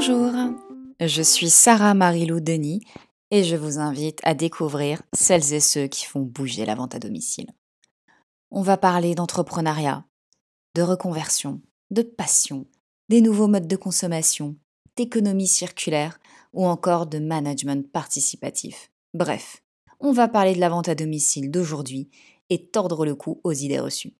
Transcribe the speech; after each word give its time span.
Bonjour, 0.00 0.30
je 1.00 1.22
suis 1.22 1.50
Sarah 1.50 1.92
Marilou 1.92 2.38
Denis 2.38 2.84
et 3.32 3.42
je 3.42 3.56
vous 3.56 3.80
invite 3.80 4.20
à 4.22 4.32
découvrir 4.32 5.02
celles 5.12 5.52
et 5.52 5.58
ceux 5.58 5.88
qui 5.88 6.04
font 6.06 6.20
bouger 6.20 6.64
la 6.64 6.76
vente 6.76 6.94
à 6.94 7.00
domicile. 7.00 7.48
On 8.52 8.62
va 8.62 8.76
parler 8.76 9.16
d'entrepreneuriat, 9.16 10.06
de 10.76 10.82
reconversion, 10.82 11.60
de 11.90 12.02
passion, 12.02 12.68
des 13.08 13.20
nouveaux 13.20 13.48
modes 13.48 13.66
de 13.66 13.74
consommation, 13.74 14.54
d'économie 14.94 15.48
circulaire 15.48 16.20
ou 16.52 16.64
encore 16.64 17.08
de 17.08 17.18
management 17.18 17.90
participatif. 17.90 18.92
Bref, 19.14 19.64
on 19.98 20.12
va 20.12 20.28
parler 20.28 20.54
de 20.54 20.60
la 20.60 20.68
vente 20.68 20.88
à 20.88 20.94
domicile 20.94 21.50
d'aujourd'hui 21.50 22.08
et 22.50 22.68
tordre 22.68 23.04
le 23.04 23.16
cou 23.16 23.40
aux 23.42 23.52
idées 23.52 23.80
reçues. 23.80 24.14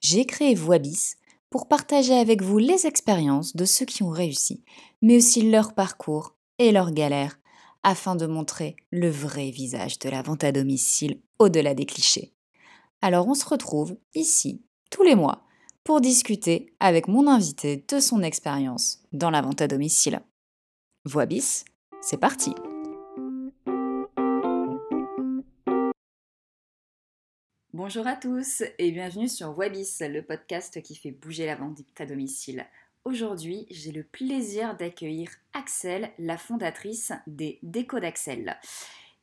J'ai 0.00 0.24
créé 0.24 0.54
Voibis 0.54 1.16
pour 1.56 1.68
partager 1.68 2.12
avec 2.12 2.42
vous 2.42 2.58
les 2.58 2.86
expériences 2.86 3.56
de 3.56 3.64
ceux 3.64 3.86
qui 3.86 4.02
ont 4.02 4.10
réussi, 4.10 4.62
mais 5.00 5.16
aussi 5.16 5.40
leur 5.40 5.72
parcours 5.72 6.34
et 6.58 6.70
leurs 6.70 6.90
galères, 6.90 7.38
afin 7.82 8.14
de 8.14 8.26
montrer 8.26 8.76
le 8.90 9.08
vrai 9.08 9.48
visage 9.48 9.98
de 9.98 10.10
la 10.10 10.20
vente 10.20 10.44
à 10.44 10.52
domicile 10.52 11.18
au-delà 11.38 11.72
des 11.72 11.86
clichés. 11.86 12.34
Alors 13.00 13.26
on 13.26 13.32
se 13.32 13.46
retrouve 13.46 13.96
ici, 14.14 14.60
tous 14.90 15.02
les 15.02 15.14
mois, 15.14 15.46
pour 15.82 16.02
discuter 16.02 16.74
avec 16.78 17.08
mon 17.08 17.26
invité 17.26 17.82
de 17.88 18.00
son 18.00 18.22
expérience 18.22 18.98
dans 19.14 19.30
la 19.30 19.40
vente 19.40 19.62
à 19.62 19.66
domicile. 19.66 20.20
Voix 21.06 21.24
bis, 21.24 21.64
c'est 22.02 22.20
parti 22.20 22.52
Bonjour 27.76 28.06
à 28.06 28.16
tous 28.16 28.62
et 28.78 28.90
bienvenue 28.90 29.28
sur 29.28 29.54
Webis, 29.58 29.98
le 30.00 30.22
podcast 30.22 30.80
qui 30.80 30.96
fait 30.96 31.10
bouger 31.10 31.44
la 31.44 31.56
vente 31.56 31.78
à 31.98 32.06
domicile. 32.06 32.64
Aujourd'hui, 33.04 33.66
j'ai 33.70 33.92
le 33.92 34.02
plaisir 34.02 34.78
d'accueillir 34.78 35.28
Axel, 35.52 36.10
la 36.18 36.38
fondatrice 36.38 37.12
des 37.26 37.58
Déco 37.62 38.00
d'Axel. 38.00 38.56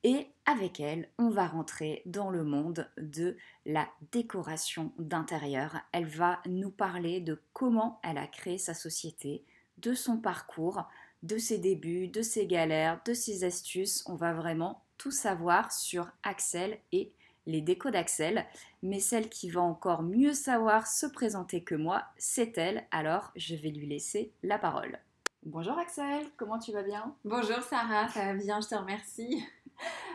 Et 0.04 0.28
avec 0.46 0.80
elle, 0.80 1.10
on 1.18 1.32
va 1.32 1.48
rentrer 1.48 2.04
dans 2.06 2.30
le 2.30 2.44
monde 2.44 2.88
de 3.00 3.38
la 3.66 3.90
décoration 4.12 4.94
d'intérieur. 5.00 5.78
Elle 5.92 6.06
va 6.06 6.40
nous 6.46 6.70
parler 6.70 7.22
de 7.22 7.42
comment 7.54 8.00
elle 8.04 8.20
a 8.20 8.28
créé 8.28 8.60
sa 8.60 8.76
société, 8.76 9.44
de 9.80 9.96
son 9.96 10.18
parcours, 10.18 10.88
de 11.24 11.40
ses 11.40 11.58
débuts, 11.58 12.08
de 12.08 12.22
ses 12.22 12.46
galères, 12.46 13.02
de 13.04 13.16
ses 13.16 13.46
astuces. 13.46 14.04
On 14.06 14.16
va 14.16 14.32
vraiment 14.32 14.84
tout 15.00 15.10
savoir 15.10 15.72
sur 15.72 16.12
Axel 16.22 16.78
et 16.92 17.14
les 17.46 17.62
décos 17.62 17.92
d'Axel, 17.92 18.46
mais 18.82 19.00
celle 19.00 19.30
qui 19.30 19.50
va 19.50 19.62
encore 19.62 20.04
mieux 20.04 20.34
savoir 20.34 20.88
se 20.88 21.06
présenter 21.06 21.64
que 21.64 21.76
moi, 21.76 22.04
c'est 22.18 22.58
elle, 22.58 22.86
alors 22.92 23.32
je 23.36 23.56
vais 23.56 23.70
lui 23.70 23.88
laisser 23.88 24.32
la 24.44 24.58
parole. 24.58 25.00
Bonjour 25.46 25.78
Axel, 25.78 26.26
comment 26.38 26.58
tu 26.58 26.72
vas 26.72 26.84
bien? 26.84 27.16
Bonjour 27.26 27.62
Sarah, 27.62 28.08
ça 28.10 28.26
va 28.26 28.34
bien, 28.34 28.62
je 28.62 28.70
te 28.70 28.76
remercie. 28.76 29.44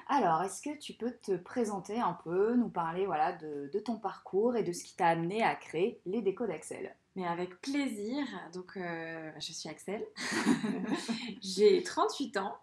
Alors, 0.08 0.42
est-ce 0.42 0.62
que 0.62 0.78
tu 0.78 0.94
peux 0.94 1.10
te 1.10 1.36
présenter 1.36 2.00
un 2.00 2.16
peu, 2.24 2.54
nous 2.54 2.70
parler 2.70 3.04
voilà, 3.04 3.32
de, 3.32 3.78
ton 3.78 3.98
parcours 3.98 4.56
et 4.56 4.62
de 4.62 4.72
ce 4.72 4.84
qui 4.84 4.96
t'a 4.96 5.08
amené 5.08 5.42
à 5.42 5.54
créer 5.54 6.00
les 6.06 6.22
décos 6.22 6.46
d'Axel? 6.46 6.94
Mais 7.14 7.26
avec 7.26 7.60
plaisir. 7.60 8.24
Donc, 8.54 8.76
euh, 8.76 9.30
je 9.38 9.52
suis 9.52 9.68
Axel. 9.68 10.06
J'ai 11.42 11.82
38 11.82 12.38
ans. 12.38 12.56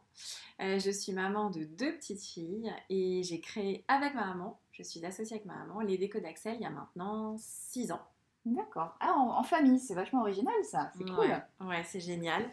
Euh, 0.61 0.80
je 0.80 0.89
suis 0.89 1.11
maman 1.11 1.49
de 1.49 1.63
deux 1.63 1.94
petites 1.95 2.21
filles 2.21 2.73
et 2.89 3.23
j'ai 3.23 3.39
créé 3.41 3.83
avec 3.88 4.13
ma 4.13 4.25
maman, 4.25 4.59
je 4.72 4.83
suis 4.83 5.03
associée 5.05 5.35
avec 5.35 5.45
ma 5.45 5.55
maman, 5.55 5.81
les 5.81 5.97
décos 5.97 6.19
d'Axel 6.19 6.55
il 6.55 6.61
y 6.61 6.66
a 6.66 6.69
maintenant 6.69 7.35
6 7.38 7.91
ans. 7.91 8.02
D'accord. 8.45 8.95
Ah, 8.99 9.16
en, 9.17 9.41
famille, 9.41 9.80
c'est 9.80 9.95
vachement 9.95 10.22
original 10.22 10.53
ça, 10.63 10.91
c'est 10.95 11.03
cool. 11.03 11.44
Ouais, 11.61 11.83
c'est 11.83 11.99
génial. 11.99 12.47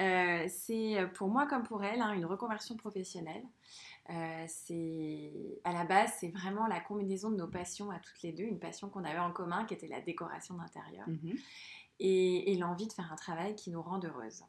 Euh, 0.00 0.46
c'est 0.48 1.06
pour 1.14 1.28
moi 1.28 1.46
comme 1.46 1.62
pour 1.62 1.82
elle 1.82 2.02
hein, 2.02 2.12
une 2.12 2.26
reconversion 2.26 2.76
professionnelle. 2.76 3.42
Euh, 4.10 4.44
c'est 4.48 5.60
à 5.64 5.72
la 5.72 5.84
base, 5.84 6.12
c'est 6.18 6.28
vraiment 6.28 6.66
la 6.66 6.80
combinaison 6.80 7.30
de 7.30 7.36
nos 7.36 7.46
passions 7.46 7.90
à 7.90 7.98
toutes 7.98 8.20
les 8.22 8.32
deux, 8.32 8.42
une 8.44 8.58
passion 8.58 8.88
qu'on 8.90 9.04
avait 9.04 9.18
en 9.18 9.32
commun 9.32 9.64
qui 9.64 9.74
était 9.74 9.86
la 9.86 10.00
décoration 10.00 10.56
d'intérieur 10.56 11.08
mhm. 11.08 11.34
et, 12.00 12.52
et 12.52 12.56
l'envie 12.56 12.88
de 12.88 12.92
faire 12.92 13.10
un 13.12 13.16
travail 13.16 13.54
qui 13.54 13.70
nous 13.70 13.80
rend 13.80 14.00
heureuses. 14.04 14.42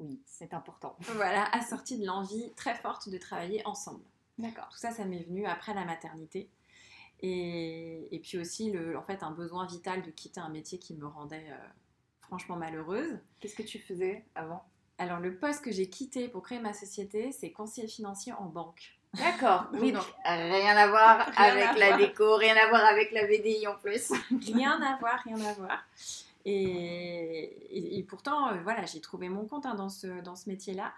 Oui, 0.00 0.20
c'est 0.26 0.54
important. 0.54 0.96
Voilà, 1.14 1.44
assorti 1.52 1.98
de 1.98 2.06
l'envie 2.06 2.52
très 2.56 2.74
forte 2.74 3.08
de 3.08 3.18
travailler 3.18 3.64
ensemble. 3.66 4.04
D'accord. 4.38 4.68
Tout 4.70 4.78
ça, 4.78 4.90
ça 4.90 5.04
m'est 5.04 5.22
venu 5.22 5.46
après 5.46 5.74
la 5.74 5.84
maternité. 5.84 6.48
Et, 7.20 8.08
et, 8.10 8.18
puis 8.18 8.38
aussi, 8.38 8.70
le, 8.70 8.96
en 8.96 9.02
fait, 9.02 9.22
un 9.22 9.30
besoin 9.30 9.66
vital 9.66 10.02
de 10.02 10.10
quitter 10.10 10.40
un 10.40 10.48
métier 10.48 10.78
qui 10.78 10.94
me 10.94 11.06
rendait 11.06 11.46
euh, 11.50 11.68
franchement 12.22 12.56
malheureuse. 12.56 13.18
Qu'est-ce 13.40 13.54
que 13.54 13.62
tu 13.62 13.78
faisais 13.78 14.24
avant? 14.34 14.64
Alors, 14.96 15.20
le 15.20 15.36
poste 15.36 15.62
que 15.62 15.70
j'ai 15.70 15.88
quitté 15.88 16.28
pour 16.28 16.42
créer 16.42 16.60
ma 16.60 16.72
société, 16.72 17.32
c'est 17.32 17.50
conseiller 17.52 17.88
financier 17.88 18.32
en 18.32 18.46
banque. 18.46 18.98
D'accord, 19.14 19.66
oui, 19.72 19.92
donc 19.92 20.04
rien 20.24 20.76
à 20.76 20.86
voir 20.88 21.30
avec 21.36 21.78
la 21.78 21.96
déco, 21.96 22.36
rien 22.36 22.54
à 22.56 22.68
voir 22.68 22.84
avec 22.84 23.10
la 23.12 23.26
VDI 23.26 23.66
en 23.66 23.74
plus. 23.76 24.12
rien 24.52 24.80
à 24.80 24.96
voir, 24.98 25.20
rien 25.24 25.40
à 25.40 25.52
voir. 25.54 25.84
Et, 26.44 27.98
et, 27.98 28.02
pourtant, 28.04 28.48
euh, 28.48 28.62
voilà, 28.62 28.86
j'ai 28.86 29.00
trouvé 29.00 29.28
mon 29.28 29.46
compte 29.46 29.66
hein, 29.66 29.74
dans 29.74 29.88
ce, 29.88 30.22
dans 30.22 30.36
ce 30.36 30.48
métier-là. 30.48 30.92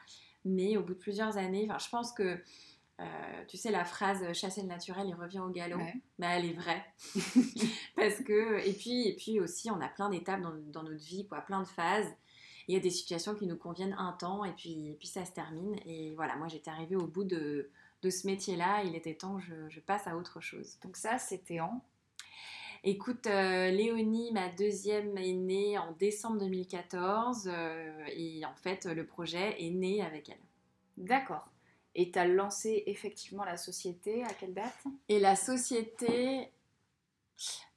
Mais 0.44 0.76
au 0.76 0.82
bout 0.82 0.94
de 0.94 0.98
plusieurs 0.98 1.36
années, 1.36 1.68
je 1.78 1.88
pense 1.88 2.12
que, 2.12 2.38
euh, 3.00 3.44
tu 3.48 3.56
sais, 3.56 3.70
la 3.70 3.84
phrase 3.84 4.32
chasser 4.32 4.62
le 4.62 4.68
naturel, 4.68 5.06
il 5.08 5.14
revient 5.14 5.40
au 5.40 5.50
galop, 5.50 5.78
mais 6.18 6.26
elle 6.26 6.46
est 6.46 6.52
vraie. 6.52 6.84
Parce 7.96 8.16
que, 8.22 8.66
et 8.66 8.72
puis, 8.72 9.08
et 9.08 9.16
puis 9.16 9.40
aussi, 9.40 9.70
on 9.70 9.80
a 9.80 9.88
plein 9.88 10.10
d'étapes 10.10 10.40
dans, 10.40 10.54
dans, 10.54 10.82
notre 10.82 11.04
vie, 11.04 11.26
quoi, 11.26 11.40
plein 11.40 11.62
de 11.62 11.68
phases. 11.68 12.12
Il 12.68 12.74
y 12.74 12.76
a 12.78 12.80
des 12.80 12.90
situations 12.90 13.34
qui 13.34 13.46
nous 13.46 13.56
conviennent 13.56 13.96
un 13.98 14.12
temps 14.12 14.44
et 14.44 14.52
puis, 14.52 14.90
et 14.90 14.94
puis 14.94 15.08
ça 15.08 15.24
se 15.24 15.32
termine. 15.32 15.76
Et 15.84 16.14
voilà, 16.14 16.36
moi 16.36 16.46
j'étais 16.46 16.70
arrivée 16.70 16.94
au 16.94 17.06
bout 17.08 17.24
de, 17.24 17.70
de 18.02 18.10
ce 18.10 18.26
métier-là. 18.26 18.84
Il 18.84 18.94
était 18.94 19.14
temps, 19.14 19.40
je, 19.40 19.68
je 19.68 19.80
passe 19.80 20.06
à 20.06 20.16
autre 20.16 20.40
chose. 20.40 20.78
Donc 20.80 20.96
ça, 20.96 21.18
c'était 21.18 21.58
en 21.58 21.82
Écoute, 22.84 23.28
euh, 23.28 23.70
Léonie, 23.70 24.32
ma 24.32 24.48
deuxième, 24.48 25.16
est 25.16 25.32
née 25.32 25.78
en 25.78 25.92
décembre 25.92 26.38
2014 26.38 27.46
euh, 27.46 28.04
et 28.08 28.44
en 28.44 28.54
fait, 28.56 28.86
le 28.86 29.06
projet 29.06 29.62
est 29.62 29.70
né 29.70 30.02
avec 30.02 30.28
elle. 30.28 30.40
D'accord. 30.96 31.48
Et 31.94 32.10
tu 32.10 32.18
as 32.18 32.26
lancé 32.26 32.82
effectivement 32.86 33.44
la 33.44 33.56
société 33.56 34.24
à 34.24 34.34
quelle 34.34 34.54
date? 34.54 34.84
Et 35.08 35.20
la 35.20 35.36
société, 35.36 36.48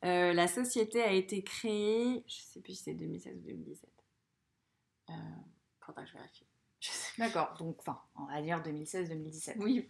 euh, 0.04 0.34
la 0.34 0.48
société 0.48 1.04
a 1.04 1.12
été 1.12 1.44
créée, 1.44 2.24
je 2.28 2.38
ne 2.38 2.46
sais 2.54 2.62
plus 2.62 2.74
si 2.74 2.84
c'est 2.84 2.94
2016 2.94 3.38
ou 3.38 3.42
2017. 3.42 3.90
Euh, 5.10 5.14
faudra 5.82 6.04
que 6.04 6.10
je 6.10 6.14
vérifie. 6.14 6.46
D'accord, 7.20 7.56
donc 7.60 7.78
enfin, 7.80 8.02
on 8.16 8.26
va 8.26 8.42
dire 8.42 8.62
2016-2017. 8.64 9.58
Oui, 9.60 9.86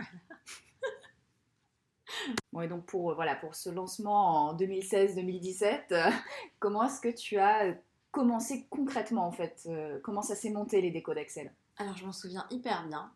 Donc 2.68 2.86
pour, 2.86 3.12
euh, 3.12 3.16
voilà, 3.16 3.36
pour 3.36 3.56
ce 3.56 3.70
lancement 3.70 4.48
en 4.48 4.56
2016-2017, 4.56 5.92
euh, 5.92 6.10
comment 6.60 6.84
est-ce 6.84 7.02
que 7.02 7.14
tu 7.14 7.38
as 7.38 7.66
euh, 7.66 7.74
commencé 8.12 8.68
concrètement 8.70 9.28
en 9.28 9.32
fait 9.32 9.68
Comment 10.04 10.22
ça 10.22 10.36
s'est 10.36 10.52
monté 10.52 10.82
les 10.82 10.90
décos 10.90 11.14
d'Excel 11.14 11.54
Alors 11.78 11.98
je 11.98 12.06
m'en 12.06 12.14
souviens 12.14 12.46
hyper 12.50 12.88
bien. 12.88 13.12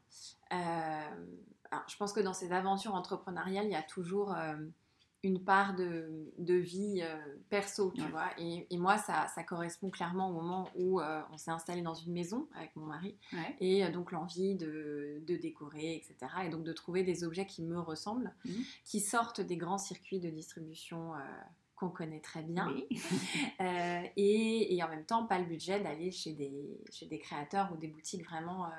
je 0.51 1.97
pense 1.97 2.11
que 2.11 2.19
dans 2.19 2.33
ces 2.33 2.51
aventures 2.51 2.95
entrepreneuriales, 2.95 3.65
il 3.65 3.71
y 3.71 3.75
a 3.75 3.81
toujours 3.81 4.35
une 5.23 5.43
part 5.43 5.75
de, 5.75 6.31
de 6.37 6.53
vie 6.53 7.01
euh, 7.01 7.17
perso, 7.49 7.91
tu 7.93 8.03
vois. 8.03 8.29
Et, 8.37 8.67
et, 8.69 8.77
moi, 8.77 8.97
ça, 8.97 9.27
ça, 9.27 9.43
correspond 9.43 9.89
clairement 9.89 10.29
au 10.29 10.33
moment 10.33 10.69
où 10.75 11.01
euh, 11.01 11.21
on 11.33 11.37
s'est 11.37 11.51
installé 11.51 11.81
dans 11.81 11.93
une 11.93 12.13
maison 12.13 12.47
avec 12.55 12.73
mon 12.75 12.85
mari. 12.85 13.17
Et 13.59 13.83
euh, 13.83 13.91
donc 13.91 14.11
l'envie 14.11 14.55
de, 14.55 15.21
de, 15.27 15.35
décorer, 15.35 15.95
etc. 15.95 16.31
Et 16.45 16.49
donc 16.49 16.63
de 16.63 16.71
trouver 16.71 17.03
des 17.03 17.23
objets 17.25 17.45
qui 17.45 17.63
me 17.63 17.79
ressemblent, 17.79 18.33
mhm. 18.45 18.63
qui 18.85 19.01
sortent 19.01 19.41
des 19.41 19.57
grands 19.57 19.77
circuits 19.77 20.19
de 20.19 20.29
distribution 20.29 21.11
qu'on 21.75 21.89
connaît 21.89 22.21
très 22.21 22.41
bien. 22.41 22.73
et, 24.15 24.75
et, 24.75 24.83
en 24.83 24.87
même 24.87 25.05
temps, 25.05 25.25
pas 25.25 25.39
le 25.39 25.45
budget 25.45 25.81
d'aller 25.81 26.11
chez 26.11 26.31
des, 26.31 26.79
chez 26.91 27.07
des 27.07 27.19
créateurs 27.19 27.71
ou 27.73 27.77
des 27.77 27.87
boutiques 27.87 28.23
vraiment 28.23 28.69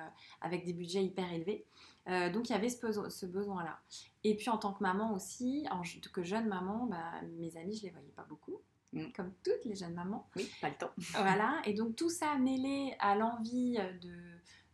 avec 0.40 0.64
des 0.64 0.72
budgets 0.72 1.04
hyper 1.04 1.30
élevés. 1.32 1.66
Euh, 2.08 2.30
donc 2.30 2.48
il 2.48 2.52
y 2.52 2.56
avait 2.56 2.68
ce, 2.68 3.26
besoin-là. 3.26 3.78
Et 4.24 4.36
puis 4.36 4.48
en 4.48 4.58
tant 4.58 4.72
que 4.72 4.82
maman 4.82 5.12
aussi, 5.12 5.66
en 5.70 5.82
que 6.12 6.22
jeune 6.22 6.48
maman, 6.48 6.86
bah, 6.86 7.20
mes 7.38 7.56
amis, 7.56 7.76
je 7.76 7.82
les 7.82 7.90
voyais 7.90 8.12
pas 8.16 8.24
beaucoup. 8.28 8.60
Mm. 8.92 9.12
Comme 9.14 9.32
toutes 9.44 9.64
les 9.64 9.76
jeunes 9.76 9.94
mamans. 9.94 10.28
Oui, 10.36 10.50
pas 10.60 10.68
le 10.68 10.74
temps. 10.76 10.90
voilà. 11.12 11.60
Et 11.64 11.74
donc 11.74 11.96
tout 11.96 12.10
ça 12.10 12.36
mêlé 12.36 12.94
à 12.98 13.14
l'envie 13.14 13.78
de, 14.02 14.14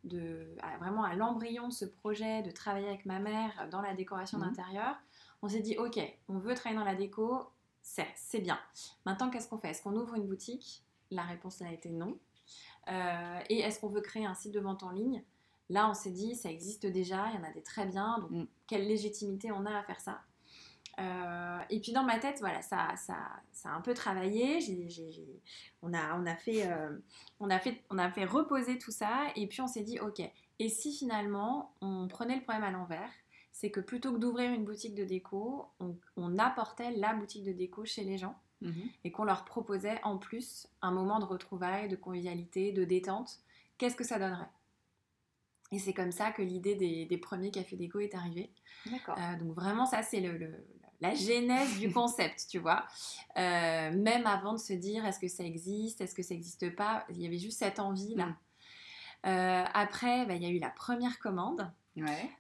de 0.05 0.56
vraiment 0.78 1.05
à 1.05 1.14
l'embryon 1.14 1.69
de 1.69 1.73
ce 1.73 1.84
projet 1.84 2.43
de 2.43 2.50
travailler 2.50 2.88
avec 2.88 3.05
ma 3.05 3.19
mère 3.19 3.69
dans 3.70 3.82
la 3.82 3.94
décoration 3.94 4.38
mm. 4.38 4.43
d'intérieur, 4.43 4.96
on 5.43 5.49
s'est 5.49 5.61
dit 5.61 5.76
ok, 5.76 6.00
on 6.28 6.38
veut 6.38 6.55
travailler 6.55 6.78
dans 6.78 6.87
la 6.87 6.94
déco, 6.94 7.50
c'est 7.82 8.40
bien. 8.40 8.58
Maintenant, 9.05 9.31
qu'est-ce 9.31 9.49
qu'on 9.49 9.58
fait? 9.58 9.70
Est-ce 9.70 9.82
qu'on 9.82 9.96
ouvre 9.96 10.14
une 10.14 10.26
boutique? 10.26 10.84
La 11.11 11.23
réponse 11.23 11.62
a 11.62 11.70
été 11.70 11.90
non. 11.90 12.19
Euh, 12.88 13.40
et 13.49 13.61
est-ce 13.61 13.81
qu'on 13.81 13.88
veut 13.88 14.00
créer 14.00 14.26
un 14.26 14.34
site 14.34 14.52
de 14.52 14.61
vente 14.61 14.82
en 14.82 14.90
ligne? 14.90 15.23
Là, 15.69 15.89
on 15.91 15.95
s'est 15.95 16.11
dit, 16.11 16.35
ça 16.35 16.51
existe 16.51 16.87
déjà, 16.87 17.27
il 17.31 17.37
y 17.37 17.39
en 17.39 17.49
a 17.49 17.53
des 17.53 17.63
très 17.63 17.87
bien, 17.87 18.19
donc 18.21 18.31
mm. 18.31 18.47
quelle 18.67 18.87
légitimité 18.87 19.51
on 19.53 19.67
a 19.67 19.77
à 19.77 19.83
faire 19.83 20.01
ça 20.01 20.23
et 21.69 21.79
puis 21.81 21.93
dans 21.93 22.05
ma 22.05 22.19
tête, 22.19 22.39
voilà, 22.41 22.63
ça, 22.63 22.97
ça, 22.97 23.17
ça 23.53 23.69
a 23.69 23.73
un 23.75 23.83
peu 23.83 23.93
travaillé. 23.93 24.61
on, 25.83 25.93
a, 25.93 26.19
on, 26.19 26.25
a 26.25 26.35
fait, 26.37 26.67
on, 27.39 27.51
a 27.51 27.59
fait, 27.59 27.83
on 27.91 27.99
a 27.99 28.11
fait 28.11 28.25
reposer 28.25 28.79
tout 28.79 28.91
ça. 28.93 29.27
Et 29.37 29.47
puis 29.47 29.61
on 29.61 29.67
s'est 29.67 29.83
dit, 29.83 29.99
ok, 29.99 30.23
et 30.59 30.69
si 30.71 30.97
finalement 30.97 31.75
on 31.83 32.09
prenait 32.09 32.37
le 32.37 32.43
problème 32.43 32.65
à 32.65 32.71
l'envers 32.71 33.11
c'est 33.57 33.71
que 33.71 33.81
plutôt 33.81 34.12
que 34.12 34.19
d'ouvrir 34.19 34.53
une 34.53 34.67
boutique 34.67 34.95
de 34.95 35.05
déco, 35.05 35.65
on, 36.19 36.39
apportait 36.39 36.91
la 36.91 37.15
boutique 37.15 37.43
de 37.43 37.53
déco 37.53 37.87
chez 37.87 38.05
les 38.05 38.19
gens 38.19 38.37
mhm. 38.61 38.91
et 39.03 39.11
qu'on 39.11 39.25
leur 39.25 39.47
proposait 39.47 39.99
en 40.05 40.19
plus 40.19 40.69
un 40.83 40.91
moment 40.91 41.21
de 41.21 41.25
retrouvailles, 41.25 41.89
de 41.89 41.97
convivialité, 41.97 42.73
de 42.73 42.85
détente. 42.85 43.39
Qu'est-ce 43.79 43.97
que 43.97 44.05
ça 44.05 44.19
donnerait? 44.19 44.51
Et 45.76 45.78
c'est 45.78 45.93
comme 45.93 46.11
ça 46.11 46.31
que 46.31 46.40
l'idée 46.40 46.75
des, 46.75 47.19
premiers 47.19 47.50
cafés 47.50 47.76
déco 47.76 48.00
est 48.00 48.14
arrivée. 48.14 48.50
D'accord. 48.87 49.14
Euh, 49.19 49.37
donc 49.38 49.55
vraiment, 49.55 49.84
ça 49.84 50.02
c'est 50.02 50.20
le, 50.20 50.55
la 51.02 51.14
genèse 51.14 51.78
du 51.78 51.93
concept, 51.93 52.46
tu 52.49 52.58
vois. 52.58 52.87
Euh, 53.37 53.93
même 53.93 54.26
avant 54.26 54.55
de 54.55 54.58
se 54.58 54.73
dire 54.73 55.05
est-ce 55.05 55.19
que 55.19 55.28
ça 55.28 55.44
existe, 55.44 56.00
est-ce 56.00 56.14
que 56.14 56.23
ça 56.23 56.32
n'existe 56.32 56.75
pas, 56.75 57.05
il 57.11 57.20
y 57.20 57.26
avait 57.26 57.37
juste 57.37 57.58
cette 57.58 57.78
envie-là. 57.78 58.25
Mm. 58.25 58.37
Euh, 59.26 59.64
après, 59.75 60.25
bah, 60.25 60.34
il 60.34 60.43
y 60.43 60.46
a 60.46 60.49
eu 60.49 60.61
la 60.61 60.70
première 60.70 61.19
commande 61.19 61.70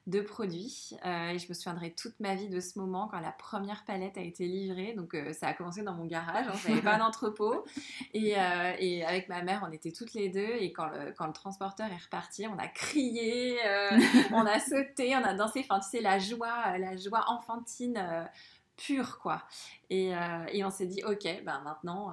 de 0.06 0.20
produits. 0.20 0.90
Euh, 1.04 1.30
et 1.30 1.38
je 1.38 1.48
me 1.48 1.54
souviendrai 1.54 1.92
toute 1.92 2.18
ma 2.20 2.34
vie 2.34 2.48
de 2.48 2.60
ce 2.60 2.78
moment 2.78 3.08
quand 3.08 3.20
la 3.20 3.32
première 3.32 3.84
palette 3.84 4.18
a 4.18 4.20
été 4.20 4.46
livrée. 4.46 4.92
Donc 4.94 5.14
euh, 5.14 5.32
ça 5.32 5.48
a 5.48 5.54
commencé 5.54 5.82
dans 5.82 5.94
mon 5.94 6.04
garage, 6.04 6.46
on 6.48 6.68
n'avait 6.68 6.82
pas 6.82 6.96
d'entrepôt. 6.98 7.64
Et, 8.12 8.38
euh, 8.38 8.72
et, 8.78 9.04
avec 9.04 9.28
ma 9.28 9.42
mère, 9.42 9.66
on 9.66 9.72
était 9.72 9.92
toutes 9.92 10.14
les 10.14 10.28
deux. 10.28 10.56
Et 10.60 10.72
quand 10.72 10.88
le, 10.88 11.12
quand 11.12 11.26
le 11.26 11.32
transporteur 11.32 11.86
est 11.86 12.02
reparti, 12.04 12.46
on 12.46 12.58
a 12.58 12.68
crié, 12.68 13.58
on 14.32 14.44
a 14.44 14.58
sauté, 14.60 15.16
on 15.16 15.24
a 15.24 15.34
dansé. 15.34 15.66
Enfin, 15.68 15.80
tu 15.80 15.90
sais, 15.90 16.00
la 16.00 16.18
joie, 16.18 16.78
la 16.78 16.96
joie 16.96 17.24
enfantine 17.28 18.28
pure, 18.76 19.18
quoi. 19.18 19.42
Et, 19.90 20.12
et 20.52 20.64
on 20.64 20.70
s'est 20.70 20.86
dit, 20.86 21.02
ok, 21.04 21.24
ben 21.44 21.60
maintenant 21.64 22.12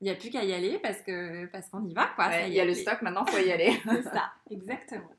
il 0.00 0.04
n'y 0.04 0.10
a 0.10 0.16
plus 0.16 0.28
qu'à 0.28 0.44
y 0.44 0.52
aller 0.52 0.78
parce 0.78 1.00
que 1.00 1.46
parce 1.46 1.70
qu'on 1.70 1.82
y 1.86 1.94
va 1.94 2.08
quoi. 2.14 2.28
Il 2.46 2.52
y 2.52 2.60
a 2.60 2.64
le 2.66 2.74
stock 2.74 3.00
maintenant, 3.00 3.24
faut 3.24 3.38
y 3.38 3.50
aller. 3.50 3.80
C'est 3.88 4.02
ça, 4.02 4.32
exactement. 4.50 5.10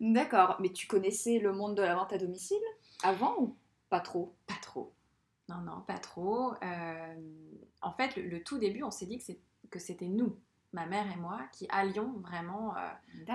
D'accord, 0.00 0.56
mais 0.60 0.72
tu 0.72 0.86
connaissais 0.86 1.38
le 1.38 1.52
monde 1.52 1.76
de 1.76 1.82
la 1.82 1.94
vente 1.94 2.12
à 2.12 2.18
domicile 2.18 2.62
avant 3.02 3.36
ou 3.38 3.56
pas 3.90 4.00
trop? 4.00 4.34
Pas 4.46 4.58
trop. 4.62 4.94
Non, 5.48 5.58
non, 5.62 5.82
pas 5.86 5.98
trop. 5.98 6.54
Euh, 6.62 7.14
en 7.82 7.92
fait, 7.92 8.16
le, 8.16 8.42
tout 8.42 8.58
début, 8.58 8.82
on 8.82 8.90
s'est 8.90 9.06
dit 9.06 9.22
que 9.70 9.78
c'était 9.78 10.08
nous 10.08 10.36
ma 10.72 10.86
mère 10.86 11.10
et 11.12 11.16
moi, 11.16 11.40
qui 11.52 11.66
allions 11.68 12.14
vraiment 12.20 12.76
euh, 12.76 12.80
euh, 13.28 13.34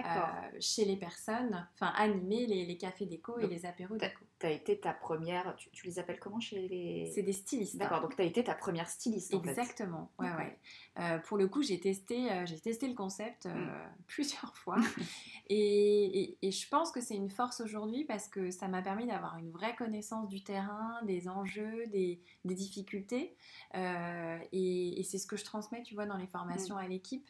chez 0.60 0.86
les 0.86 0.96
personnes, 0.96 1.68
enfin 1.74 1.92
animer 1.98 2.46
les, 2.46 2.78
cafés 2.78 3.06
déco 3.06 3.38
et 3.40 3.48
les 3.48 3.66
apéros 3.66 3.98
déco. 3.98 4.24
Tu 4.40 4.46
as 4.46 4.52
été 4.52 4.80
ta 4.80 4.94
première, 4.94 5.56
tu, 5.56 5.86
les 5.86 6.00
appelles 6.00 6.20
comment 6.20 6.40
chez 6.40 6.68
les... 6.68 7.12
C'est 7.14 7.24
des 7.24 7.34
stylistes. 7.34 7.78
D'accord, 7.78 8.02
donc 8.02 8.16
tu 8.16 8.22
as 8.22 8.26
été 8.26 8.44
ta 8.44 8.54
première 8.54 8.90
styliste 8.90 9.34
Exactement, 9.34 10.12
ouais, 10.20 10.32
ouais. 10.34 10.60
Euh, 11.00 11.20
pour 11.20 11.38
le 11.38 11.48
coup, 11.48 11.62
j'ai 11.62 11.80
testé, 11.80 12.28
j'ai 12.46 12.60
testé 12.60 12.88
le 12.88 12.96
concept 12.96 13.48
mm. 13.48 13.70
plusieurs 14.08 14.56
fois 14.56 14.78
et, 15.50 16.38
et, 16.42 16.52
je 16.52 16.70
pense 16.70 16.92
que 16.92 17.02
c'est 17.02 17.16
une 17.16 17.30
force 17.30 17.60
aujourd'hui 17.62 18.06
parce 18.06 18.28
que 18.28 18.52
ça 18.52 18.68
m'a 18.68 18.82
permis 18.82 19.08
d'avoir 19.08 19.38
une 19.38 19.52
vraie 19.52 19.76
connaissance 19.76 20.30
du 20.30 20.44
terrain, 20.44 21.02
des 21.04 21.28
enjeux, 21.28 21.86
des, 21.88 22.22
des 22.46 22.56
difficultés 22.56 23.36
et, 23.74 25.02
c'est 25.06 25.18
ce 25.18 25.28
que 25.28 25.38
je 25.38 25.46
transmets, 25.46 25.84
tu 25.84 25.96
vois, 25.96 26.06
dans 26.06 26.18
les 26.18 26.28
formations 26.28 26.76
mm. 26.76 26.80
à 26.80 26.88
l'équipe 26.88 27.25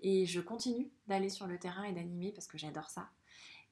et 0.00 0.26
je 0.26 0.40
continue 0.40 0.90
d'aller 1.06 1.28
sur 1.28 1.46
le 1.46 1.58
terrain 1.58 1.84
et 1.84 1.92
d'animer 1.92 2.32
parce 2.32 2.46
que 2.46 2.58
j'adore 2.58 2.90
ça. 2.90 3.08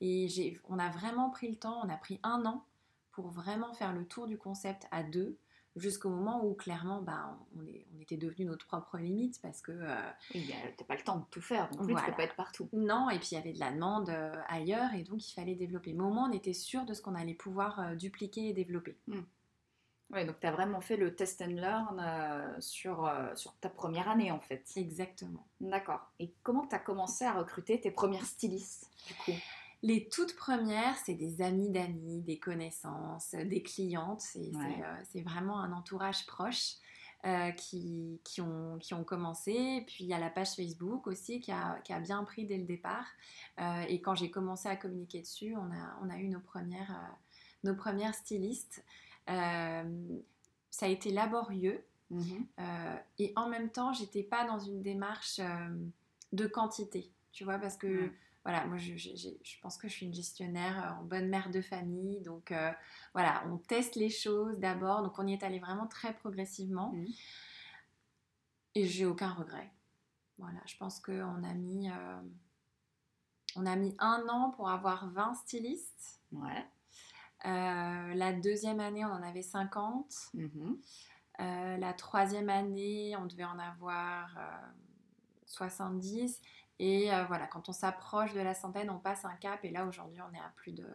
Et 0.01 0.59
on 0.69 0.79
a 0.79 0.91
vraiment 0.91 1.31
pris 1.31 1.49
le 1.49 1.57
temps, 1.57 1.81
on 1.85 1.89
a 1.89 1.97
pris 1.97 2.21
un 2.23 2.45
an 2.47 2.65
pour 3.13 3.29
vraiment 3.29 3.73
faire 3.73 3.93
le 3.93 4.07
tour 4.07 4.27
du 4.27 4.39
concept 4.39 4.87
à 4.93 5.03
deux, 5.03 5.39
jusqu'au 5.77 6.09
moment 6.09 6.45
où 6.45 6.55
clairement 6.55 7.03
bah, 7.03 7.37
on, 7.57 7.65
est, 7.67 7.87
on 7.97 8.01
était 8.01 8.17
devenu 8.17 8.45
notre 8.45 8.67
propre 8.67 8.99
limite 8.99 9.41
parce 9.43 9.61
que... 9.61 9.73
Euh, 9.73 10.11
il 10.35 10.43
n'y 10.43 10.53
pas 10.87 10.95
le 10.95 11.03
temps 11.03 11.19
de 11.19 11.25
tout 11.31 11.41
faire, 11.41 11.69
donc 11.71 11.85
plus 11.85 11.95
tu 11.95 12.03
peux 12.05 12.17
pas 12.17 12.25
être 12.25 12.37
partout. 12.37 12.69
Non, 12.73 13.11
et 13.11 13.19
puis 13.19 13.31
il 13.33 13.35
y 13.35 13.39
avait 13.39 13.53
de 13.53 13.59
la 13.59 13.73
demande 13.73 14.11
euh, 14.11 14.33
ailleurs 14.49 14.95
et 14.95 15.03
donc 15.03 15.27
il 15.29 15.33
fallait 15.33 15.55
développer. 15.55 15.93
Mais 15.93 16.03
au 16.03 16.11
moins 16.11 16.31
on 16.31 16.33
était 16.33 16.53
sûr 16.53 16.85
de 16.85 16.95
ce 16.95 17.03
qu'on 17.03 17.15
allait 17.15 17.35
pouvoir 17.35 17.81
euh, 17.81 17.95
dupliquer 17.95 18.49
et 18.49 18.53
développer. 18.53 18.97
Hmm. 19.07 19.23
Oui, 20.11 20.25
donc 20.25 20.41
tu 20.41 20.47
as 20.47 20.53
vraiment 20.53 20.81
fait 20.81 20.97
le 20.97 21.15
test 21.15 21.43
and 21.43 21.49
learn 21.49 22.01
euh, 22.01 22.61
sur, 22.61 23.07
euh, 23.07 23.35
sur 23.35 23.55
ta 23.57 23.69
première 23.69 24.09
année 24.09 24.31
en 24.31 24.41
fait. 24.41 24.65
Exactement. 24.77 25.47
D'accord. 25.61 26.01
Et 26.19 26.33
comment 26.43 26.67
tu 26.67 26.75
as 26.75 26.79
commencé 26.79 27.27
à 27.27 27.35
recruter 27.35 27.79
tes 27.79 27.91
premières 27.91 28.25
stylistes 28.25 28.91
du 29.07 29.15
coup? 29.15 29.39
Les 29.83 30.09
toutes 30.09 30.35
premières, 30.35 30.97
c'est 30.97 31.15
des 31.15 31.43
amis 31.43 31.69
d'amis, 31.71 32.23
des 32.23 32.39
connaissances, 32.39 33.35
des 33.35 33.63
clientes. 33.63 34.23
C'est 34.23 34.51
euh, 34.55 35.23
vraiment 35.23 35.61
un 35.61 35.73
entourage 35.73 36.27
proche 36.27 36.75
qui, 37.57 38.21
qui, 38.25 38.41
ont, 38.41 38.79
qui 38.79 38.95
ont 38.95 39.05
commencé. 39.05 39.85
Puis 39.87 40.05
il 40.05 40.07
y 40.07 40.15
a 40.15 40.19
la 40.19 40.31
page 40.31 40.55
Facebook 40.55 41.07
aussi 41.07 41.41
qui 41.41 41.53
a, 41.53 41.79
qui 41.85 41.93
a 41.93 42.01
bien 42.01 42.25
pris 42.25 42.47
dès 42.47 42.57
le 42.57 42.65
départ. 42.65 43.07
et 43.89 44.01
quand 44.01 44.15
j'ai 44.15 44.31
commencé 44.31 44.69
à 44.69 44.77
communiquer 44.77 45.21
dessus, 45.21 45.55
on 45.57 45.71
a, 45.73 45.99
on 46.03 46.11
a 46.11 46.19
eu 46.19 46.29
nos 46.29 46.41
premières, 46.41 47.17
nos 47.63 47.75
premières 47.75 48.15
stylistes. 48.15 48.85
Euh, 49.29 50.19
ça 50.71 50.87
a 50.87 50.89
été 50.89 51.11
laborieux. 51.11 51.85
Mhm. 52.11 52.47
Euh, 52.59 52.97
et 53.19 53.33
en 53.37 53.49
même 53.49 53.71
temps, 53.71 53.93
j'étais 53.93 54.23
pas 54.23 54.45
dans 54.45 54.59
une 54.59 54.83
démarche 54.83 55.41
euh, 55.41 55.69
de 56.33 56.47
quantité, 56.47 57.11
tu 57.33 57.45
vois, 57.45 57.59
parce 57.59 57.77
que 57.77 58.11
voilà, 58.45 58.65
moi 58.65 58.79
je, 58.79 58.91
pense 59.61 59.77
que 59.77 59.89
je 59.89 59.93
suis 59.93 60.07
une 60.07 60.15
gestionnaire 60.15 60.97
en 60.99 61.05
bonne 61.05 61.29
mère 61.29 61.51
de 61.51 61.61
famille, 61.61 62.23
donc 62.23 62.55
voilà, 63.13 63.45
on 63.47 63.59
teste 63.59 63.95
les 63.97 64.09
choses 64.09 64.59
d'abord, 64.59 65.03
donc 65.03 65.19
on 65.19 65.27
y 65.27 65.35
est 65.35 65.43
allé 65.43 65.59
vraiment 65.59 65.87
très 65.87 66.15
progressivement. 66.15 66.93
Mhm. 66.93 67.09
Et 68.75 68.87
j'ai 68.87 69.05
aucun 69.05 69.33
regret. 69.33 69.71
Voilà, 70.39 70.61
je 70.65 70.77
pense 70.77 70.99
qu'on 71.01 71.45
a 71.45 71.53
mis, 71.53 71.91
on 73.57 73.67
a 73.67 73.77
mis 73.77 73.95
un 73.99 74.27
an 74.31 74.51
pour 74.51 74.71
avoir 74.71 75.11
20 75.11 75.35
stylistes. 75.35 76.21
Ouais. 76.33 76.65
Euh, 77.45 78.15
la 78.15 78.33
deuxième 78.33 78.81
année, 78.81 79.05
on 79.05 79.11
en 79.11 79.23
avait 79.23 79.43
50. 79.43 80.31
Mhm. 80.35 80.79
Euh, 81.41 81.77
la 81.77 81.93
troisième 81.93 82.49
année, 82.49 83.17
on 83.17 83.27
devait 83.27 83.45
en 83.45 83.59
avoir 83.59 84.29
70. 85.47 86.41
Euh, 86.41 86.45
et 86.81 87.11
voilà, 87.27 87.47
quand 87.47 87.69
on 87.69 87.73
s'approche 87.73 88.33
de 88.35 88.41
la 88.41 88.55
centaine, 88.55 88.91
on 88.91 88.99
passe 88.99 89.25
un 89.25 89.35
cap. 89.35 89.65
Et 89.65 89.71
là, 89.71 89.87
aujourd'hui, 89.87 90.21
on 90.21 90.35
est 90.35 90.41
à 90.41 90.53
plus 90.57 90.73
de, 90.73 90.87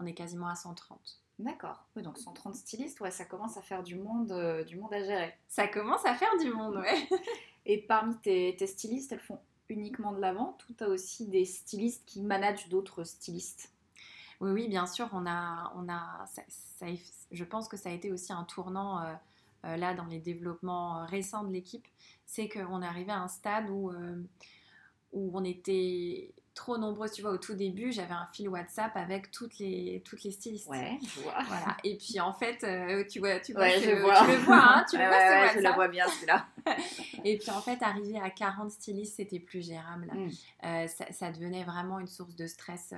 on 0.00 0.06
est 0.06 0.14
quasiment 0.14 0.48
à 0.48 0.54
130. 0.54 1.20
D'accord. 1.38 1.86
donc 1.96 2.18
130 2.18 2.54
stylistes, 2.54 3.00
ouais, 3.00 3.10
ça 3.10 3.24
commence 3.24 3.56
à 3.56 3.62
faire 3.62 3.82
du 3.82 3.96
monde, 3.96 4.64
du 4.66 4.76
monde 4.76 4.92
à 4.92 5.02
gérer. 5.02 5.34
Ça 5.48 5.66
commence 5.66 6.04
à 6.04 6.14
faire 6.14 6.36
du 6.38 6.52
monde, 6.52 6.76
ouais. 6.76 7.08
et 7.66 7.78
parmi 7.78 8.16
tes, 8.18 8.54
tes, 8.54 8.66
stylistes, 8.66 9.10
elles 9.12 9.18
font 9.18 9.40
uniquement 9.68 10.12
de 10.12 10.20
la 10.20 10.34
vente 10.34 10.64
ou 10.68 10.74
tu 10.74 10.84
as 10.84 10.88
aussi 10.88 11.26
des 11.26 11.44
stylistes 11.44 12.04
qui 12.06 12.20
managent 12.20 12.68
d'autres 12.68 13.02
stylistes? 13.02 13.71
Oui, 14.42 14.50
oui, 14.50 14.68
bien 14.68 14.86
sûr, 14.86 15.08
on 15.12 15.24
a, 15.24 15.72
on 15.76 15.88
a, 15.88 16.26
je 17.30 17.44
pense 17.44 17.68
que 17.68 17.76
ça 17.76 17.90
a 17.90 17.92
été 17.92 18.10
aussi 18.10 18.32
un 18.32 18.42
tournant 18.42 19.00
euh, 19.00 19.12
euh, 19.64 19.76
là 19.76 19.94
dans 19.94 20.06
les 20.06 20.18
développements 20.18 20.98
euh, 20.98 21.04
récents 21.04 21.44
de 21.44 21.52
l'équipe, 21.52 21.86
c'est 22.26 22.48
qu'on 22.48 22.82
est 22.82 22.86
arrivé 22.86 23.12
à 23.12 23.20
un 23.20 23.28
stade 23.28 23.70
où, 23.70 23.92
où 25.12 25.30
on 25.32 25.44
était 25.44 26.34
trop 26.54 26.76
nombreux, 26.76 27.08
tu 27.08 27.22
vois, 27.22 27.30
au 27.30 27.38
tout 27.38 27.54
début, 27.54 27.92
j'avais 27.92 28.14
un 28.14 28.26
fil 28.32 28.48
WhatsApp 28.48 28.96
avec 28.96 29.30
toutes 29.30 29.58
les, 29.58 30.02
toutes 30.04 30.24
les 30.24 30.32
stylistes. 30.32 30.68
Ouais, 30.68 30.98
je 31.00 31.20
vois. 31.20 31.40
Voilà. 31.46 31.76
Et 31.84 31.96
puis 31.96 32.18
en 32.18 32.32
fait, 32.32 32.58
tu 33.08 33.20
vois, 33.20 33.38
tu 33.38 33.52
vois, 33.52 33.68
je 33.68 34.00
vois. 34.00 34.24
tu 34.24 34.32
le 34.32 34.38
vois, 34.38 34.56
hein, 34.56 34.84
tu 34.90 34.98
le 34.98 35.06
vois 35.06 35.16
ouais, 35.18 35.50
Je 35.54 35.60
le 35.60 35.72
vois 35.72 35.88
bien 35.88 36.08
celui-là. 36.08 36.46
et 37.24 37.38
puis 37.38 37.50
en 37.50 37.60
fait, 37.60 37.80
arriver 37.80 38.18
à 38.18 38.30
40 38.30 38.72
stylistes, 38.72 39.16
c'était 39.16 39.40
plus 39.40 39.64
gérable. 39.64 40.10
Mm. 40.12 40.88
ça, 40.88 41.12
ça, 41.12 41.30
devenait 41.30 41.64
vraiment 41.64 42.00
une 42.00 42.08
source 42.08 42.34
de 42.34 42.48
stress. 42.48 42.92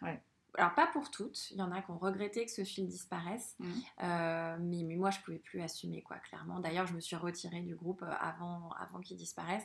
ouais 0.00 0.20
alors 0.60 0.74
pas 0.74 0.86
pour 0.88 1.10
toutes, 1.10 1.50
il 1.52 1.56
y 1.56 1.62
en 1.62 1.72
a 1.72 1.80
qui 1.80 1.90
ont 1.90 1.96
regretté 1.96 2.44
que 2.44 2.50
ce 2.50 2.64
fil 2.64 2.86
disparaisse, 2.86 3.56
mmh. 3.58 3.66
euh, 4.02 4.56
mais, 4.60 4.82
moi 4.94 5.10
je 5.10 5.18
pouvais 5.20 5.38
plus 5.38 5.62
assumer 5.62 6.02
quoi, 6.02 6.18
clairement. 6.18 6.60
D'ailleurs 6.60 6.86
je 6.86 6.92
me 6.92 7.00
suis 7.00 7.16
retirée 7.16 7.62
du 7.62 7.74
groupe 7.74 8.02
euh, 8.02 8.12
avant, 8.20 8.70
avant 8.78 9.00
qu'il 9.00 9.16
disparaisse 9.16 9.64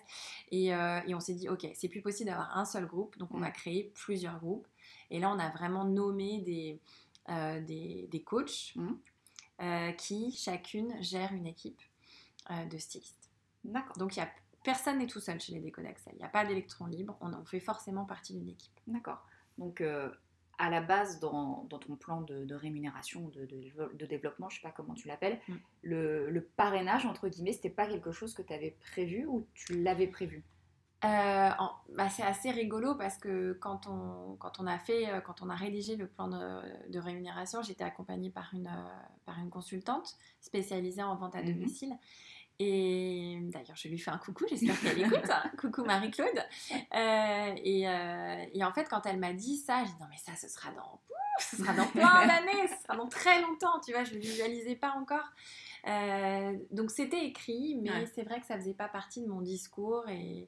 euh, 0.53 1.01
et, 1.05 1.13
on 1.13 1.19
s'est 1.19 1.33
dit 1.33 1.49
ok 1.49 1.67
c'est 1.73 1.89
plus 1.89 2.01
possible 2.01 2.29
d'avoir 2.29 2.57
un 2.57 2.63
seul 2.63 2.85
groupe, 2.85 3.17
donc 3.17 3.29
on 3.33 3.39
va 3.39 3.49
mmh. 3.49 3.53
créer 3.53 3.91
plusieurs 3.93 4.39
groupes. 4.39 4.67
Et 5.11 5.19
là 5.19 5.29
on 5.29 5.37
a 5.37 5.49
vraiment 5.49 5.83
nommé 5.83 6.39
des, 6.39 6.79
des, 7.27 8.23
coachs 8.23 8.73
mmh. 8.75 9.95
qui 9.97 10.31
chacune 10.31 10.95
gère 11.03 11.33
une 11.33 11.45
équipe 11.45 11.81
de 12.49 12.77
stylistes. 12.77 13.29
D'accord. 13.65 13.97
Donc 13.97 14.15
il 14.15 14.19
y 14.19 14.23
a 14.23 14.29
personne 14.63 14.99
n'est 14.99 15.07
tout 15.07 15.19
seul 15.19 15.41
chez 15.41 15.53
les 15.53 15.59
Décodex, 15.59 16.01
il 16.13 16.17
n'y 16.19 16.23
a 16.23 16.29
pas 16.29 16.45
d'électron 16.45 16.85
libre, 16.85 17.17
on, 17.19 17.33
on 17.33 17.43
fait 17.43 17.59
forcément 17.59 18.05
partie 18.05 18.33
d'une 18.33 18.49
équipe. 18.49 18.79
D'accord. 18.87 19.25
Donc 19.57 19.83
à 20.57 20.69
la 20.69 20.81
base, 20.81 21.19
dans, 21.19 21.67
ton 21.69 21.95
plan 21.95 22.21
de, 22.21 22.53
rémunération, 22.55 23.29
de, 23.29 23.45
de, 23.45 24.05
développement, 24.05 24.50
je 24.50 24.55
ne 24.55 24.62
sais 24.62 24.67
pas 24.67 24.74
comment 24.74 24.93
tu 24.93 25.07
l'appelles, 25.07 25.39
mm. 25.47 25.55
le, 25.83 26.50
parrainage, 26.55 27.05
entre 27.05 27.27
guillemets, 27.27 27.53
c'était 27.53 27.69
pas 27.69 27.88
quelque 27.88 28.12
chose 28.12 28.33
que 28.33 28.41
tu 28.41 28.53
avais 28.53 28.75
prévu 28.91 29.25
ou 29.25 29.47
tu 29.53 29.81
l'avais 29.81 30.07
prévu? 30.07 30.43
Bah, 31.01 32.09
c'est 32.09 32.24
assez 32.24 32.50
rigolo 32.50 32.95
parce 32.95 33.17
que 33.17 33.53
quand 33.62 33.85
on, 33.88 34.38
quand 34.38 34.59
on 34.59 34.65
a 34.65 34.79
fait, 34.79 35.07
quand 35.24 35.43
on 35.43 35.50
a 35.50 35.55
rédigé 35.55 35.95
le 35.95 36.07
plan 36.07 36.27
de, 36.27 37.00
rémunération, 37.00 37.62
j'étais 37.62 37.83
accompagnée 37.83 38.31
par 38.31 38.50
une, 38.53 38.71
par 39.25 39.38
une 39.39 39.51
consultante 39.51 40.15
spécialisée 40.41 41.03
en 41.03 41.15
vente 41.15 41.35
à 41.35 41.43
mmh 41.43 41.45
domicile. 41.45 41.95
Et 42.59 43.38
d'ailleurs, 43.51 43.75
je 43.75 43.88
lui 43.89 43.97
fais 43.97 44.12
un 44.12 44.17
coucou, 44.17 44.45
j'espère 44.50 44.79
qu'elle 44.79 45.01
écoute. 45.01 45.29
Coucou 45.57 45.83
Marie-Claude. 45.83 46.38
Euh, 46.38 47.53
et, 47.57 47.88
euh, 47.88 48.45
et, 48.53 48.63
en 48.63 48.71
fait, 48.71 48.88
quand 48.89 49.05
elle 49.05 49.19
m'a 49.19 49.33
dit 49.33 49.57
ça, 49.57 49.83
j'ai 49.83 49.91
dit 49.91 50.00
non, 50.00 50.07
mais 50.09 50.17
ça, 50.17 50.35
ce 50.35 50.47
sera 50.47 50.71
dans, 50.71 51.01
ce 51.39 51.57
sera 51.57 51.74
dans 51.74 51.88
plein 51.88 52.01
d'années, 52.27 52.67
ce 52.67 52.83
sera 52.83 52.95
dans 52.95 53.09
très 53.09 53.41
longtemps, 53.41 53.79
tu 53.85 53.91
vois, 53.91 54.05
je 54.05 54.13
ne 54.13 54.19
visualisais 54.19 54.75
pas 54.75 54.91
encore. 54.91 55.27
Euh, 55.88 56.57
donc 56.71 56.91
c'était 56.91 57.25
écrit, 57.25 57.75
mais 57.81 58.05
c'est 58.07 58.24
vrai 58.24 58.39
que 58.39 58.45
ça 58.45 58.55
faisait 58.57 58.74
pas 58.74 58.88
partie 58.88 59.21
de 59.21 59.27
mon 59.27 59.41
discours 59.41 60.07
et 60.09 60.47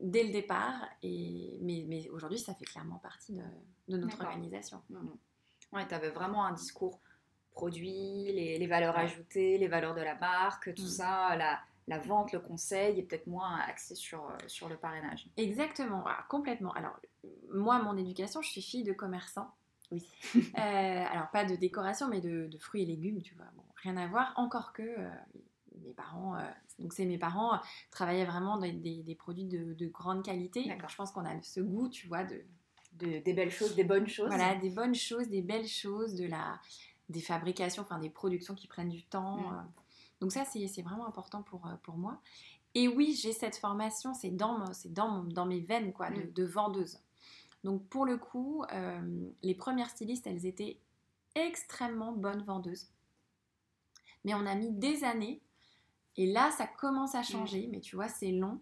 dès 0.00 0.24
le 0.24 0.32
départ. 0.32 0.86
Et, 1.02 1.58
mais, 1.62 1.86
mais 1.88 2.08
aujourd'hui, 2.10 2.38
ça 2.38 2.54
fait 2.54 2.66
clairement 2.66 2.98
partie 2.98 3.32
de, 3.32 3.42
de 3.88 3.96
notre 3.96 4.22
organisation. 4.22 4.82
Mmh, 4.90 4.98
mmh. 4.98 5.18
Ouais, 5.72 5.88
tu 5.88 5.94
avais 5.94 6.10
vraiment 6.10 6.44
un 6.44 6.52
discours 6.52 7.00
produits, 7.52 8.32
les, 8.32 8.66
valeurs 8.66 8.96
ajoutées, 8.98 9.58
les 9.58 9.68
valeurs 9.68 9.94
de 9.94 10.00
la 10.00 10.14
marque, 10.16 10.74
tout 10.74 10.82
mm. 10.82 10.88
ça, 10.88 11.36
la, 11.36 11.60
la, 11.86 11.98
vente, 11.98 12.32
le 12.32 12.40
conseil 12.40 12.98
est 12.98 13.02
peut-être 13.02 13.26
moins 13.26 13.58
axé 13.60 13.94
sur, 13.94 14.24
euh, 14.24 14.36
sur 14.46 14.68
le 14.68 14.76
parrainage. 14.76 15.28
Exactement, 15.36 16.04
complètement. 16.28 16.72
Alors, 16.72 16.98
moi, 17.52 17.80
mon 17.82 17.96
éducation, 17.96 18.42
je 18.42 18.50
suis 18.50 18.62
fille 18.62 18.84
de 18.84 18.92
commerçant. 18.92 19.50
Oui. 19.90 20.06
Euh, 20.58 21.04
alors, 21.10 21.30
pas 21.30 21.44
de 21.44 21.54
décoration, 21.56 22.08
mais 22.08 22.20
de, 22.20 22.48
fruits 22.58 22.82
et 22.82 22.86
légumes, 22.86 23.22
tu 23.22 23.34
vois. 23.34 23.46
Bon, 23.56 23.64
rien 23.76 23.96
à 23.96 24.06
voir, 24.06 24.32
encore 24.36 24.72
que 24.72 24.82
euh, 24.82 25.10
mes 25.84 25.92
parents, 25.92 26.36
donc 26.78 26.92
c'est 26.92 27.04
mes 27.04 27.18
parents, 27.18 27.58
travaillaient 27.90 28.24
vraiment 28.24 28.56
dans 28.56 28.68
des, 28.68 29.02
des 29.02 29.14
produits 29.14 29.46
de, 29.46 29.74
de, 29.74 29.86
grande 29.88 30.24
qualité. 30.24 30.64
Je 30.64 30.96
pense 30.96 31.10
qu'on 31.10 31.24
a 31.24 31.42
ce 31.42 31.60
goût, 31.60 31.88
tu 31.88 32.06
vois, 32.06 32.24
de, 32.24 32.42
de, 32.94 33.18
des 33.18 33.32
belles 33.32 33.50
choses, 33.50 33.74
des 33.74 33.84
bonnes 33.84 34.06
choses. 34.06 34.28
Voilà, 34.28 34.54
des 34.56 34.70
bonnes 34.70 34.94
choses, 34.94 35.28
des 35.28 35.42
belles 35.42 35.66
choses, 35.66 36.14
de 36.14 36.26
la, 36.26 36.60
des 37.12 37.20
fabrications, 37.20 37.82
enfin 37.82 37.98
des 37.98 38.10
productions 38.10 38.54
qui 38.54 38.66
prennent 38.66 38.88
du 38.88 39.04
temps. 39.04 39.38
Mm. 39.38 39.54
Euh. 39.54 39.62
Donc 40.20 40.32
ça, 40.32 40.44
c'est 40.44 40.82
vraiment 40.82 41.06
important 41.06 41.42
pour, 41.42 41.66
euh, 41.66 41.74
pour 41.82 41.96
moi. 41.96 42.20
Et 42.74 42.88
oui, 42.88 43.18
j'ai 43.20 43.32
cette 43.32 43.56
formation, 43.56 44.14
c'est 44.14 44.30
dans, 44.30 44.64
dans, 44.86 45.24
dans 45.24 45.46
mes 45.46 45.60
veines 45.60 45.92
quoi, 45.92 46.10
mm. 46.10 46.32
de, 46.32 46.44
vendeuse. 46.44 46.98
Donc 47.64 47.86
pour 47.88 48.06
le 48.06 48.16
coup, 48.16 48.64
euh, 48.72 49.30
les 49.42 49.54
premières 49.54 49.90
stylistes, 49.90 50.26
elles 50.26 50.46
étaient 50.46 50.78
extrêmement 51.34 52.12
bonnes 52.12 52.42
vendeuses. 52.42 52.88
Mais 54.24 54.34
on 54.34 54.46
a 54.46 54.54
mis 54.54 54.70
des 54.70 55.04
années, 55.04 55.40
et 56.16 56.30
là, 56.30 56.50
ça 56.50 56.66
commence 56.66 57.14
à 57.14 57.20
mm. 57.20 57.24
changer, 57.24 57.68
mais 57.70 57.80
tu 57.80 57.96
vois, 57.96 58.08
c'est 58.08 58.32
long, 58.32 58.60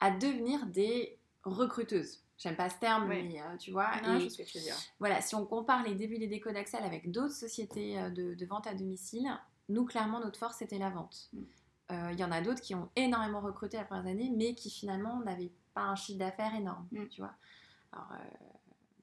à 0.00 0.10
devenir 0.10 0.66
des 0.66 1.18
recruteuses. 1.44 2.22
J'aime 2.38 2.54
pas 2.54 2.70
ce 2.70 2.78
terme, 2.78 3.08
mais 3.08 3.42
euh, 3.42 3.56
tu 3.56 3.72
vois. 3.72 3.90
et, 3.96 4.30
ce 4.30 4.38
que 4.38 4.48
tu 4.48 4.58
veux 4.58 4.64
dire. 4.64 4.76
Voilà, 5.00 5.20
si 5.20 5.34
on 5.34 5.44
compare 5.44 5.82
les 5.82 5.96
débuts 5.96 6.18
des 6.18 6.28
déco 6.28 6.52
d'Axel 6.52 6.84
avec 6.84 7.10
d'autres 7.10 7.34
sociétés 7.34 7.98
euh, 7.98 8.10
de, 8.10 8.46
vente 8.46 8.68
à 8.68 8.74
domicile, 8.74 9.28
nous, 9.68 9.84
clairement, 9.84 10.20
notre 10.20 10.38
force, 10.38 10.58
c'était 10.58 10.78
la 10.78 10.90
vente. 10.90 11.30
Mm. 11.32 11.42
Euh, 11.90 12.12
il 12.12 12.20
y 12.20 12.22
en 12.22 12.30
a 12.30 12.40
d'autres 12.40 12.60
qui 12.60 12.76
ont 12.76 12.88
énormément 12.94 13.40
recruté 13.40 13.76
la 13.76 13.84
première 13.84 14.06
année, 14.06 14.32
mais 14.34 14.54
qui 14.54 14.70
finalement 14.70 15.18
n'avaient 15.20 15.50
pas 15.74 15.82
un 15.82 15.96
chiffre 15.96 16.18
d'affaires 16.20 16.54
énorme, 16.54 16.86
mm. 16.92 17.08
tu 17.08 17.22
vois. 17.22 17.34
Alors, 17.92 18.12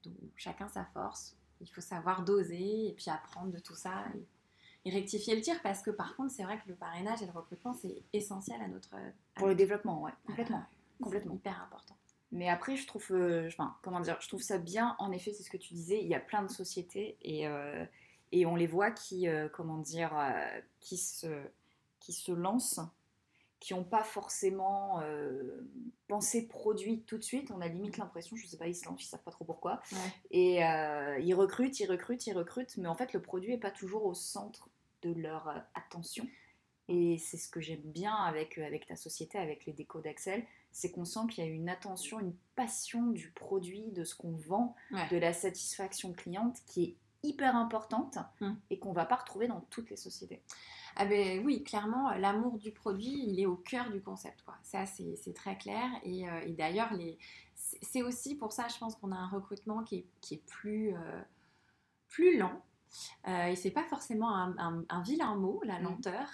donc, 0.02 0.14
chacun 0.36 0.68
sa 0.68 0.86
force. 0.86 1.36
Il 1.60 1.68
faut 1.68 1.80
savoir 1.80 2.22
doser 2.22 2.88
et 2.88 2.92
puis 2.92 3.10
apprendre 3.10 3.50
de 3.52 3.58
tout 3.58 3.74
ça 3.74 4.04
et, 4.14 4.90
rectifier 4.90 5.34
le 5.34 5.42
tir 5.42 5.60
parce 5.62 5.82
que 5.82 5.90
par 5.90 6.14
contre, 6.14 6.30
c'est 6.30 6.44
vrai 6.44 6.60
que 6.60 6.68
le 6.68 6.76
parrainage 6.76 7.20
et 7.20 7.26
le 7.26 7.32
recrutement, 7.32 7.74
c'est 7.74 8.04
essentiel 8.12 8.62
à 8.62 8.68
notre... 8.68 8.94
Pour 9.34 9.48
le 9.48 9.56
développement, 9.56 10.00
ouais, 10.02 10.12
complètement. 10.24 10.62
complètement. 11.02 11.34
hyper 11.34 11.60
important. 11.60 11.95
Mais 12.32 12.48
après, 12.48 12.76
je 12.76 12.86
trouve, 12.86 13.06
euh, 13.12 13.46
enfin, 13.48 13.76
comment 13.82 14.00
dire, 14.00 14.18
je 14.20 14.28
trouve 14.28 14.42
ça 14.42 14.58
bien. 14.58 14.96
En 14.98 15.12
effet, 15.12 15.32
c'est 15.32 15.42
ce 15.42 15.50
que 15.50 15.56
tu 15.56 15.74
disais. 15.74 16.00
Il 16.00 16.08
y 16.08 16.14
a 16.14 16.20
plein 16.20 16.42
de 16.42 16.50
sociétés 16.50 17.16
et, 17.22 17.46
euh, 17.46 17.84
et 18.32 18.46
on 18.46 18.56
les 18.56 18.66
voit 18.66 18.90
qui, 18.90 19.28
euh, 19.28 19.48
comment 19.48 19.78
dire, 19.78 20.12
qui 20.80 20.96
se, 20.96 21.26
qui 22.00 22.12
se 22.12 22.32
lancent, 22.32 22.80
qui 23.60 23.74
n'ont 23.74 23.84
pas 23.84 24.02
forcément 24.02 25.02
pensé 26.08 26.46
produit 26.46 27.02
tout 27.02 27.16
de 27.16 27.22
suite. 27.22 27.50
On 27.52 27.60
a 27.60 27.68
limite 27.68 27.96
l'impression, 27.96 28.36
je 28.36 28.44
ne 28.44 28.48
sais 28.48 28.58
pas, 28.58 28.66
ils 28.66 28.74
se 28.74 28.86
lancent, 28.86 29.02
ils 29.02 29.08
savent 29.08 29.22
pas 29.22 29.30
trop 29.30 29.44
pourquoi. 29.44 29.80
Et 30.30 30.56
ils 30.58 31.34
recrutent, 31.34 31.78
ils 31.80 31.90
recrutent, 31.90 32.26
ils 32.26 32.36
recrutent, 32.36 32.76
mais 32.76 32.88
en 32.88 32.96
fait, 32.96 33.12
le 33.12 33.22
produit 33.22 33.52
n'est 33.52 33.58
pas 33.58 33.70
toujours 33.70 34.04
au 34.04 34.14
centre 34.14 34.68
de 35.02 35.12
leur 35.12 35.64
attention. 35.74 36.26
Et 36.88 37.18
c'est 37.18 37.36
ce 37.36 37.48
que 37.48 37.60
j'aime 37.60 37.82
bien 37.82 38.14
avec, 38.14 38.58
avec 38.58 38.86
ta 38.86 38.94
société, 38.94 39.38
avec 39.38 39.66
les 39.66 39.72
décos 39.72 40.00
d'Axel, 40.00 40.44
c'est 40.76 40.90
qu'on 40.90 41.06
sent 41.06 41.20
qu'il 41.30 41.42
y 41.42 41.48
a 41.48 41.50
une 41.50 41.70
attention, 41.70 42.20
une 42.20 42.34
passion 42.54 43.06
du 43.06 43.30
produit, 43.30 43.92
de 43.92 44.04
ce 44.04 44.14
qu'on 44.14 44.32
vend, 44.32 44.76
de 45.10 45.16
la 45.16 45.32
satisfaction 45.32 46.12
cliente 46.12 46.58
qui 46.66 46.84
est 46.84 46.96
hyper 47.22 47.56
importante 47.56 48.18
hum. 48.42 48.58
et 48.68 48.78
qu'on 48.78 48.92
va 48.92 49.06
pas 49.06 49.16
retrouver 49.16 49.48
dans 49.48 49.62
toutes 49.70 49.88
les 49.88 49.96
sociétés. 49.96 50.42
Ah 50.96 51.06
ben 51.06 51.42
oui, 51.46 51.64
clairement, 51.64 52.10
l'amour 52.12 52.58
du 52.58 52.72
produit, 52.72 53.24
il 53.26 53.40
est 53.40 53.46
au 53.46 53.56
cœur 53.56 53.90
du 53.90 54.02
concept. 54.02 54.42
Quoi. 54.42 54.54
Ça, 54.62 54.84
c'est 54.84 55.34
très 55.34 55.56
clair. 55.56 55.88
Et, 56.02 56.28
euh, 56.28 56.52
d'ailleurs, 56.58 56.90
c'est 57.54 58.02
aussi 58.02 58.34
pour 58.34 58.52
ça, 58.52 58.68
je 58.68 58.76
pense 58.76 58.96
qu'on 58.96 59.12
a 59.12 59.16
un 59.16 59.28
recrutement 59.28 59.82
qui 59.82 59.96
est, 59.96 60.06
qui 60.20 60.34
est 60.34 60.44
plus, 60.44 60.94
euh, 60.94 61.22
plus 62.08 62.36
lent. 62.36 62.62
Euh, 63.28 63.46
et 63.46 63.56
c'est 63.56 63.70
pas 63.70 63.84
forcément 63.84 64.34
un, 64.34 64.84
un, 64.90 65.02
vilain 65.02 65.36
mot, 65.36 65.62
la 65.64 65.76
hum. 65.76 65.84
lenteur, 65.84 66.28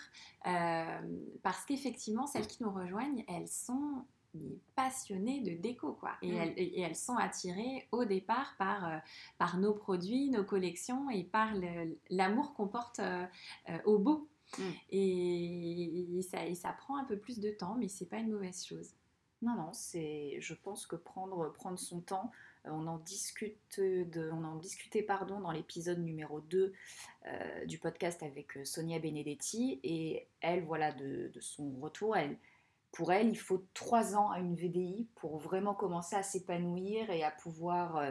euh, 0.49 1.01
parce 1.45 1.65
qu'effectivement, 1.65 2.27
celles 2.27 2.49
qui 2.49 2.61
nous 2.65 2.73
rejoignent, 2.73 3.25
elles 3.29 3.49
sont 3.49 4.05
passionnées 4.75 5.41
de 5.41 5.55
déco 5.61 5.93
quoi 5.93 6.13
et, 6.23 6.33
mm. 6.33 6.37
elles, 6.37 6.55
et, 6.57 6.81
elles, 6.81 6.97
sont 6.97 7.17
attirées 7.17 7.89
au 7.93 8.05
départ 8.05 8.55
par, 8.59 8.89
euh, 8.89 8.99
par 9.39 9.59
nos 9.59 9.75
produits, 9.75 10.31
nos 10.31 10.45
collections 10.45 11.11
et 11.11 11.25
par 11.25 11.53
l'amour 12.11 12.55
qu'on 12.55 12.69
porte 12.69 13.01
euh, 13.01 13.25
euh, 13.69 13.79
au 13.85 13.99
beau 13.99 14.29
mm. 14.59 14.63
et, 14.91 16.23
ça, 16.31 16.47
et, 16.47 16.55
ça, 16.55 16.73
prend 16.73 16.97
un 16.97 17.05
peu 17.05 17.19
plus 17.19 17.41
de 17.41 17.51
temps 17.51 17.77
mais 17.79 17.89
c'est 17.89 18.07
pas 18.07 18.19
une 18.19 18.33
mauvaise 18.33 18.65
chose 18.65 18.95
non 19.43 19.55
non 19.55 19.73
c'est 19.73 20.39
je 20.41 20.55
pense 20.55 20.87
que 20.87 20.97
prendre, 20.97 21.53
prendre 21.53 21.79
son 21.79 22.01
temps 22.01 22.31
on 22.65 22.87
en 22.87 22.99
discute 22.99 23.81
de, 23.81 24.31
on 24.33 24.45
en 24.45 24.55
discutait 24.55 25.03
pardon 25.03 25.41
dans 25.41 25.51
l'épisode 25.51 25.99
numéro 25.99 26.41
2 26.41 26.73
du 27.67 27.79
podcast 27.79 28.23
avec 28.23 28.57
Sonia 28.65 29.01
Benedetti 29.01 29.81
et 29.83 30.29
elle 30.41 30.63
voilà 30.63 30.93
de, 30.93 31.29
de 31.35 31.41
son 31.41 31.73
retour 31.81 32.17
elle 32.17 32.39
pour 32.93 33.11
elle, 33.11 33.29
il 33.29 33.39
faut 33.39 33.65
trois 33.73 34.15
ans 34.15 34.31
à 34.31 34.39
une 34.39 34.55
VDI 34.55 35.09
pour 35.17 35.39
vraiment 35.39 35.75
commencer 35.75 36.15
à 36.15 36.23
s'épanouir 36.23 37.11
et 37.11 37.25
à 37.25 37.31
pouvoir, 37.31 37.97
euh, 37.97 38.11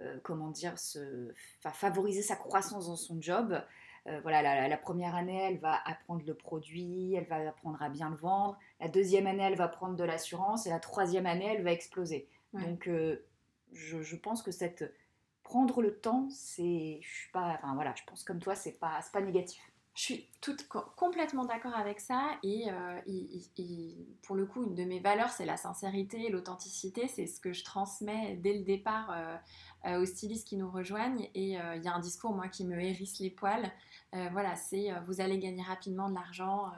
euh, 0.00 0.18
comment 0.24 0.50
dire, 0.50 0.78
se, 0.78 1.32
favoriser 1.72 2.22
sa 2.22 2.34
croissance 2.34 2.88
dans 2.88 2.96
son 2.96 3.22
job. 3.22 3.62
Euh, 4.08 4.20
voilà, 4.22 4.68
la, 4.68 4.76
première 4.76 5.14
année, 5.14 5.40
elle 5.48 5.58
va 5.58 5.80
apprendre 5.84 6.24
le 6.26 6.34
produit, 6.34 7.14
elle 7.14 7.26
va 7.26 7.48
apprendre 7.48 7.80
à 7.80 7.88
bien 7.88 8.10
le 8.10 8.16
vendre. 8.16 8.58
La 8.80 8.88
deuxième 8.88 9.26
année, 9.26 9.44
elle 9.44 9.56
va 9.56 9.68
prendre 9.68 9.96
de 9.96 10.04
l'assurance 10.04 10.66
et 10.66 10.70
la 10.70 10.80
troisième 10.80 11.26
année, 11.26 11.54
elle 11.56 11.62
va 11.62 11.72
exploser. 11.72 12.28
Donc, 12.52 12.88
je, 13.72 14.16
pense 14.16 14.42
que 14.42 14.50
cette 14.50 14.92
prendre 15.42 15.82
le 15.82 15.98
temps, 15.98 16.28
c'est, 16.30 17.00
je 17.02 17.08
suis 17.08 17.30
pas, 17.32 17.54
enfin 17.56 17.74
voilà, 17.74 17.94
je 17.96 18.02
pense 18.04 18.24
comme 18.24 18.40
toi, 18.40 18.54
c'est 18.54 18.78
pas, 18.78 19.00
pas 19.12 19.20
négatif. 19.20 19.60
Je 19.96 20.02
suis 20.02 20.28
toute, 20.42 20.68
complètement 20.68 21.46
d'accord 21.46 21.74
avec 21.74 22.00
ça 22.00 22.38
et, 22.42 22.70
euh, 22.70 23.00
pour 24.22 24.36
le 24.36 24.44
coup, 24.44 24.62
une 24.62 24.74
de 24.74 24.84
mes 24.84 25.00
valeurs, 25.00 25.30
c'est 25.30 25.46
la 25.46 25.56
sincérité, 25.56 26.28
l'authenticité. 26.28 27.08
C'est 27.08 27.26
ce 27.26 27.40
que 27.40 27.54
je 27.54 27.64
transmets 27.64 28.36
dès 28.36 28.52
le 28.52 28.62
départ 28.62 29.10
euh, 29.10 29.36
euh, 29.86 30.02
aux 30.02 30.04
stylistes 30.04 30.46
qui 30.46 30.58
nous 30.58 30.70
rejoignent. 30.70 31.30
Et 31.34 31.52
il 31.52 31.82
y 31.82 31.88
a 31.88 31.94
un 31.94 32.00
discours, 32.00 32.34
moi, 32.34 32.48
qui 32.48 32.66
me 32.66 32.78
hérisse 32.78 33.20
les 33.20 33.30
poils. 33.30 33.72
voilà, 34.12 34.54
c'est 34.54 34.90
vous 35.06 35.22
allez 35.22 35.38
gagner 35.38 35.62
rapidement 35.62 36.10
de 36.10 36.14
l'argent 36.14 36.72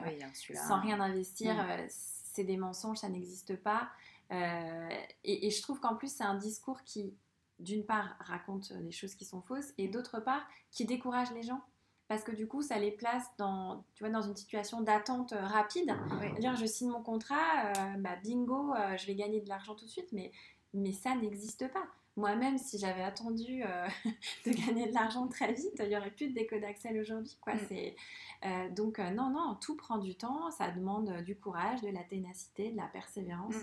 sans 0.53 0.79
rien 0.79 1.01
investir. 1.01 1.55
Mm. 1.55 1.87
c'est 1.89 2.45
des 2.45 2.55
mensonges, 2.55 2.99
ça 2.99 3.09
n'existe 3.09 3.57
pas. 3.57 3.89
Et, 4.31 5.45
et 5.45 5.51
je 5.51 5.61
trouve 5.61 5.81
qu'en 5.81 5.95
plus, 5.95 6.09
c'est 6.09 6.23
un 6.23 6.35
discours 6.37 6.85
qui, 6.85 7.13
d'une 7.59 7.85
part, 7.85 8.15
raconte 8.21 8.71
des 8.71 8.91
choses 8.91 9.15
qui 9.15 9.25
sont 9.25 9.41
fausses 9.41 9.73
et 9.77 9.89
d'autre 9.89 10.21
part, 10.21 10.47
qui 10.71 10.85
décourage 10.85 11.31
les 11.33 11.43
gens 11.43 11.61
parce 12.09 12.23
que 12.23 12.31
du 12.31 12.47
coup, 12.47 12.63
ça 12.63 12.79
les 12.79 12.91
place 12.91 13.27
dans, 13.37 13.85
tu 13.93 14.03
vois, 14.03 14.11
dans 14.11 14.23
une 14.23 14.35
situation 14.35 14.81
d'attente 14.81 15.31
euh, 15.33 15.45
rapide. 15.45 15.95
Dire, 16.39 16.55
je 16.55 16.65
signe 16.65 16.89
mon 16.89 17.03
contrat, 17.03 17.67
euh, 17.67 17.97
bah, 17.99 18.15
bingo, 18.23 18.73
euh, 18.73 18.97
je 18.97 19.05
vais 19.05 19.13
gagner 19.13 19.41
de 19.41 19.47
l'argent 19.47 19.75
tout 19.75 19.85
de 19.85 19.89
suite, 19.91 20.11
mais, 20.11 20.31
mais 20.73 20.91
ça 20.91 21.15
n'existe 21.15 21.71
pas. 21.71 21.85
Moi-même, 22.17 22.57
si 22.57 22.79
j'avais 22.79 23.03
attendu 23.03 23.61
de 24.45 24.51
gagner 24.51 24.87
de 24.87 24.93
l'argent 24.93 25.27
très 25.27 25.53
vite, 25.53 25.79
il 25.79 25.89
n'y 25.89 25.95
aurait 25.95 26.09
plus 26.09 26.29
de 26.29 26.33
déco 26.33 26.57
d'Axel 26.57 26.99
aujourd'hui. 26.99 27.37
Quoi. 27.39 27.53
Mm. 27.53 28.73
donc, 28.73 28.97
non, 28.97 29.29
non, 29.29 29.55
tout 29.61 29.77
prend 29.77 29.99
du 29.99 30.15
temps, 30.15 30.49
ça 30.49 30.71
demande 30.71 31.21
du 31.21 31.37
courage, 31.37 31.81
de 31.81 31.89
la 31.89 32.03
ténacité, 32.03 32.71
de 32.71 32.77
la 32.77 32.87
persévérance. 32.87 33.55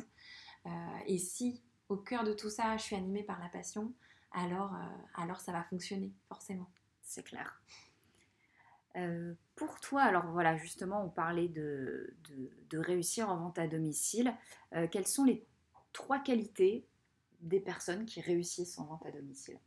Mm. 0.65 0.71
et 1.07 1.19
si, 1.19 1.61
au 1.88 1.97
cœur 1.97 2.23
de 2.23 2.33
tout 2.33 2.49
ça, 2.49 2.76
je 2.76 2.85
suis 2.85 2.97
animée 2.97 3.25
par 3.25 3.41
la 3.41 3.49
passion, 3.49 3.93
alors, 4.31 4.73
alors 5.17 5.41
ça 5.41 5.53
va 5.53 5.65
fonctionner, 5.65 6.12
forcément. 6.29 6.71
C'est 7.03 7.25
clair. 7.25 7.61
Euh, 8.97 9.35
pour 9.55 9.81
toi, 9.81 10.03
alors 10.03 10.26
voilà, 10.26 10.57
justement, 10.57 11.05
on 11.05 11.09
parlait 11.09 11.49
de, 11.49 12.15
de, 12.71 12.79
réussir 12.79 13.29
en 13.29 13.37
vente 13.37 13.59
à 13.59 13.67
domicile. 13.67 14.35
Euh, 14.75 14.87
quels 14.91 15.07
sont 15.07 15.25
les 15.25 15.47
trois 15.93 16.19
qualités 16.19 16.87
des 17.41 17.61
personnes 17.61 18.05
qui 18.07 18.21
réussissent 18.21 18.79
en 18.79 18.85
vente 18.85 19.05
à 19.07 19.11
domicile? 19.11 19.59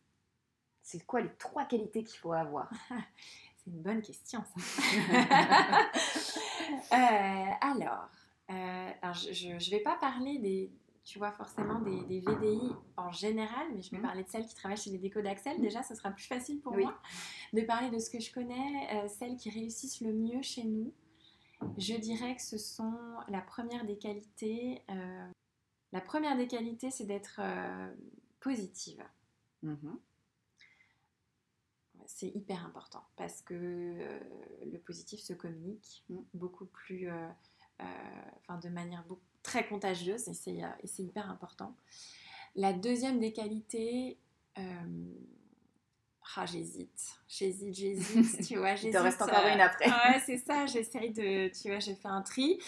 C'est 0.81 1.05
quoi 1.05 1.21
les 1.21 1.33
trois 1.37 1.65
qualités 1.65 2.03
qu'il 2.03 2.19
faut 2.19 2.33
avoir? 2.33 2.69
C'est 3.57 3.71
une 3.71 3.81
bonne 3.81 4.01
question, 4.01 4.43
ça. 4.43 4.61
Euh, 6.93 7.51
alors, 7.61 8.09
alors, 8.47 9.15
je 9.15 9.53
ne 9.53 9.71
vais 9.71 9.79
pas 9.79 9.95
parler 9.95 10.37
des, 10.37 10.71
tu 11.09 11.19
vois, 11.19 11.31
forcément 11.31 11.79
des, 11.79 12.19
VDI 12.21 12.71
en 12.97 13.11
général, 13.11 13.67
mais 13.73 13.81
je 13.81 13.91
vais 13.91 13.97
mmh. 13.97 14.01
parler 14.01 14.23
de 14.23 14.29
celles 14.29 14.45
qui 14.45 14.55
travaillent 14.55 14.77
chez 14.77 14.91
les 14.91 14.97
décos 14.97 15.21
d'Axel. 15.21 15.57
Mmh. 15.57 15.61
Déjà, 15.61 15.83
ce 15.83 15.95
sera 15.95 16.11
plus 16.11 16.25
facile 16.25 16.59
pour 16.61 16.75
moi 16.77 16.99
de 17.53 17.61
parler 17.61 17.89
de 17.89 17.99
ce 17.99 18.09
que 18.09 18.19
je 18.19 18.31
connais, 18.31 18.87
euh, 18.93 19.07
celles 19.07 19.35
qui 19.35 19.49
réussissent 19.49 20.01
le 20.01 20.13
mieux 20.13 20.41
chez 20.41 20.63
nous. 20.63 20.93
Je 21.77 21.95
dirais 21.95 22.35
que 22.35 22.41
ce 22.41 22.57
sont 22.57 22.97
la 23.27 23.41
première 23.41 23.85
des 23.85 23.97
qualités. 23.97 24.83
la 25.91 26.01
première 26.01 26.37
des 26.37 26.47
qualités, 26.47 26.91
c'est 26.91 27.05
d'être 27.05 27.41
positive. 28.39 29.03
Mmh 29.63 29.75
c'est 32.09 32.29
hyper 32.29 32.65
important 32.65 33.03
parce 33.15 33.41
que 33.43 33.53
euh, 33.53 34.19
le 34.65 34.79
positif 34.79 35.19
se 35.19 35.33
communique 35.33 36.03
mm. 36.09 36.17
beaucoup 36.33 36.65
plus, 36.65 37.07
euh, 37.07 37.29
euh, 37.81 37.85
enfin 38.39 38.57
de 38.57 38.69
manière 38.69 39.05
très 39.43 39.67
contagieuse 39.67 40.27
et 40.27 40.33
c'est, 40.33 41.03
hyper 41.03 41.29
important. 41.29 41.75
La 42.55 42.73
deuxième 42.73 43.19
des 43.19 43.31
qualités, 43.31 44.17
ah, 46.35 46.45
j'hésite, 46.45 47.19
j'hésite, 47.27 47.73
j'hésite, 47.73 48.47
tu 48.47 48.57
vois, 48.57 48.75
j'hésite. 48.75 48.89
Il 48.93 48.97
te 48.97 48.97
reste 48.97 49.21
encore 49.21 49.45
une 49.47 49.61
après. 49.61 49.89
ouais, 49.89 50.21
c'est 50.25 50.37
ça, 50.37 50.65
j'essaye 50.65 51.11
de, 51.11 51.49
tu 51.49 51.69
vois, 51.69 51.79
j'ai 51.79 51.95
fait 51.95 52.07
un 52.07 52.21
tri. 52.21 52.59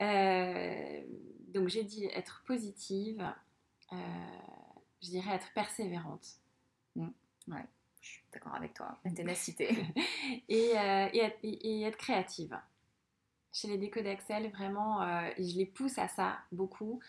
donc 0.00 1.68
j'ai 1.68 1.84
dit 1.84 2.06
être 2.06 2.42
positive, 2.46 3.22
je 3.92 5.08
dirais 5.08 5.34
être 5.34 5.52
persévérante. 5.54 6.26
Mm. 6.94 7.08
Ouais 7.48 7.66
je 8.06 8.12
suis 8.12 8.22
d'accord 8.32 8.54
avec 8.54 8.74
toi, 8.74 8.96
la 9.04 9.10
ténacité. 9.10 9.68
et, 10.48 10.78
euh, 10.78 11.08
et, 11.12 11.18
être, 11.18 11.38
et, 11.42 11.82
être, 11.82 11.96
créative. 11.96 12.56
Chez 13.56 13.68
les 13.68 13.78
décos 13.78 14.02
d'Axel, 14.02 14.50
vraiment, 14.50 15.00
euh, 15.00 15.30
je 15.38 15.56
les 15.56 15.64
pousse 15.64 15.96
à 15.96 16.08
ça 16.08 16.36
beaucoup. 16.52 17.00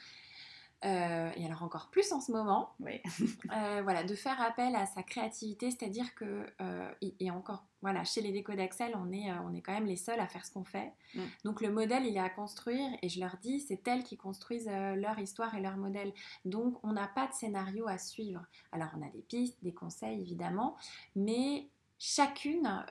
Euh, 0.86 1.30
et 1.36 1.46
alors 1.46 1.62
encore 1.64 1.90
plus 1.90 2.14
en 2.14 2.22
ce 2.22 2.32
moment, 2.32 2.70
oui. 2.80 3.02
euh, 3.52 3.82
voilà, 3.84 4.04
de 4.04 4.16
faire 4.16 4.40
appel 4.40 4.74
à 4.78 4.86
sa 4.86 5.04
créativité, 5.04 5.72
c'est-à-dire 5.72 6.16
que, 6.16 6.46
euh, 6.62 6.90
et, 7.02 7.32
encore, 7.32 7.66
voilà, 7.82 8.06
chez 8.06 8.22
les 8.22 8.32
décos 8.32 8.56
d'Axel, 8.56 8.96
on 8.96 9.12
est, 9.12 9.30
on 9.44 9.54
est 9.54 9.62
quand 9.62 9.74
même 9.74 9.88
les 9.88 9.98
seuls 9.98 10.22
à 10.22 10.28
faire 10.28 10.46
ce 10.46 10.54
qu'on 10.54 10.64
fait. 10.64 10.94
Mm. 11.16 11.22
Donc 11.44 11.60
le 11.60 11.70
modèle, 11.70 12.06
il 12.06 12.16
est 12.16 12.22
à 12.22 12.30
construire, 12.30 12.88
et 13.02 13.10
je 13.10 13.20
leur 13.20 13.36
dis, 13.42 13.60
c'est 13.60 13.86
elles 13.86 14.04
qui 14.04 14.16
construisent 14.16 14.70
leur 14.70 15.20
histoire 15.20 15.54
et 15.56 15.60
leur 15.60 15.76
modèle. 15.76 16.14
Donc 16.46 16.80
on 16.82 16.94
n'a 16.94 17.08
pas 17.10 17.28
de 17.28 17.34
scénario 17.34 17.90
à 17.90 17.98
suivre. 17.98 18.46
Alors 18.72 18.92
on 18.98 19.06
a 19.06 19.10
des 19.10 19.24
pistes, 19.24 19.58
des 19.64 19.74
conseils 19.74 20.22
évidemment, 20.22 20.78
mais 21.14 21.68
chacune 22.00 22.86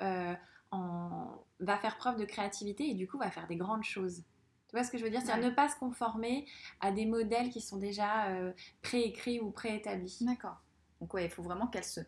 en, 0.71 1.45
va 1.61 1.79
faire 1.79 1.97
preuve 1.97 2.19
de 2.19 2.25
créativité 2.25 2.89
et 2.89 2.95
du 2.95 3.07
coup 3.09 3.19
va 3.19 3.31
faire 3.31 3.47
des 3.47 3.57
grandes 3.57 3.85
choses. 3.85 4.23
Tu 4.69 4.77
vois 4.77 4.85
ce 4.85 4.91
que 4.91 4.99
je 4.99 5.05
veux 5.05 5.11
dire? 5.11 5.23
C'est-à-dire 5.23 5.51
ne 5.51 5.55
pas 5.55 5.69
se 5.69 5.77
conformer 5.77 6.47
à 6.81 6.91
des 6.91 7.07
modèles 7.07 7.51
qui 7.51 7.61
sont 7.61 7.77
déjà 7.77 8.27
euh, 8.29 8.53
préécrits 8.83 9.41
ou 9.41 9.51
préétablis. 9.51 10.19
D'accord. 10.21 10.61
Donc 11.01 11.15
ouais, 11.15 11.25
il 11.25 11.31
faut 11.31 11.43
vraiment 11.43 11.69
qu'elle 11.69 11.85
se, 11.85 12.01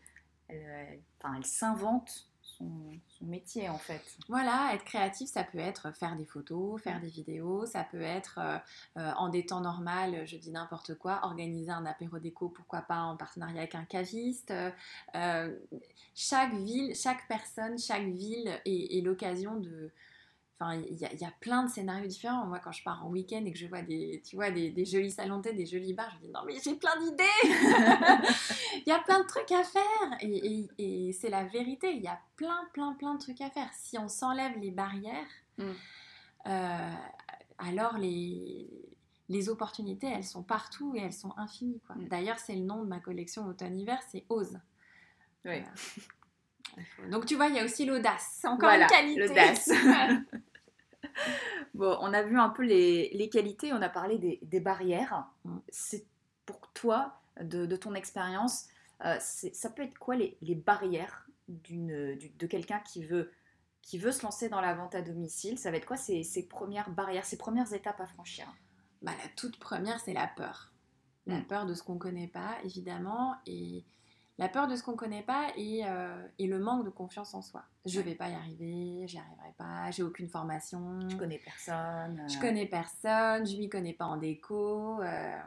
elle, 0.48 1.00
enfin, 1.18 1.34
elle 1.36 1.44
s'invente 1.44 2.28
son, 2.58 2.98
métier 3.20 3.68
en 3.68 3.78
fait. 3.78 4.02
Voilà, 4.28 4.70
être 4.74 4.84
créatif, 4.84 5.28
ça 5.28 5.44
peut 5.44 5.58
être 5.58 5.94
faire 5.94 6.16
des 6.16 6.24
photos, 6.24 6.80
faire 6.80 7.00
des 7.00 7.08
vidéos, 7.08 7.66
ça 7.66 7.84
peut 7.84 8.00
être 8.00 8.38
euh, 8.38 8.58
euh, 8.96 9.12
en 9.16 9.28
des 9.28 9.44
temps 9.44 9.60
normaux, 9.60 10.24
je 10.24 10.36
dis 10.36 10.50
n'importe 10.50 10.94
quoi, 10.94 11.20
organiser 11.24 11.70
un 11.70 11.84
apéro 11.84 12.18
déco, 12.18 12.48
pourquoi 12.48 12.82
pas 12.82 13.00
en 13.00 13.16
partenariat 13.16 13.58
avec 13.58 13.74
un 13.74 13.84
caviste. 13.84 14.52
chaque 16.14 16.54
ville, 16.54 16.94
chaque 16.94 17.26
personne, 17.28 17.78
chaque 17.78 18.06
ville 18.06 18.60
est 18.64 19.04
l'occasion 19.04 19.56
de 19.56 19.90
Enfin, 20.60 20.74
il 20.90 20.98
y, 20.98 21.24
a 21.24 21.30
plein 21.40 21.62
de 21.62 21.70
scénarios 21.70 22.08
différents. 22.08 22.44
Moi, 22.46 22.58
quand 22.58 22.72
je 22.72 22.82
pars 22.82 23.06
en 23.06 23.10
week-end 23.10 23.44
et 23.44 23.52
que 23.52 23.58
je 23.58 23.66
vois 23.66 23.82
des, 23.82 24.20
tu 24.26 24.34
vois, 24.34 24.50
des, 24.50 24.84
jolis 24.84 25.12
salons 25.12 25.38
des 25.38 25.66
jolis 25.66 25.92
bars, 25.92 26.10
je 26.10 26.16
me 26.16 26.22
dis 26.22 26.32
non, 26.32 26.40
mais 26.44 26.54
j'ai 26.60 26.74
plein 26.74 26.98
d'idées 26.98 27.24
Il 28.74 28.88
y 28.88 28.90
a 28.90 28.98
plein 28.98 29.20
de 29.20 29.26
trucs 29.26 29.52
à 29.52 29.62
faire 29.62 30.18
Et, 30.20 31.12
c'est 31.12 31.30
la 31.30 31.44
vérité, 31.44 31.92
il 31.94 32.02
y 32.02 32.08
a 32.08 32.18
plein, 32.34 32.68
plein, 32.72 32.94
plein 32.94 33.14
de 33.14 33.20
trucs 33.20 33.40
à 33.40 33.50
faire. 33.50 33.70
Si 33.72 33.98
on 33.98 34.08
s'enlève 34.08 34.58
les 34.58 34.72
barrières, 34.72 35.28
mm. 35.58 35.64
euh, 36.48 36.92
alors 37.58 37.96
les, 37.96 38.68
les 39.28 39.48
opportunités, 39.48 40.08
elles 40.08 40.24
sont 40.24 40.42
partout 40.42 40.92
et 40.96 41.00
elles 41.00 41.12
sont 41.12 41.34
infinies. 41.36 41.80
Mm. 41.94 42.08
D'ailleurs, 42.08 42.38
c'est 42.40 42.56
le 42.56 42.62
nom 42.62 42.82
de 42.82 42.88
ma 42.88 42.98
collection 42.98 43.46
automne-hiver, 43.46 44.00
c'est 44.10 44.24
Ose. 44.28 44.58
Oui. 45.44 45.62
Donc 47.10 47.26
tu 47.26 47.36
vois, 47.36 47.48
il 47.48 47.56
y 47.56 47.58
a 47.58 47.64
aussi 47.64 47.84
l'audace. 47.84 48.40
Encore 48.44 48.70
une 48.70 48.86
qualité. 48.86 49.20
L'audace. 49.20 49.70
bon, 51.74 51.96
on 52.00 52.12
a 52.12 52.22
vu 52.22 52.38
un 52.38 52.48
peu 52.50 52.62
les, 52.64 53.28
qualités, 53.30 53.72
on 53.72 53.82
a 53.82 53.88
parlé 53.88 54.38
des, 54.40 54.60
barrières. 54.60 55.26
Mm. 55.44 55.58
C'est 55.68 56.06
pour 56.46 56.72
toi, 56.72 57.20
de, 57.40 57.76
ton 57.76 57.94
expérience, 57.94 58.66
euh, 59.04 59.16
ça 59.20 59.70
peut 59.70 59.82
être 59.82 59.98
quoi 59.98 60.16
les, 60.16 60.36
barrières 60.54 61.28
de 61.48 62.46
quelqu'un 62.46 62.80
qui 62.80 63.04
veut, 63.04 63.30
qui 63.82 63.98
veut 63.98 64.12
se 64.12 64.22
lancer 64.22 64.48
dans 64.48 64.60
la 64.60 64.74
vente 64.74 64.94
à 64.94 65.02
domicile? 65.02 65.58
Ça 65.58 65.70
va 65.70 65.76
être 65.76 65.86
quoi 65.86 65.96
ces, 65.96 66.46
premières 66.48 66.90
barrières, 66.90 67.24
ces 67.24 67.38
premières 67.38 67.72
étapes 67.72 68.00
à 68.00 68.06
franchir? 68.06 68.46
Bah, 69.02 69.12
La 69.22 69.28
toute 69.36 69.58
première, 69.58 70.00
c'est 70.00 70.14
la 70.14 70.26
peur. 70.26 70.72
La 71.26 71.38
mm. 71.38 71.46
peur 71.46 71.66
de 71.66 71.74
ce 71.74 71.82
qu'on 71.82 71.94
ne 71.94 71.98
connaît 71.98 72.28
pas, 72.28 72.56
évidemment. 72.64 73.36
Et 73.46 73.84
la 74.38 74.48
peur 74.48 74.68
de 74.68 74.76
ce 74.76 74.82
qu'on 74.82 74.92
ne 74.92 74.96
connaît 74.96 75.22
pas 75.22 75.48
euh, 75.58 76.28
et, 76.38 76.46
le 76.46 76.58
manque 76.58 76.84
de 76.84 76.90
confiance 76.90 77.34
en 77.34 77.42
soi. 77.42 77.64
Je 77.84 77.98
ne 77.98 78.04
vais 78.04 78.14
pas 78.14 78.28
y 78.28 78.34
arriver, 78.34 79.06
j'y 79.06 79.18
arriverai 79.18 79.52
pas, 79.56 79.90
j'ai 79.90 80.04
aucune 80.04 80.28
formation. 80.28 81.00
Je 81.08 81.16
connais 81.16 81.38
personne. 81.38 82.24
Je 82.28 82.38
connais 82.38 82.66
personne, 82.66 83.44
je 83.46 83.56
m'y 83.56 83.68
connais 83.68 83.94
pas 83.94 84.06
en 84.06 84.16
déco. 84.16 85.02
Euh, 85.02 85.38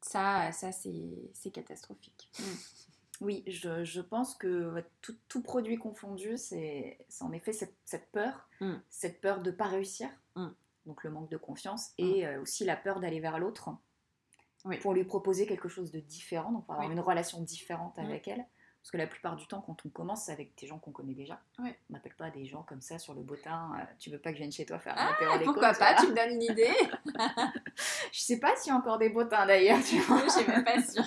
ça, 0.00 0.50
ça 0.50 0.72
c'est 0.72 1.50
catastrophique. 1.52 2.28
Mm. 2.40 2.42
Oui, 3.20 3.44
je, 3.46 4.00
pense 4.00 4.34
que 4.34 4.84
tout, 5.00 5.42
produit 5.42 5.76
confondu, 5.76 6.36
c'est 6.36 6.98
en 7.20 7.30
effet 7.30 7.52
cette, 7.52 8.10
peur, 8.10 8.48
mm. 8.60 8.74
cette 8.90 9.20
peur 9.20 9.42
de 9.42 9.52
ne 9.52 9.56
pas 9.56 9.66
réussir, 9.66 10.08
mm. 10.34 10.48
donc 10.86 11.04
le 11.04 11.10
manque 11.10 11.30
de 11.30 11.36
confiance, 11.36 11.92
et 11.98 12.26
euh, 12.26 12.42
aussi 12.42 12.64
la 12.64 12.74
peur 12.74 12.98
d'aller 12.98 13.20
vers 13.20 13.38
l'autre 13.38 13.70
pour 14.80 14.94
lui 14.94 15.04
proposer 15.04 15.46
quelque 15.46 15.68
chose 15.68 15.90
de 15.90 16.00
différent, 16.00 16.52
donc 16.52 16.66
pour 16.66 16.74
avoir 16.74 16.90
une 16.90 17.00
relation 17.00 17.40
différente 17.40 17.98
avec 17.98 18.28
elle. 18.28 18.44
Parce 18.82 18.90
que 18.90 18.96
la 18.96 19.06
plupart 19.06 19.36
du 19.36 19.46
temps, 19.46 19.60
quand 19.60 19.76
on 19.86 19.90
commence, 19.90 20.24
c'est 20.24 20.32
avec 20.32 20.58
des 20.60 20.66
gens 20.66 20.80
qu'on 20.80 20.90
connaît 20.90 21.14
déjà. 21.14 21.40
On 21.60 21.72
n'appelle 21.90 22.16
pas 22.16 22.30
des 22.30 22.46
gens 22.46 22.64
comme 22.64 22.80
ça 22.80 22.98
sur 22.98 23.14
le 23.14 23.22
bottin. 23.22 23.70
Euh, 23.78 23.84
tu 24.00 24.10
veux 24.10 24.18
pas 24.18 24.30
que 24.30 24.36
je 24.36 24.40
vienne 24.40 24.50
chez 24.50 24.66
toi 24.66 24.80
faire 24.80 24.98
un 24.98 25.14
ah, 25.20 25.38
Pourquoi 25.44 25.72
pas 25.72 25.94
Tu 25.94 26.08
me 26.08 26.16
donnes 26.16 26.34
une 26.34 26.42
idée 26.42 26.74
Je 28.12 28.20
sais 28.20 28.40
pas 28.40 28.56
s'il 28.56 28.72
y 28.72 28.74
a 28.74 28.76
encore 28.76 28.98
des 28.98 29.08
bottins 29.08 29.46
d'ailleurs. 29.46 29.78
Tu 29.84 30.00
vois 30.00 30.24
je 30.24 30.30
suis 30.30 30.46
même 30.48 30.64
pas 30.64 30.82
sûre. 30.82 31.04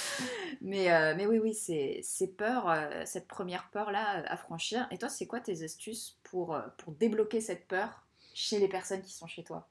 mais, 0.60 0.92
euh, 0.92 1.14
mais 1.16 1.26
oui, 1.26 1.40
oui, 1.40 1.54
c'est 1.54 2.36
peur, 2.36 2.68
euh, 2.68 3.02
cette 3.04 3.26
première 3.26 3.68
peur-là 3.70 4.22
à 4.24 4.36
franchir. 4.36 4.86
Et 4.92 4.98
toi, 4.98 5.08
c'est 5.08 5.26
quoi 5.26 5.40
tes 5.40 5.64
astuces 5.64 6.20
pour, 6.22 6.56
pour 6.76 6.92
débloquer 6.92 7.40
cette 7.40 7.66
peur 7.66 8.06
chez 8.32 8.60
les 8.60 8.68
personnes 8.68 9.02
qui 9.02 9.12
sont 9.12 9.26
chez 9.26 9.42
toi? 9.42 9.68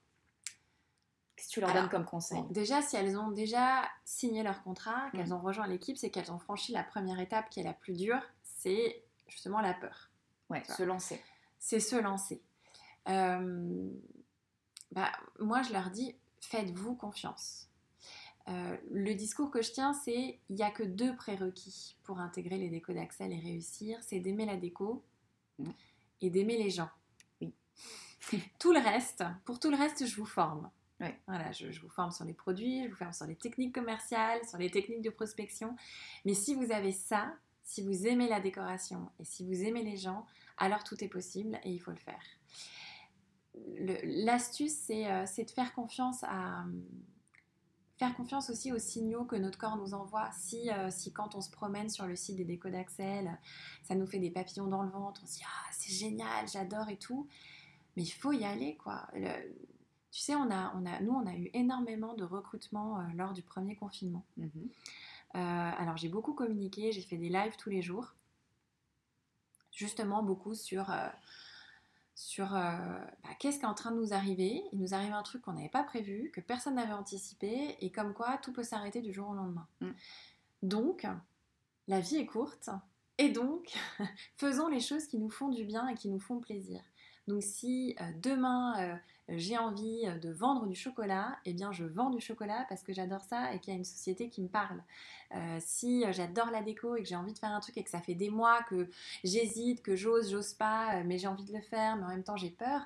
Qu'est-ce 1.38 1.50
que 1.50 1.54
tu 1.54 1.62
leur 1.62 1.72
donnes 1.72 1.90
comme 1.90 2.06
conseil 2.06 2.42
Déjà, 2.50 2.82
si 2.82 2.96
elles 2.96 3.16
ont 3.16 3.30
déjà 3.30 3.88
signé 4.04 4.42
leur 4.42 4.64
contrat, 4.64 5.12
qu'elles 5.12 5.30
mm. 5.30 5.34
ont 5.34 5.40
rejoint 5.40 5.68
l'équipe, 5.68 5.96
c'est 5.96 6.10
qu'elles 6.10 6.32
ont 6.32 6.40
franchi 6.40 6.72
la 6.72 6.84
première 6.84 7.20
étape 7.20 7.52
qui 7.52 7.60
est 7.60 7.64
la 7.64 7.74
plus 7.74 7.94
dure, 7.94 8.22
c'est 8.42 9.04
justement 9.28 9.62
la 9.62 9.76
peur. 9.76 10.10
Ouais, 10.50 10.64
se 10.64 10.82
lancer. 10.82 11.22
C'est 11.60 11.80
se 11.80 11.96
lancer. 11.96 12.42
Euh, 13.08 13.88
bah, 14.92 15.12
moi, 15.40 15.62
je 15.62 15.74
leur 15.74 15.92
dis, 15.92 16.16
faites-vous 16.42 16.96
confiance. 16.96 17.70
Euh, 18.50 18.76
le 18.90 19.14
discours 19.14 19.52
que 19.52 19.62
je 19.62 19.72
tiens, 19.72 19.94
c'est 19.94 20.40
il 20.50 20.56
n'y 20.56 20.64
a 20.64 20.72
que 20.72 20.84
deux 20.84 21.16
prérequis 21.16 21.98
pour 22.04 22.20
intégrer 22.20 22.58
les 22.58 22.70
décos 22.70 22.94
d'Axel 22.94 23.32
et 23.32 23.40
réussir, 23.40 24.00
c'est 24.02 24.20
d'aimer 24.20 24.48
la 24.48 24.58
déco 24.58 25.04
mm. 25.60 25.70
et 26.22 26.30
d'aimer 26.32 26.58
les 26.58 26.72
gens. 26.72 26.90
Oui. 27.42 27.54
tout 28.58 28.74
le 28.74 28.80
reste, 28.80 29.24
pour 29.46 29.60
tout 29.60 29.70
le 29.70 29.78
reste, 29.78 30.08
je 30.08 30.16
vous 30.16 30.26
forme. 30.26 30.72
Voilà, 31.00 31.52
je, 31.52 31.80
vous 31.80 31.90
forme 31.90 32.12
sur 32.12 32.26
les 32.26 32.34
produits, 32.34 32.84
je 32.86 32.90
vous 32.90 32.96
forme 32.96 33.14
sur 33.14 33.28
les 33.28 33.36
techniques 33.36 33.76
commerciales, 33.76 34.44
sur 34.48 34.58
les 34.58 34.72
techniques 34.72 35.04
de 35.04 35.10
prospection. 35.10 35.76
Mais 36.26 36.34
si 36.34 36.56
vous 36.56 36.72
avez 36.72 36.92
ça, 36.92 37.34
si 37.64 37.84
vous 37.84 38.08
aimez 38.08 38.28
la 38.28 38.40
décoration 38.40 39.12
et 39.20 39.26
si 39.26 39.46
vous 39.46 39.64
aimez 39.64 39.84
les 39.84 39.98
gens, 39.98 40.26
alors 40.58 40.84
tout 40.84 41.04
est 41.04 41.10
possible 41.10 41.60
et 41.64 41.72
il 41.72 41.80
faut 41.80 41.92
le 41.92 41.98
faire. 41.98 42.24
L'astuce, 44.04 44.90
euh, 44.90 45.24
c'est 45.26 45.46
de 45.46 45.52
faire 45.52 45.74
confiance 45.74 46.24
à 46.24 46.66
faire 47.98 48.16
confiance 48.16 48.52
aussi 48.52 48.72
aux 48.72 48.78
signaux 48.78 49.26
que 49.26 49.36
notre 49.36 49.58
corps 49.58 49.76
nous 49.76 49.96
envoie. 49.96 50.30
Si, 50.32 50.70
euh, 50.70 50.90
si 50.92 51.12
quand 51.12 51.34
on 51.34 51.42
se 51.42 51.50
promène 51.50 51.90
sur 51.90 52.06
le 52.06 52.16
site 52.16 52.36
des 52.36 52.46
décos 52.46 52.70
d'Axel, 52.70 53.40
ça 53.84 53.96
nous 53.96 54.06
fait 54.06 54.20
des 54.20 54.30
papillons 54.30 54.68
dans 54.68 54.84
le 54.84 54.90
ventre, 54.90 55.22
on 55.24 55.28
se 55.28 55.38
dit 55.38 55.44
ah 55.46 55.70
c'est 55.72 55.94
génial, 55.94 56.48
j'adore 56.48 56.90
et 56.90 56.98
tout, 56.98 57.28
mais 57.96 58.04
il 58.04 58.12
faut 58.12 58.32
y 58.32 58.46
aller 58.46 58.78
quoi 58.78 59.08
Tu 60.12 60.22
sais, 60.22 60.36
on 60.36 60.50
a, 60.52 60.74
on 60.76 60.86
a, 60.86 61.00
nous, 61.02 61.14
on 61.14 61.26
a 61.26 61.36
eu 61.36 61.50
énormément 61.54 62.14
de 62.14 62.24
recrutement 62.24 63.00
euh, 63.00 63.04
lors 63.16 63.34
du 63.34 63.42
premier 63.42 63.76
confinement. 63.76 64.26
Mhm. 64.38 64.70
Euh, 65.36 65.72
alors, 65.78 65.98
j'ai 65.98 66.10
beaucoup 66.10 66.34
communiqué, 66.34 66.92
j'ai 66.92 67.02
fait 67.02 67.18
des 67.18 67.30
lives 67.30 67.56
tous 67.58 67.70
les 67.70 67.82
jours. 67.82 68.16
Justement, 69.72 70.24
beaucoup 70.24 70.56
sur, 70.56 70.90
euh, 70.90 71.08
sur 72.16 72.50
bah, 72.50 73.06
qu'est-ce 73.38 73.60
qui 73.60 73.64
est 73.64 73.68
en 73.68 73.76
train 73.76 73.92
de 73.92 73.98
nous 73.98 74.14
arriver? 74.14 74.64
Il 74.72 74.80
nous 74.80 74.94
arrive 74.94 75.14
un 75.14 75.22
truc 75.24 75.44
qu'on 75.44 75.54
n'avait 75.54 75.70
pas 75.70 75.84
prévu, 75.84 76.32
que 76.34 76.42
personne 76.42 76.76
n'avait 76.76 76.94
anticipé, 76.94 77.76
et 77.80 77.92
comme 77.92 78.14
quoi 78.14 78.38
tout 78.38 78.54
peut 78.54 78.64
s'arrêter 78.64 79.02
du 79.02 79.14
jour 79.14 79.30
au 79.30 79.34
lendemain. 79.36 79.68
Mm. 79.82 79.92
Donc, 80.64 81.06
la 81.88 82.00
vie 82.00 82.16
est 82.16 82.26
courte, 82.26 82.70
et 83.20 83.30
donc, 83.30 83.72
faisons 84.38 84.68
les 84.68 84.80
choses 84.80 85.06
qui 85.06 85.20
nous 85.20 85.30
font 85.30 85.50
du 85.50 85.64
bien 85.64 85.88
et 85.90 85.96
qui 85.96 86.10
nous 86.10 86.20
font 86.20 86.40
plaisir. 86.40 86.82
Donc, 87.28 87.44
si 87.44 87.96
demain 88.24 89.00
j'ai 89.30 89.58
envie 89.58 90.06
euh, 90.06 90.18
de 90.20 90.30
vendre 90.32 90.66
du 90.68 90.76
chocolat, 90.76 91.38
eh 91.46 91.54
bien, 91.54 91.72
je 91.72 91.84
vends 91.84 92.10
du 92.10 92.22
chocolat 92.22 92.66
parce 92.70 92.84
que 92.84 92.94
j'adore 92.94 93.24
ça 93.26 93.54
et 93.54 93.60
qu'il 93.60 93.74
y 93.74 93.76
a 93.76 93.78
une 93.78 93.84
société 93.86 94.30
qui 94.30 94.42
me 94.42 94.48
parle. 94.48 94.82
Euh, 95.36 95.58
si 95.60 96.06
euh, 96.06 96.14
j'adore 96.14 96.50
la 96.52 96.62
déco 96.64 96.96
et 96.96 97.04
que 97.04 97.08
j'ai 97.10 97.16
envie 97.16 97.34
de 97.34 97.40
faire 97.40 97.52
un 97.52 97.60
truc 97.60 97.78
et 97.78 97.84
que 97.84 97.90
ça 97.90 98.00
fait 98.00 98.16
des 98.16 98.30
mois 98.30 98.64
que 98.64 98.90
j'hésite, 99.24 99.82
que 99.84 99.96
j'ose, 99.96 100.32
j'ose 100.32 100.54
pas, 100.54 101.04
mais 101.04 101.18
j'ai 101.18 101.28
envie 101.28 101.44
de 101.46 101.54
le 101.54 101.62
faire, 101.62 101.98
mais 101.98 102.04
en 102.06 102.10
même 102.10 102.24
temps 102.24 102.38
j'ai 102.38 102.52
peur. 102.52 102.82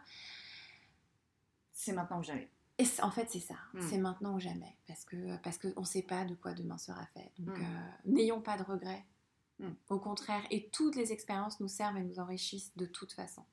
C'est 1.74 1.94
maintenant 1.94 2.20
que 2.22 2.28
jamais. 2.28 2.50
Et 2.78 2.86
en 3.04 3.12
fait, 3.12 3.30
c'est 3.30 3.40
ça. 3.40 3.56
Mm. 3.74 3.82
C'est 3.82 3.98
maintenant 3.98 4.36
ou 4.36 4.40
jamais. 4.40 4.76
Parce 4.88 5.06
que 5.06 5.38
parce 5.44 5.58
qu'on 5.60 5.82
ne 5.82 5.86
sait 5.86 6.02
pas 6.02 6.26
de 6.26 6.34
quoi 6.36 6.54
demain 6.54 6.78
sera 6.80 7.06
fait. 7.14 7.32
Donc, 7.38 7.58
Mm. 7.58 7.62
euh, 7.64 7.90
n'ayons 8.06 8.42
pas 8.42 8.58
de 8.58 8.64
regrets. 8.64 9.06
Mm. 9.60 9.70
Au 9.90 10.00
contraire, 10.00 10.42
et 10.50 10.70
toutes 10.70 10.96
les 10.96 11.12
expériences 11.12 11.60
nous 11.60 11.68
servent 11.68 11.98
et 11.98 12.04
nous 12.04 12.20
enrichissent 12.20 12.76
de 12.78 12.86
toute 12.86 13.14
façon. 13.14 13.44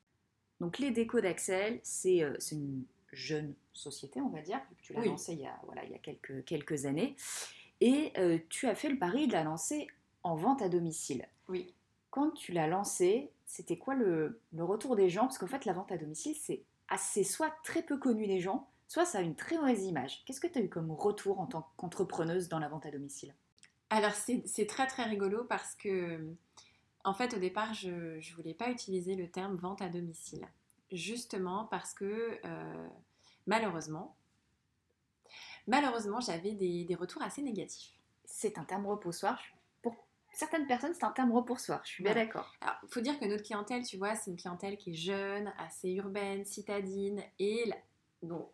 Donc 0.61 0.79
les 0.79 0.91
décos 0.91 1.21
d'Axel, 1.21 1.81
c'est 1.83 2.23
euh, 2.23 2.35
c'est 2.39 2.57
une 2.57 2.85
jeune 3.13 3.55
société, 3.73 4.21
on 4.21 4.29
va 4.29 4.43
dire. 4.43 4.61
Tu 4.83 4.93
l'as 4.93 5.01
Oui. 5.01 5.09
lancée 5.09 5.33
il 5.35 5.41
y 5.41 5.47
a, 5.47 5.59
voilà, 5.65 5.85
il 5.85 5.91
y 5.91 5.95
a 5.95 5.99
quelques, 5.99 6.45
quelques 6.45 6.85
années. 6.85 7.17
Et 7.81 8.13
euh, 8.19 8.39
tu 8.49 8.67
as 8.67 8.75
fait 8.75 8.89
le 8.89 8.99
pari 8.99 9.29
de 9.29 9.33
la 9.33 9.45
lancer 9.45 9.87
en 10.25 10.35
vente 10.35 10.63
à 10.63 10.69
domicile. 10.69 11.27
Oui. 11.49 11.73
Quand 12.11 12.31
tu 12.33 12.53
l'as 12.53 12.67
lancée, 12.67 13.31
c'était 13.47 13.79
quoi 13.79 13.95
le, 13.95 14.41
le 14.53 14.65
retour 14.65 14.97
des 14.97 15.09
gens? 15.09 15.23
Parce 15.23 15.39
qu'en 15.39 15.47
fait, 15.47 15.65
la 15.65 15.73
vente 15.73 15.93
à 15.93 15.97
domicile, 15.97 16.35
c'est 16.35 16.63
assez 16.89 17.23
soit 17.23 17.55
très 17.65 17.83
peu 17.83 17.99
connu 17.99 18.27
des 18.27 18.41
gens, 18.41 18.69
soit 18.89 19.05
ça 19.05 19.19
a 19.19 19.21
une 19.23 19.37
très 19.37 19.57
mauvaise 19.59 19.85
image. 19.85 20.25
Qu'est-ce 20.25 20.41
que 20.41 20.47
tu 20.47 20.59
as 20.59 20.63
eu 20.63 20.69
comme 20.69 20.91
retour 20.91 21.39
en 21.41 21.47
tant 21.47 21.69
qu'entrepreneuse 21.77 22.49
dans 22.49 22.59
la 22.59 22.69
vente 22.69 22.85
à 22.87 22.91
domicile? 22.91 23.35
Alors 23.91 24.13
c'est 24.13 24.43
c'est 24.45 24.67
très 24.67 24.87
très 24.87 25.05
rigolo 25.05 25.45
parce 25.45 25.75
que 25.75 26.35
en 27.09 27.15
fait 27.15 27.35
au 27.35 27.39
départ 27.39 27.75
je 27.75 27.91
ne 27.91 28.35
voulais 28.37 28.55
pas 28.55 28.71
utiliser 28.71 29.15
le 29.17 29.31
terme 29.31 29.57
vente 29.57 29.83
à 29.83 29.89
domicile. 29.89 30.47
Justement 30.93 31.65
parce 31.67 31.93
que 31.95 32.39
euh, 32.45 32.89
malheureusement, 33.47 34.17
malheureusement 35.67 36.21
j'avais 36.21 36.53
des, 36.53 36.85
des 36.85 36.95
retours 36.95 37.23
assez 37.23 37.43
négatifs. 37.43 37.93
C'est 38.25 38.59
un 38.59 38.65
terme 38.65 38.87
reposoir. 38.87 39.41
Pour 39.83 39.97
certaines 40.33 40.67
personnes, 40.67 40.95
c'est 40.95 41.05
un 41.05 41.13
terme 41.13 41.33
reposoir. 41.33 41.81
Je 41.85 41.91
suis 41.91 42.05
bien 42.05 42.15
Ouais. 42.15 42.25
d'accord. 42.27 42.53
Alors 42.61 42.77
il 42.83 42.89
faut 42.89 43.01
dire 43.01 43.19
que 43.19 43.25
notre 43.25 43.43
clientèle, 43.43 43.85
tu 43.85 43.97
vois, 43.97 44.15
c'est 44.15 44.31
une 44.31 44.37
clientèle 44.37 44.77
qui 44.77 44.91
est 44.91 44.95
jeune, 44.95 45.53
assez 45.59 45.91
urbaine, 45.93 46.45
citadine 46.45 47.23
et 47.39 47.71
bon, 48.23 48.49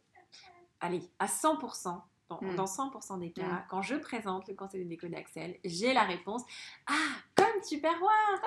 allez, 0.81 1.03
à 1.19 1.27
100%. 1.27 2.01
Dans, 2.31 2.39
Mm. 2.41 2.57
dans 2.57 2.67
100% 2.67 3.19
des 3.19 3.31
cas, 3.33 3.43
Mm. 3.43 3.65
quand 3.69 3.83
je 3.83 3.97
présente 3.97 4.49
le 4.49 4.55
conseil 4.55 4.81
des 4.83 4.87
déco 4.89 5.07
d'Axel, 5.09 5.59
j'ai 5.65 5.93
la 5.93 6.05
réponse 6.05 6.43
Ah, 6.87 6.93
comme 7.37 7.61
Tupperware 7.69 8.43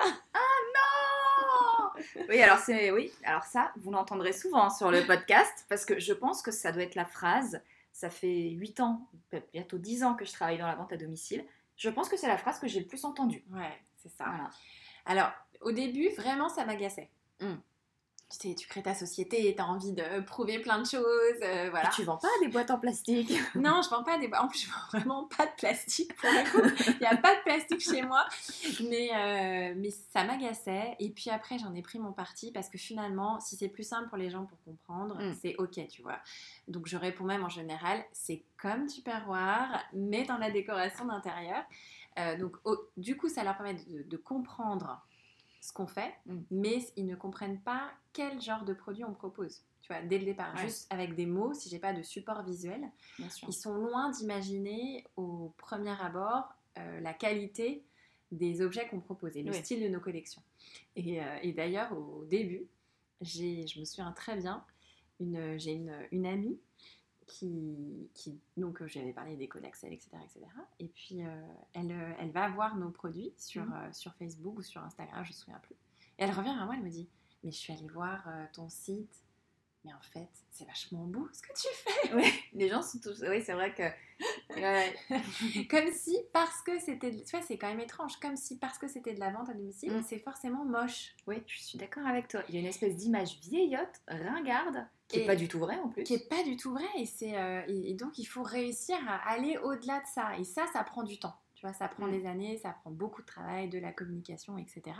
Oui, 2.28 2.40
alors 2.42 2.58
c'est 2.58 2.90
oui, 2.90 3.12
alors 3.24 3.44
ça, 3.44 3.72
vous 3.76 3.90
l'entendrez 3.90 4.32
souvent 4.32 4.70
sur 4.70 4.90
le 4.90 5.06
podcast 5.06 5.64
parce 5.68 5.84
que 5.84 5.98
je 5.98 6.12
pense 6.12 6.42
que 6.42 6.50
ça 6.50 6.72
doit 6.72 6.82
être 6.82 6.94
la 6.94 7.04
phrase. 7.04 7.60
Ça 7.92 8.10
fait 8.10 8.50
8 8.50 8.80
ans, 8.80 9.08
bientôt 9.52 9.78
10 9.78 10.04
ans 10.04 10.14
que 10.14 10.24
je 10.24 10.32
travaille 10.32 10.58
dans 10.58 10.66
la 10.66 10.74
vente 10.76 10.92
à 10.92 10.96
domicile. 10.96 11.44
Je 11.76 11.88
pense 11.90 12.08
que 12.08 12.16
c'est 12.16 12.28
la 12.28 12.38
phrase 12.38 12.58
que 12.60 12.68
j'ai 12.68 12.80
le 12.80 12.86
plus 12.86 13.04
entendue. 13.04 13.44
Ouais, 13.52 13.76
c'est 13.96 14.08
ça. 14.10 14.24
Voilà. 14.26 14.50
Alors, 15.06 15.30
au 15.62 15.72
début, 15.72 16.08
vraiment, 16.10 16.48
ça 16.48 16.64
m'agaçait. 16.64 17.10
Mm. 17.40 17.54
Tu 18.30 18.48
sais, 18.48 18.54
tu 18.54 18.68
crées 18.68 18.82
ta 18.82 18.94
société, 18.94 19.54
tu 19.54 19.62
as 19.62 19.66
envie 19.66 19.92
de 19.92 20.20
prouver 20.20 20.58
plein 20.58 20.78
de 20.80 20.86
choses, 20.86 21.02
euh, 21.42 21.68
voilà. 21.70 21.88
Et 21.88 21.92
tu 21.94 22.02
vends 22.02 22.18
pas 22.18 22.28
des 22.42 22.48
boîtes 22.48 22.70
en 22.70 22.78
plastique 22.78 23.32
Non, 23.54 23.80
je 23.82 23.88
vends 23.88 24.04
pas 24.04 24.18
des... 24.18 24.30
En 24.38 24.48
plus, 24.48 24.66
je 24.66 24.70
vends 24.70 24.98
vraiment 24.98 25.24
pas 25.34 25.46
de 25.46 25.52
plastique 25.56 26.14
pour 26.14 26.28
le 26.28 26.50
coup. 26.50 26.82
Il 26.88 27.00
n'y 27.00 27.06
a 27.06 27.16
pas 27.16 27.36
de 27.36 27.42
plastique 27.42 27.80
chez 27.80 28.02
moi. 28.02 28.26
Mais, 28.82 29.08
euh, 29.14 29.74
mais 29.78 29.88
ça 30.12 30.24
m'agaçait. 30.24 30.94
Et 30.98 31.08
puis 31.10 31.30
après, 31.30 31.58
j'en 31.58 31.74
ai 31.74 31.80
pris 31.80 31.98
mon 31.98 32.12
parti 32.12 32.52
parce 32.52 32.68
que 32.68 32.76
finalement, 32.76 33.40
si 33.40 33.56
c'est 33.56 33.68
plus 33.68 33.84
simple 33.88 34.08
pour 34.10 34.18
les 34.18 34.28
gens 34.28 34.44
pour 34.44 34.58
comprendre, 34.62 35.16
Mm. 35.18 35.34
c'est 35.40 35.56
OK, 35.56 35.80
tu 35.88 36.02
vois. 36.02 36.18
Donc 36.68 36.86
je 36.86 36.96
réponds 36.98 37.24
même 37.24 37.44
en 37.44 37.48
général, 37.48 38.04
c'est 38.12 38.42
comme 38.60 38.86
Tupperware, 38.86 39.84
mais 39.94 40.24
dans 40.24 40.36
la 40.38 40.50
décoration 40.50 41.06
d'intérieur. 41.06 41.62
Euh, 42.18 42.36
donc 42.36 42.56
du 42.96 43.16
coup, 43.16 43.28
ça 43.28 43.42
leur 43.42 43.56
permet 43.56 43.74
de, 43.74 44.02
de 44.02 44.16
comprendre 44.16 45.00
ce 45.68 45.72
qu'on 45.72 45.86
fait, 45.86 46.12
Mm. 46.26 46.38
mais 46.50 46.78
ils 46.96 47.06
ne 47.06 47.14
comprennent 47.14 47.60
pas 47.60 47.90
quel 48.12 48.40
genre 48.40 48.64
de 48.64 48.72
produit 48.74 49.04
on 49.04 49.12
propose. 49.14 49.62
Tu 49.82 49.92
vois, 49.92 50.02
dès 50.02 50.18
le 50.18 50.24
départ, 50.24 50.54
Ouais. 50.54 50.62
juste 50.62 50.86
avec 50.92 51.14
des 51.14 51.26
mots, 51.26 51.54
si 51.54 51.68
j'ai 51.68 51.78
pas 51.78 51.92
de 51.92 52.02
support 52.02 52.42
visuel, 52.42 52.90
ils 53.18 53.52
sont 53.52 53.74
loin 53.74 54.10
d'imaginer 54.10 55.04
au 55.16 55.52
premier 55.58 55.94
abord 56.00 56.48
euh, 56.78 57.00
la 57.00 57.12
qualité 57.14 57.84
des 58.32 58.60
objets 58.60 58.86
qu'on 58.88 59.00
propose 59.00 59.36
et 59.36 59.42
le 59.42 59.50
Oui. 59.52 59.56
style 59.58 59.82
de 59.82 59.88
nos 59.88 60.00
collections. 60.00 60.42
Et, 60.96 61.22
euh, 61.22 61.38
et 61.42 61.52
d'ailleurs, 61.52 61.92
au 61.96 62.24
début, 62.24 62.66
j'ai, 63.20 63.66
je 63.66 63.80
me 63.80 63.84
souviens 63.84 64.12
très 64.12 64.36
bien, 64.36 64.64
une, 65.20 65.58
j'ai 65.58 65.72
une, 65.72 65.94
une 66.12 66.26
amie 66.26 66.58
qui, 67.28 68.10
qui 68.14 68.40
donc 68.56 68.82
euh, 68.82 68.88
j'avais 68.88 69.12
parlé 69.12 69.36
des 69.36 69.46
codex, 69.46 69.84
etc., 69.84 70.08
etc. 70.24 70.40
Et 70.80 70.88
puis 70.88 71.24
euh, 71.24 71.42
elle, 71.74 71.92
euh, 71.92 72.12
elle 72.18 72.30
va 72.30 72.48
voir 72.48 72.76
nos 72.76 72.90
produits 72.90 73.32
sur, 73.36 73.62
euh, 73.62 73.92
sur 73.92 74.14
Facebook 74.14 74.58
ou 74.58 74.62
sur 74.62 74.82
Instagram, 74.82 75.22
je 75.22 75.28
me 75.28 75.34
souviens 75.34 75.60
plus. 75.60 75.76
Et 76.18 76.24
elle 76.24 76.32
revient 76.32 76.54
vers 76.54 76.64
moi, 76.64 76.74
elle 76.74 76.82
me 76.82 76.90
dit, 76.90 77.08
mais 77.44 77.52
je 77.52 77.56
suis 77.56 77.72
allée 77.72 77.86
voir 77.86 78.24
euh, 78.26 78.44
ton 78.52 78.68
site, 78.68 79.22
mais 79.88 79.94
en 79.94 80.00
fait, 80.12 80.28
c'est 80.52 80.66
vachement 80.66 81.04
beau 81.04 81.26
ce 81.32 81.40
que 81.42 81.52
tu 81.54 81.66
fais. 81.72 82.14
Ouais, 82.14 82.30
les 82.52 82.68
gens 82.68 82.82
sont 82.82 82.98
tous. 83.00 83.24
Oui, 83.26 83.42
c'est 83.42 83.54
vrai 83.54 83.74
que. 83.74 83.82
Comme 85.70 85.92
si 85.92 86.16
parce 86.32 86.60
que 86.62 86.78
c'était 86.80 87.10
tu 87.22 87.30
vois 87.36 87.42
c'est 87.42 87.56
quand 87.58 87.68
même 87.68 87.78
étrange 87.80 88.16
comme 88.18 88.36
si 88.36 88.58
parce 88.58 88.76
que 88.78 88.88
c'était 88.88 89.14
de 89.14 89.20
la 89.20 89.30
vente 89.30 89.48
à 89.48 89.54
domicile 89.54 89.92
Mm. 89.92 90.02
c'est 90.06 90.18
forcément 90.18 90.64
moche 90.64 91.14
Oui, 91.26 91.42
je 91.46 91.58
suis 91.62 91.78
d'accord 91.78 92.06
avec 92.06 92.26
toi. 92.28 92.42
Il 92.48 92.54
y 92.54 92.58
a 92.58 92.60
une 92.60 92.66
espèce 92.66 92.96
d'image 92.96 93.38
vieillotte, 93.40 94.00
ringarde, 94.08 94.86
qui 95.06 95.20
Et- 95.20 95.22
est 95.22 95.26
pas 95.26 95.36
du 95.36 95.46
tout 95.48 95.58
vraie 95.60 95.78
en 95.78 95.88
plus. 95.88 96.02
qui 96.04 96.14
est 96.14 96.28
pas 96.28 96.42
du 96.42 96.56
tout 96.56 96.72
vrai 96.72 96.86
et 96.96 97.06
c'est 97.06 97.38
euh, 97.38 97.62
et, 97.68 97.90
et 97.92 97.94
donc 97.94 98.18
il 98.18 98.24
faut 98.24 98.42
réussir 98.42 98.96
à 99.08 99.16
aller 99.30 99.56
au-delà 99.58 100.00
de 100.00 100.06
ça 100.06 100.36
et 100.38 100.44
ça 100.44 100.66
ça 100.72 100.82
prend 100.82 101.04
du 101.04 101.18
temps 101.20 101.36
tu 101.54 101.64
vois 101.64 101.74
ça 101.74 101.86
prend 101.88 102.06
Mm. 102.08 102.10
des 102.20 102.26
années 102.26 102.56
ça 102.58 102.70
prend 102.70 102.90
beaucoup 102.90 103.22
de 103.22 103.26
travail 103.26 103.68
de 103.68 103.78
la 103.78 103.92
communication 103.92 104.58
etc 104.58 104.96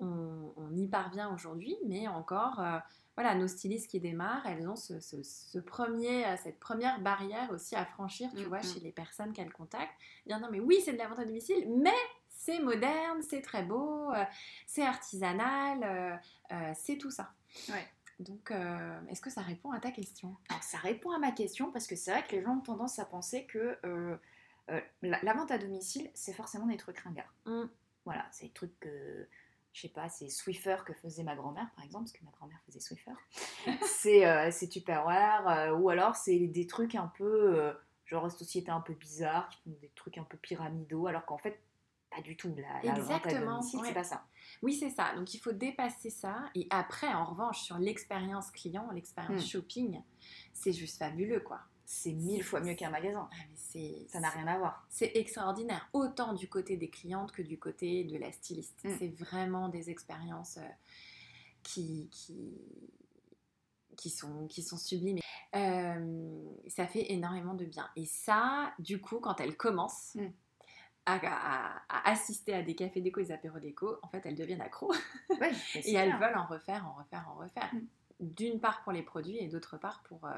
on, 0.00 0.52
on 0.56 0.74
y 0.74 0.88
parvient 0.88 1.32
aujourd'hui 1.34 1.76
mais 1.86 2.08
encore 2.08 2.60
euh, 2.60 2.78
voilà 3.16 3.34
nos 3.34 3.46
stylistes 3.48 3.90
qui 3.90 4.00
démarrent 4.00 4.46
elles 4.46 4.68
ont 4.68 4.76
ce, 4.76 4.98
ce- 5.00 5.22
ce 5.22 5.58
premier 5.58 6.24
euh, 6.26 6.36
cette 6.42 6.58
première 6.58 7.00
barrière 7.00 7.50
aussi 7.50 7.74
à 7.76 7.84
franchir 7.84 8.30
tu 8.34 8.44
Mm, 8.44 8.48
vois 8.48 8.60
mm. 8.60 8.64
chez 8.64 8.80
les 8.80 8.92
personnes 8.92 9.32
qu'elles 9.32 9.52
contactent 9.52 9.92
dire 10.26 10.40
non 10.40 10.48
mais 10.50 10.60
oui 10.60 10.80
c'est 10.84 10.92
de 10.92 10.98
la 10.98 11.08
vente 11.08 11.18
à 11.18 11.24
domicile 11.24 11.68
mais 11.78 11.90
c'est 12.28 12.58
moderne, 12.58 13.22
c'est 13.22 13.40
très 13.40 13.62
beau, 13.62 14.10
euh, 14.12 14.24
c'est 14.66 14.82
artisanal, 14.82 15.84
euh, 15.84 16.16
euh, 16.52 16.72
c'est 16.74 16.96
tout 16.98 17.10
ça. 17.12 17.30
Ouais. 17.68 17.86
Donc, 18.18 18.52
est-ce 19.08 19.20
que 19.20 19.30
ça 19.30 19.42
répond 19.42 19.70
à 19.70 19.78
ta 19.78 19.92
question? 19.92 20.36
Alors, 20.48 20.62
ça 20.64 20.78
répond 20.78 21.12
à 21.12 21.18
ma 21.20 21.30
question 21.30 21.70
parce 21.70 21.86
que 21.86 21.94
c'est 21.94 22.10
vrai 22.10 22.24
que 22.26 22.32
les 22.34 22.42
gens 22.42 22.56
ont 22.56 22.60
tendance 22.60 22.98
à 22.98 23.04
penser 23.04 23.46
que 23.46 23.78
la, 25.02 25.18
la 25.22 25.34
vente 25.34 25.52
à 25.52 25.58
domicile, 25.58 26.10
c'est 26.14 26.32
forcément 26.32 26.66
des 26.66 26.76
trucs 26.78 26.98
ringards. 26.98 27.32
Mm. 27.46 27.64
Voilà, 28.04 28.26
c'est 28.32 28.46
des 28.46 28.52
trucs 28.52 28.78
que, 28.80 29.28
je 29.72 29.82
sais 29.82 29.88
pas, 29.88 30.08
c'est 30.08 30.28
Swiffer 30.28 30.76
que 30.84 30.92
faisait 30.92 31.22
ma 31.22 31.34
grand-mère 31.34 31.70
par 31.74 31.84
exemple, 31.84 32.04
parce 32.04 32.12
que 32.12 32.24
ma 32.24 32.30
grand-mère 32.30 32.60
faisait 32.66 32.80
Swiffer. 32.80 33.12
c'est 33.86 34.26
euh, 34.26 34.50
Tupperware, 34.70 35.48
euh, 35.48 35.76
ou 35.76 35.88
alors 35.88 36.16
c'est 36.16 36.38
des 36.38 36.66
trucs 36.66 36.94
un 36.94 37.10
peu, 37.16 37.58
euh, 37.58 37.72
genre 38.04 38.30
société 38.30 38.70
un 38.70 38.80
peu 38.80 38.94
bizarre, 38.94 39.48
qui 39.48 39.58
font 39.62 39.76
des 39.80 39.90
trucs 39.94 40.18
un 40.18 40.24
peu 40.24 40.36
pyramidaux, 40.36 41.06
alors 41.06 41.24
qu'en 41.24 41.38
fait, 41.38 41.60
pas 42.14 42.20
du 42.20 42.36
tout. 42.36 42.54
La, 42.56 42.92
la 42.92 42.98
Exactement, 42.98 43.60
ouais. 43.60 43.80
c'est 43.86 43.94
pas 43.94 44.04
ça. 44.04 44.24
Oui, 44.60 44.74
c'est 44.74 44.90
ça. 44.90 45.14
Donc, 45.16 45.32
il 45.32 45.38
faut 45.38 45.52
dépasser 45.52 46.10
ça. 46.10 46.44
Et 46.54 46.66
après, 46.68 47.08
en 47.08 47.24
revanche, 47.24 47.62
sur 47.62 47.78
l'expérience 47.78 48.50
client, 48.50 48.90
l'expérience 48.92 49.42
Mm. 49.42 49.46
shopping, 49.46 50.02
c'est 50.52 50.72
juste 50.72 50.98
fabuleux, 50.98 51.40
quoi. 51.40 51.60
C'est 51.84 52.12
mille 52.12 52.42
fois 52.42 52.60
mieux 52.60 52.74
qu'un 52.74 52.90
magasin. 52.90 53.28
Ah, 53.32 53.36
mais 53.74 54.06
Ça 54.08 54.20
n'a 54.20 54.30
rien 54.30 54.46
à 54.46 54.58
voir. 54.58 54.86
C'est 54.88 55.12
extraordinaire, 55.14 55.88
autant 55.92 56.32
du 56.32 56.48
côté 56.48 56.76
des 56.76 56.88
clientes 56.88 57.32
que 57.32 57.42
du 57.42 57.58
côté 57.58 58.04
de 58.04 58.16
la 58.18 58.32
styliste. 58.32 58.84
Mm. 58.84 58.90
C'est 58.98 59.08
vraiment 59.08 59.68
des 59.68 59.90
expériences 59.90 60.56
euh, 60.58 60.68
qui, 61.62 62.08
qui, 62.10 62.58
qui, 63.96 64.10
sont, 64.10 64.46
qui 64.46 64.62
sont 64.62 64.78
sublimes. 64.78 65.18
Euh, 65.54 66.44
ça 66.68 66.86
fait 66.86 67.12
énormément 67.12 67.54
de 67.54 67.64
bien. 67.66 67.88
Et 67.96 68.06
ça, 68.06 68.72
du 68.78 69.00
coup, 69.00 69.18
quand 69.20 69.38
elle 69.40 69.56
commence 69.56 70.14
Mm. 70.14 70.26
à, 71.06 71.14
à- 71.16 71.82
à 71.88 72.10
assister 72.10 72.54
à 72.54 72.62
des 72.62 72.74
cafés 72.74 73.00
déco 73.00 73.20
des 73.20 73.32
apéros 73.32 73.58
déco, 73.58 73.96
en 74.02 74.08
fait, 74.08 74.22
elles 74.24 74.36
deviennent 74.36 74.60
accros. 74.62 74.94
Ouais, 75.40 75.52
Et 75.74 75.94
elles 75.94 76.16
veulent 76.18 76.36
en 76.38 76.46
refaire, 76.46 76.86
en 76.86 76.94
refaire, 76.94 77.28
en 77.28 77.34
refaire. 77.34 77.74
Mm. 77.74 77.80
D'une 78.20 78.60
part 78.60 78.82
pour 78.84 78.92
les 78.92 79.02
produits 79.02 79.36
et 79.38 79.48
d'autre 79.48 79.76
part 79.78 80.02
pour, 80.04 80.24
euh, 80.26 80.30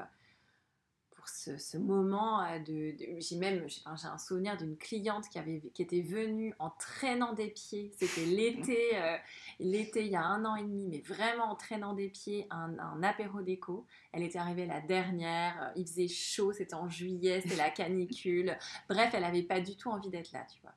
pour 1.25 1.59
ce, 1.59 1.77
moment 1.77 2.43
euh, 2.43 2.59
de, 2.59 2.95
j'ai 3.17 3.37
même 3.37 3.67
j'ai 3.67 3.81
un 3.85 4.17
souvenir 4.19 4.57
d'une 4.57 4.77
cliente 4.77 5.27
qui 5.27 5.39
avait 5.39 5.59
qui 5.73 5.81
était 5.81 6.01
venue 6.01 6.53
en 6.59 6.69
traînant 6.69 7.33
des 7.33 7.47
pieds. 7.47 7.91
C'était 7.97 8.25
l'été 8.25 8.89
euh, 8.95 9.17
l'été 9.59 10.05
il 10.05 10.11
y 10.11 10.15
a 10.15 10.23
un 10.23 10.45
an 10.45 10.55
et 10.55 10.61
demi 10.61 10.87
mais 10.87 10.99
vraiment 10.99 11.45
en 11.45 11.55
traînant 11.55 11.93
des 11.93 12.09
pieds 12.09 12.45
un, 12.51 12.77
un 12.77 13.01
apéro 13.01 13.41
déco. 13.41 13.87
Elle 14.11 14.21
était 14.21 14.37
arrivée 14.37 14.67
la 14.67 14.81
dernière 14.81 15.63
euh, 15.63 15.71
il 15.77 15.87
faisait 15.87 16.07
chaud 16.07 16.53
c'était 16.53 16.75
en 16.75 16.89
juillet 16.89 17.41
c'était 17.41 17.55
la 17.55 17.71
canicule. 17.71 18.55
Bref 18.89 19.09
elle 19.13 19.23
avait 19.23 19.41
pas 19.41 19.61
du 19.61 19.75
tout 19.75 19.89
envie 19.89 20.09
d'être 20.09 20.31
là 20.31 20.45
tu 20.53 20.61
vois. 20.61 20.73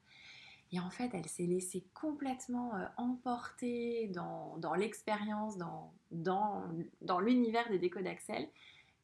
Et 0.70 0.80
en 0.80 0.90
fait, 0.90 1.08
elle 1.14 1.26
s'est 1.26 1.46
laissée 1.46 1.87
complètement 1.94 2.72
emporter 2.98 4.08
dans, 4.08 4.58
dans 4.58 4.74
l'expérience, 4.74 5.56
dans, 5.56 5.94
dans, 6.11 6.62
dans 7.00 7.20
l'univers 7.20 7.70
des 7.70 7.78
décos 7.78 8.02
d'Axel. 8.02 8.50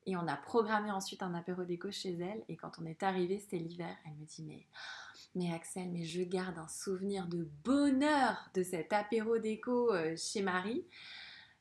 Et 0.07 0.17
on 0.17 0.27
a 0.29 0.37
programmé 0.37 0.91
ensuite 0.91 1.23
un 1.23 1.35
apéro 1.35 1.65
déco 1.65 1.91
chez 1.91 2.15
elle. 2.19 2.45
Et 2.49 2.57
quand 2.57 2.73
on 2.81 2.87
est 2.87 3.03
arrivé, 3.03 3.39
c'était 3.39 3.57
l'hiver. 3.57 3.97
Elle 4.05 4.13
me 4.13 4.27
dit 4.27 4.45
mais, 4.45 4.67
mais 5.35 5.53
Axel, 5.53 5.89
mais 5.91 6.05
je 6.05 6.23
garde 6.23 6.59
un 6.59 6.69
souvenir 6.69 7.27
de 7.27 7.49
bonheur 7.65 8.51
de 8.55 8.63
cet 8.63 8.93
apéro 8.93 9.39
déco 9.39 9.93
euh, 9.93 10.15
chez 10.17 10.43
Marie. 10.43 10.85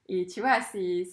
Et 0.10 0.28
tu 0.28 0.42
vois, 0.42 0.60
c'est 0.62 1.06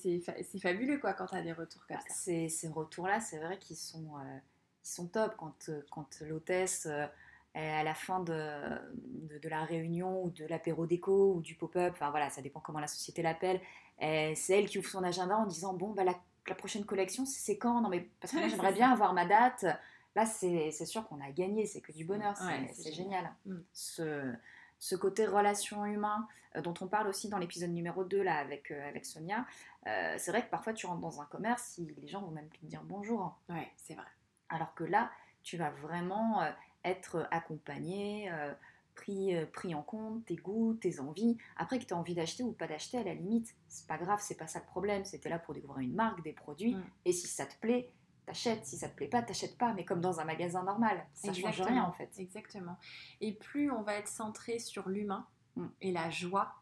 fabuleux 0.60 0.98
quoi 0.98 1.12
quand 1.12 1.26
tu 1.26 1.36
as 1.36 1.42
des 1.42 1.52
retours 1.52 1.86
comme 1.86 1.98
ça. 2.00 2.12
Ces, 2.12 2.48
ces 2.48 2.66
retours-là, 2.66 3.20
c'est 3.20 3.38
vrai 3.38 3.56
qu'ils 3.58 3.76
sont, 3.76 4.16
euh, 4.18 4.38
sont 4.82 5.06
top 5.06 5.34
quand, 5.38 5.68
euh, 5.68 5.82
quand 5.90 6.20
l'hôtesse 6.22 6.88
à 7.54 7.82
la 7.82 7.94
fin 7.94 8.20
de, 8.20 9.38
de, 9.40 9.48
la 9.48 9.64
réunion 9.64 10.22
ou 10.24 10.30
de 10.30 10.44
l'apéro 10.46 10.86
déco 10.86 11.34
ou 11.34 11.40
du 11.40 11.56
pop-up, 11.56 11.92
enfin 11.94 12.10
voilà, 12.10 12.30
ça 12.30 12.42
dépend 12.42 12.60
comment 12.60 12.78
la 12.78 12.86
société 12.86 13.22
l'appelle, 13.22 13.60
c'est 13.98 14.56
elle 14.56 14.68
qui 14.68 14.78
ouvre 14.78 14.88
son 14.88 15.02
agenda 15.02 15.36
en 15.36 15.46
disant 15.46 15.74
bon, 15.74 15.92
bah, 15.92 16.04
la 16.04 16.14
la 16.48 16.54
prochaine 16.54 16.84
collection, 16.84 17.24
c'est 17.26 17.58
quand? 17.58 17.80
Non, 17.80 17.88
mais 17.88 18.08
parce 18.20 18.32
que 18.32 18.38
moi, 18.38 18.48
j'aimerais 18.48 18.72
bien 18.72 18.90
avoir 18.90 19.12
ma 19.12 19.26
date. 19.26 19.64
Là, 20.16 20.26
c'est 20.26 20.70
sûr 20.86 21.06
qu'on 21.08 21.20
a 21.20 21.30
gagné, 21.30 21.66
c'est 21.66 21.80
que 21.80 21.92
du 21.92 22.04
bonheur, 22.04 22.36
c'est 22.72 22.92
génial. 22.92 23.32
Mm. 23.46 23.58
Ce, 23.72 24.32
ce, 24.78 24.96
côté 24.96 25.26
relation 25.26 25.84
humain 25.86 26.26
euh, 26.56 26.62
dont 26.62 26.74
on 26.80 26.88
parle 26.88 27.06
aussi 27.06 27.28
dans 27.28 27.38
l'épisode 27.38 27.70
numéro 27.70 28.04
2 28.04 28.22
là, 28.22 28.38
avec, 28.38 28.70
euh, 28.70 28.88
avec 28.88 29.04
Sonia, 29.04 29.46
euh, 29.86 30.14
c'est 30.18 30.32
vrai 30.32 30.44
que 30.44 30.50
parfois 30.50 30.72
tu 30.72 30.86
rentres 30.86 31.00
dans 31.00 31.20
un 31.20 31.26
commerce, 31.26 31.62
si 31.62 31.94
les 31.96 32.08
gens 32.08 32.22
vont 32.22 32.32
même 32.32 32.48
plus 32.48 32.58
te 32.58 32.66
dire 32.66 32.82
bonjour. 32.82 33.38
Ouais, 33.48 33.70
c'est 33.76 33.94
vrai. 33.94 34.06
Alors 34.48 34.74
que 34.74 34.84
là, 34.84 35.10
tu 35.42 35.56
vas 35.56 35.70
vraiment 35.70 36.42
être 36.84 37.28
accompagné 37.30 38.30
pris, 39.00 39.34
euh, 39.34 39.46
pris 39.46 39.74
en 39.74 39.82
compte, 39.82 40.24
tes 40.26 40.36
goûts, 40.36 40.74
tes 40.74 41.00
envies. 41.00 41.38
Après 41.56 41.78
que 41.78 41.84
tu 41.84 41.94
as 41.94 41.96
envie 41.96 42.14
d'acheter 42.14 42.42
ou 42.42 42.52
pas 42.52 42.66
d'acheter, 42.66 42.98
à 42.98 43.02
la 43.02 43.14
limite, 43.14 43.54
c'est 43.68 43.86
pas 43.86 43.96
grave, 43.96 44.20
c'est 44.22 44.36
pas 44.36 44.46
ça 44.46 44.58
le 44.58 44.66
problème. 44.66 45.04
C'était 45.04 45.30
là 45.30 45.38
pour 45.38 45.54
découvrir 45.54 45.80
une 45.80 45.94
marque, 45.94 46.22
des 46.22 46.32
produits. 46.32 46.74
Mm. 46.74 46.84
Et 47.06 47.12
si 47.12 47.26
ça 47.26 47.46
te 47.46 47.56
plaît, 47.60 47.90
t'achètes. 48.26 48.66
Si 48.66 48.76
ça 48.76 48.88
te 48.88 48.96
plaît 48.96 49.08
pas, 49.08 49.22
t'achètes 49.22 49.56
pas. 49.56 49.72
Mais 49.72 49.84
comme 49.84 50.02
dans 50.02 50.20
un 50.20 50.24
magasin 50.24 50.62
normal, 50.64 51.06
ça 51.14 51.32
change 51.32 51.62
rien 51.62 51.84
en 51.84 51.92
fait. 51.92 52.10
Exactement. 52.18 52.76
Et 53.20 53.32
plus 53.32 53.70
on 53.70 53.82
va 53.82 53.94
être 53.94 54.08
centré 54.08 54.58
sur 54.58 54.88
l'humain 54.88 55.26
mm. 55.56 55.66
et 55.80 55.92
la 55.92 56.10
joie, 56.10 56.52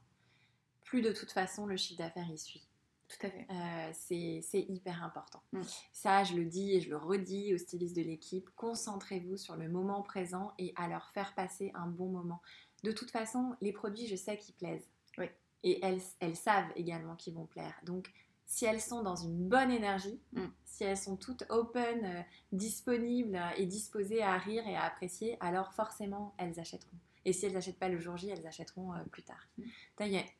plus 0.85 1.03
de 1.03 1.13
toute 1.13 1.33
façon 1.33 1.67
le 1.67 1.77
chiffre 1.77 1.99
d'affaires 1.99 2.31
y 2.31 2.39
suit. 2.39 2.68
Tout 3.09 3.27
à 3.27 3.31
fait. 3.31 3.47
Euh, 3.51 3.91
c'est 3.93 4.61
hyper 4.69 5.03
important. 5.03 5.43
Mm. 5.53 5.63
Ça, 5.93 6.25
je 6.25 6.35
le 6.35 6.45
dis 6.45 6.75
et 6.75 6.81
je 6.81 6.91
le 6.91 6.97
redis 6.97 7.55
aux 7.55 7.59
stylistes 7.59 7.97
de 7.97 8.03
l'équipe, 8.03 8.49
concentrez-vous 8.57 9.37
sur 9.37 9.57
le 9.57 9.69
moment 9.69 10.03
présent 10.03 10.53
et 10.59 10.73
à 10.77 10.89
leur 10.89 11.11
faire 11.11 11.35
passer 11.35 11.71
un 11.75 11.87
bon 11.87 12.09
moment. 12.09 12.43
De 12.85 12.93
toute 12.93 13.11
façon, 13.11 13.57
les 13.61 13.73
produits, 13.73 14.07
je 14.07 14.17
sais 14.17 14.37
qu'ils 14.37 14.55
plaisent. 14.55 14.89
Oui. 15.17 15.27
Et 15.65 15.85
elles, 15.85 16.01
elles 16.21 16.37
savent 16.37 16.71
également 16.77 17.17
qu'ils 17.17 17.35
vont 17.35 17.47
plaire. 17.47 17.75
Donc, 17.85 18.13
si 18.47 18.65
elles 18.65 18.81
sont 18.81 19.03
dans 19.03 19.17
une 19.17 19.49
bonne 19.49 19.71
énergie, 19.71 20.21
mm. 20.33 20.45
si 20.65 20.85
elles 20.85 20.97
sont 20.97 21.17
toutes 21.17 21.45
open, 21.49 22.05
euh, 22.05 22.23
disponibles 22.53 23.41
et 23.57 23.67
disposées 23.67 24.23
à 24.23 24.37
rire 24.37 24.67
et 24.67 24.77
à 24.77 24.85
apprécier, 24.85 25.37
alors 25.41 25.73
forcément, 25.73 26.35
elles 26.39 26.61
achèteront. 26.61 26.97
Et 27.25 27.33
si 27.33 27.47
elles 27.47 27.53
n'achètent 27.53 27.79
pas 27.79 27.89
le 27.89 27.99
jour 27.99 28.17
J, 28.17 28.31
elles 28.31 28.47
achèteront 28.47 28.95
euh, 28.95 29.03
plus 29.11 29.23
tard. 29.23 29.49
Mm. 29.59 29.65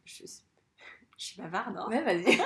Je, 0.05 0.25
je 1.19 1.25
suis 1.25 1.43
bavarde, 1.43 1.77
hein 1.77 1.87
Ouais, 1.89 2.03
vas-y. 2.03 2.39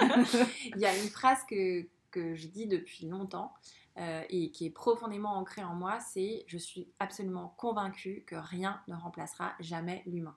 Il 0.75 0.79
y 0.79 0.87
a 0.87 0.97
une 0.97 1.09
phrase 1.09 1.45
que, 1.49 1.87
que 2.11 2.35
je 2.35 2.49
dis 2.49 2.67
depuis 2.67 3.07
longtemps 3.07 3.53
euh, 3.99 4.23
et 4.31 4.51
qui 4.51 4.65
est 4.65 4.71
profondément 4.71 5.37
ancrée 5.37 5.63
en 5.63 5.75
moi, 5.75 6.01
c'est 6.01 6.45
je 6.47 6.57
suis 6.57 6.89
absolument 6.99 7.55
convaincue 7.59 8.25
que 8.27 8.35
rien 8.35 8.81
ne 8.89 8.95
remplacera 8.95 9.53
jamais 9.61 10.03
l'humain. 10.07 10.35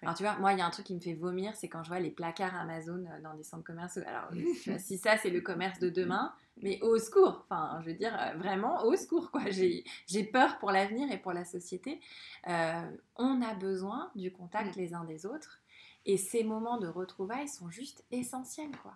Alors 0.00 0.14
tu 0.14 0.22
vois, 0.22 0.38
moi 0.38 0.52
il 0.52 0.60
y 0.60 0.62
a 0.62 0.66
un 0.66 0.70
truc 0.70 0.86
qui 0.86 0.94
me 0.94 1.00
fait 1.00 1.14
vomir, 1.14 1.54
c'est 1.56 1.68
quand 1.68 1.82
je 1.82 1.88
vois 1.88 1.98
les 1.98 2.10
placards 2.10 2.54
Amazon 2.54 3.04
euh, 3.04 3.20
dans 3.20 3.34
des 3.34 3.42
centres 3.42 3.64
commerciaux. 3.64 4.02
Alors 4.06 4.30
si 4.78 4.96
ça 4.96 5.18
c'est 5.18 5.28
le 5.28 5.42
commerce 5.42 5.78
de 5.80 5.90
demain, 5.90 6.32
mais 6.62 6.80
au 6.80 6.98
secours, 6.98 7.44
enfin 7.50 7.78
je 7.82 7.90
veux 7.90 7.96
dire 7.96 8.16
euh, 8.18 8.38
vraiment 8.38 8.84
au 8.84 8.96
secours 8.96 9.30
quoi. 9.30 9.42
J'ai 9.50 10.24
peur 10.24 10.58
pour 10.58 10.70
l'avenir 10.70 11.12
et 11.12 11.18
pour 11.18 11.32
la 11.34 11.44
société. 11.44 12.00
on 12.46 13.42
a 13.42 13.54
besoin 13.54 14.10
du 14.14 14.32
contact 14.32 14.76
mm. 14.76 14.80
les 14.80 14.94
uns 14.94 15.04
des 15.04 15.26
autres. 15.26 15.60
Et 16.08 16.16
ces 16.16 16.42
moments 16.42 16.78
de 16.78 16.88
retrouvailles 16.88 17.48
sont 17.48 17.70
juste 17.70 18.02
essentiels, 18.10 18.74
quoi. 18.82 18.94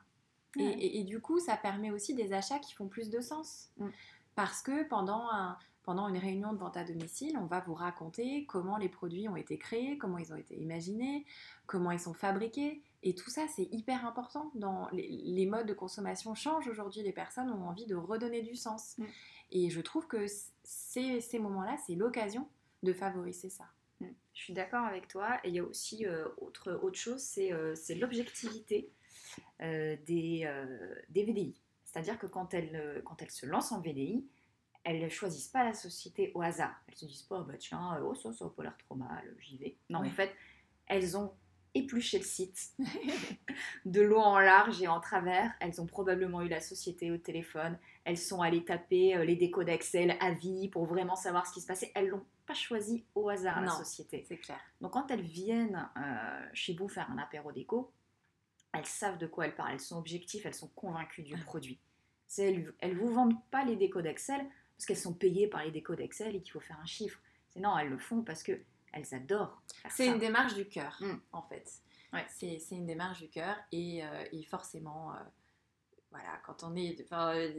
Et, 0.59 1.05
du 1.05 1.21
coup, 1.21 1.39
ça 1.39 1.57
permet 1.57 1.91
aussi 1.91 2.15
des 2.15 2.33
achats 2.33 2.59
qui 2.59 2.75
font 2.75 2.89
plus 2.89 3.09
de 3.09 3.21
sens. 3.21 3.71
Mm. 3.79 3.89
Parce 4.35 4.61
que 4.63 4.87
pendant, 4.89 5.31
un, 5.31 5.59
pendant 5.83 6.09
une 6.09 6.19
réunion 6.19 6.53
de 6.53 6.59
vente 6.59 6.77
à 6.77 6.85
domicile, 6.85 7.39
on 7.39 7.47
va 7.47 7.61
vous 7.61 7.75
raconter 7.75 8.45
comment 8.47 8.77
les 8.77 8.89
produits 8.89 9.29
ont 9.29 9.37
été 9.37 9.57
créés, 9.57 9.97
comment 9.99 10.19
ils 10.19 10.33
ont 10.33 10.37
été 10.37 10.59
imaginés, 10.59 11.25
comment 11.67 11.91
ils 11.91 12.01
sont 12.01 12.13
fabriqués. 12.15 12.83
Et 13.03 13.15
tout 13.15 13.31
ça, 13.31 13.47
c'est 13.55 13.69
hyper 13.73 14.07
important. 14.07 14.51
Dans 14.55 14.89
les, 14.93 15.47
modes 15.47 15.67
de 15.67 15.75
consommation 15.75 16.35
changent 16.35 16.69
aujourd'hui. 16.69 17.03
Les 17.03 17.13
personnes 17.13 17.51
ont 17.51 17.69
envie 17.69 17.87
de 17.87 17.95
redonner 17.95 18.43
du 18.43 18.57
sens. 18.57 18.97
Mm. 18.99 19.05
Et 19.53 19.71
je 19.71 19.81
trouve 19.81 20.07
que 20.07 20.27
ces, 20.65 21.21
ces 21.21 21.39
moments-là, 21.39 21.77
c'est 21.87 21.95
l'occasion 21.95 22.49
de 22.83 22.93
favoriser 22.93 23.51
ça. 23.51 23.65
Je 24.35 24.43
suis 24.43 24.55
d'accord 24.55 24.85
avec 24.85 25.09
toi. 25.09 25.39
Et 25.45 25.49
il 25.49 25.55
y 25.55 25.59
a 25.59 25.65
aussi 25.65 26.07
euh, 26.07 26.29
autre, 26.39 26.73
autre 26.83 26.99
chose, 26.99 27.21
c'est 27.21 27.53
euh, 27.53 27.75
l'objectivité 28.01 28.91
euh, 29.61 29.97
des, 30.07 30.51
des 31.11 31.25
VDI. 31.25 31.61
C'est-à-dire 31.85 32.19
que 32.19 32.27
quand 32.27 32.55
elles, 32.55 33.03
quand 33.05 33.21
elles 33.21 33.31
se 33.31 33.47
lancent 33.47 33.73
en 33.73 33.81
VDI, 33.81 34.27
elles 34.85 35.01
ne 35.01 35.09
choisissent 35.09 35.49
pas 35.49 35.65
la 35.65 35.75
société 35.75 36.33
au 36.35 36.43
hasard. 36.43 36.75
Elles 36.89 36.97
se 36.97 37.05
disent 37.05 37.23
pas, 37.23 37.41
oh, 37.41 37.45
bah 37.45 37.57
tiens, 37.59 38.01
oh, 38.03 38.15
ça, 38.15 38.33
ça 38.33 38.47
n'a 38.47 38.51
pas 38.51 38.63
l'air 38.63 38.77
trop 38.79 38.95
mal, 38.95 39.37
j'y 39.39 39.59
vais. 39.59 39.77
Non, 39.91 40.01
en 40.01 40.11
fait, 40.11 40.35
elles 40.87 41.17
ont 41.17 41.33
épluché 41.75 42.19
le 42.19 42.25
site 42.25 42.73
de 43.85 44.01
l'eau 44.01 44.19
en 44.19 44.41
large 44.41 44.83
et 44.83 44.89
en 44.89 45.01
travers. 45.01 45.53
Elles 45.61 45.81
ont 45.81 45.87
probablement 45.87 46.43
eu 46.43 46.49
la 46.49 46.61
société 46.61 47.11
au 47.11 47.19
téléphone. 47.19 47.79
Elles 48.05 48.19
sont 48.19 48.41
allées 48.41 48.65
taper 48.65 49.25
les 49.25 49.37
décodes 49.37 49.67
d'Excel 49.67 50.17
à 50.21 50.33
vie 50.33 50.69
pour 50.69 50.87
vraiment 50.87 51.17
savoir 51.17 51.47
ce 51.47 51.53
qui 51.53 51.61
se 51.61 51.67
passait. 51.67 51.93
Elles 51.95 52.09
l'ont 52.09 52.25
pas 52.53 52.59
choisi 52.59 53.05
au 53.15 53.29
hasard 53.29 53.61
la 53.61 53.71
société. 53.71 54.25
C'est 54.29 54.39
clair. 54.39 54.61
Donc 54.81 54.93
quand 54.93 55.11
elles 55.11 55.23
viennent 55.23 55.89
euh, 55.97 56.47
chez 56.53 56.75
vous 56.75 56.89
faire 56.89 57.11
un 57.11 57.19
apéro 57.19 57.53
déco, 57.53 57.93
elles 58.73 58.87
savent 58.87 59.19
de 59.19 59.27
quoi 59.27 59.47
elles 59.47 59.55
parlent, 59.55 59.73
elles 59.73 59.81
sont 59.81 59.99
objectives, 59.99 60.43
elles 60.45 60.55
sont 60.55 60.69
convaincues 60.69 61.23
du 61.23 61.37
produit. 61.37 61.81
Elles, 62.39 62.73
elles 62.81 62.97
vous 62.97 63.13
vendent 63.13 63.43
pas 63.51 63.65
les 63.65 63.77
décos 63.77 64.03
d'Excel 64.03 64.41
parce 64.77 64.87
qu'elles 64.87 64.97
sont 64.97 65.15
payées 65.15 65.47
par 65.47 65.65
les 65.65 65.71
décos 65.71 65.95
d'Excel 65.95 66.35
et 66.35 66.41
qu'il 66.41 66.53
faut 66.53 66.61
faire 66.61 66.81
un 66.81 66.87
chiffre. 66.87 67.21
C'est 67.51 67.61
non, 67.61 67.77
elles 67.79 67.91
le 67.91 67.99
font 67.99 68.23
parce 68.23 68.43
que 68.43 68.59
elles 68.93 69.15
adorent. 69.15 69.63
C'est 69.91 70.07
une 70.07 70.19
démarche 70.19 70.55
du 70.55 70.69
cœur, 70.69 70.99
mm. 71.01 71.21
en 71.33 71.43
fait. 71.43 71.71
Ouais. 72.13 72.27
C'est 72.29 72.59
une 72.73 72.87
démarche 72.87 73.21
du 73.21 73.29
cœur 73.29 73.57
et, 73.71 74.05
euh, 74.05 74.25
et 74.33 74.43
forcément, 74.45 75.15
euh, 75.15 75.19
voilà, 76.13 76.39
quand 76.45 76.63
on 76.63 76.77
est. 76.77 77.01
Enfin, 77.03 77.35
euh, 77.35 77.51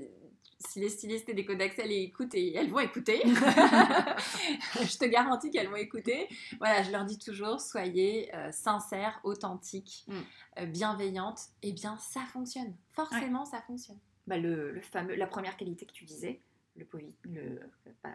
si 0.59 0.79
les 0.79 0.89
stylistes 0.89 1.29
des 1.29 1.43
codes 1.43 1.57
d'Axel 1.57 1.91
écoutent, 1.91 2.35
et 2.35 2.53
elles 2.55 2.69
vont 2.69 2.79
écouter. 2.79 3.21
je 3.25 4.97
te 4.97 5.05
garantis 5.05 5.51
qu'elles 5.51 5.67
vont 5.67 5.75
écouter. 5.75 6.27
Voilà, 6.59 6.83
je 6.83 6.91
leur 6.91 7.03
dis 7.03 7.17
toujours 7.17 7.59
soyez 7.59 8.33
euh, 8.35 8.51
sincères, 8.51 9.19
authentiques, 9.23 10.05
mm. 10.07 10.13
euh, 10.59 10.65
bienveillantes. 10.67 11.41
Et 11.63 11.69
eh 11.69 11.71
bien, 11.73 11.97
ça 11.97 12.21
fonctionne. 12.31 12.75
Forcément, 12.91 13.43
ça 13.43 13.61
fonctionne. 13.61 13.99
Bah, 14.27 14.37
le, 14.37 14.79
fameux, 14.81 15.15
la 15.15 15.27
première 15.27 15.57
qualité 15.57 15.85
que 15.85 15.91
tu 15.91 16.05
disais, 16.05 16.41
le, 16.77 16.87
le, 17.23 17.59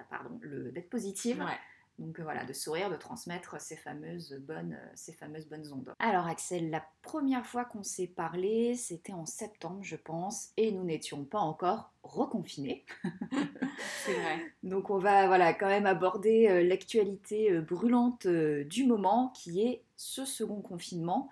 pardon, 0.09 0.39
le 0.41 0.73
d'être 0.73 0.89
positive. 0.89 1.39
Ouais. 1.41 1.59
Donc 1.99 2.21
euh, 2.21 2.23
voilà, 2.23 2.45
de 2.45 2.53
sourire, 2.53 2.91
de 2.91 2.97
transmettre 2.97 3.61
ces 3.61 3.77
fameuses 3.77 4.35
bonnes, 4.41 4.79
euh, 4.81 4.91
ces 4.95 5.13
fameuses 5.13 5.49
bonnes 5.49 5.73
ondes. 5.73 5.93
Alors 5.99 6.27
Axel, 6.27 6.71
la 6.71 6.85
première 7.03 7.45
fois 7.45 7.65
qu'on 7.65 7.83
s'est 7.83 8.07
parlé, 8.07 8.77
c'était 8.77 9.13
en 9.13 9.27
septembre, 9.27 9.81
je 9.83 9.97
pense, 9.97 10.51
et 10.57 10.71
nous 10.71 10.85
n'étions 10.85 11.25
pas 11.25 11.41
encore 11.41 11.93
reconfinés. 12.05 12.87
C'est 14.05 14.15
vrai. 14.15 14.41
Donc 14.63 14.91
on 14.91 14.99
va 14.99 15.27
voilà 15.27 15.53
quand 15.53 15.67
même 15.67 15.87
aborder 15.87 16.49
euh, 16.49 16.63
l'actualité 16.63 17.61
brûlante 17.61 18.27
du 18.27 18.85
moment, 18.85 19.33
qui 19.35 19.63
est 19.63 19.83
ce 19.97 20.25
second 20.25 20.61
confinement. 20.61 21.29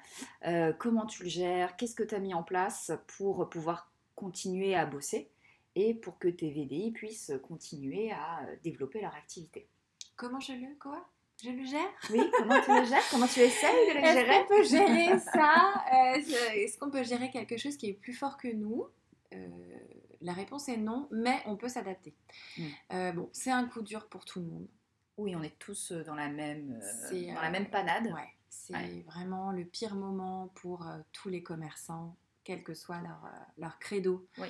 comment 0.79 1.07
tu 1.07 1.22
le 1.22 1.29
gères? 1.29 1.76
Qu'est-ce 1.76 1.94
que 1.94 2.02
tu 2.02 2.16
as 2.16 2.18
mis 2.18 2.35
en 2.35 2.42
place 2.42 2.90
pour 3.07 3.48
pouvoir 3.48 3.92
continuer 4.16 4.74
à 4.74 4.87
bosser 4.87 5.31
et 5.76 5.94
pour 5.94 6.18
que 6.18 6.26
tes 6.26 6.50
VDI 6.50 6.90
puissent 6.90 7.33
continuer 7.46 8.11
à 8.11 8.44
développer 8.64 9.00
leur 9.00 9.14
activité? 9.14 9.68
Comment 10.16 10.40
je 10.40 10.52
le 10.52 10.74
quoi? 10.81 11.07
Je 11.42 11.50
le 11.50 11.64
gère? 11.64 11.90
Oui, 12.11 12.20
comment 12.38 12.61
tu 12.62 12.70
le 12.72 12.85
gères? 12.87 13.02
Comment 13.11 13.26
tu 13.26 13.40
essayes 13.40 13.88
de 13.88 13.94
le 13.94 14.00
gérer? 14.00 14.20
Est-ce 14.20 14.40
qu'on 14.40 14.48
peut 14.48 14.64
gérer 14.64 15.18
ça? 15.18 15.85
Est-ce 16.55 16.79
qu'on 16.79 16.90
peut 16.90 17.02
gérer 17.02 17.31
quelque 17.31 17.59
chose 17.59 17.76
qui 17.76 17.88
est 17.90 17.92
plus 17.92 18.14
fort 18.14 18.38
que 18.38 18.48
nous? 18.48 18.87
Euh, 19.35 19.48
La 20.22 20.33
réponse 20.33 20.68
est 20.70 20.79
non, 20.79 21.09
mais 21.11 21.42
on 21.44 21.57
peut 21.57 21.68
s'adapter. 21.68 22.14
Mm. 22.57 22.62
Euh, 22.94 23.12
bon, 23.12 23.29
c'est 23.33 23.50
un 23.50 23.66
coup 23.68 23.83
dur 23.83 24.09
pour 24.09 24.24
tout 24.24 24.40
le 24.40 24.46
monde. 24.46 24.66
Oui, 25.18 25.37
on 25.37 25.42
est 25.42 25.59
tous 25.59 25.92
euh, 25.92 26.02
dans 26.05 26.14
la 26.14 26.29
même, 26.29 26.81
euh, 27.12 27.35
dans 27.35 27.42
la 27.42 27.50
même 27.50 27.68
panade. 27.68 28.07
Ouais, 28.07 28.33
c'est 28.48 28.72
Ouais. 28.72 29.05
vraiment 29.07 29.52
le 29.52 29.64
pire 29.66 29.94
moment 29.94 30.48
pour 30.55 30.87
tous 31.12 31.29
les 31.29 31.42
commerçants, 31.42 32.16
quel 32.44 32.62
que 32.62 32.72
soit 32.72 33.00
leur, 33.02 33.29
leur 33.59 33.79
credo. 33.79 34.26
Oui. 34.38 34.48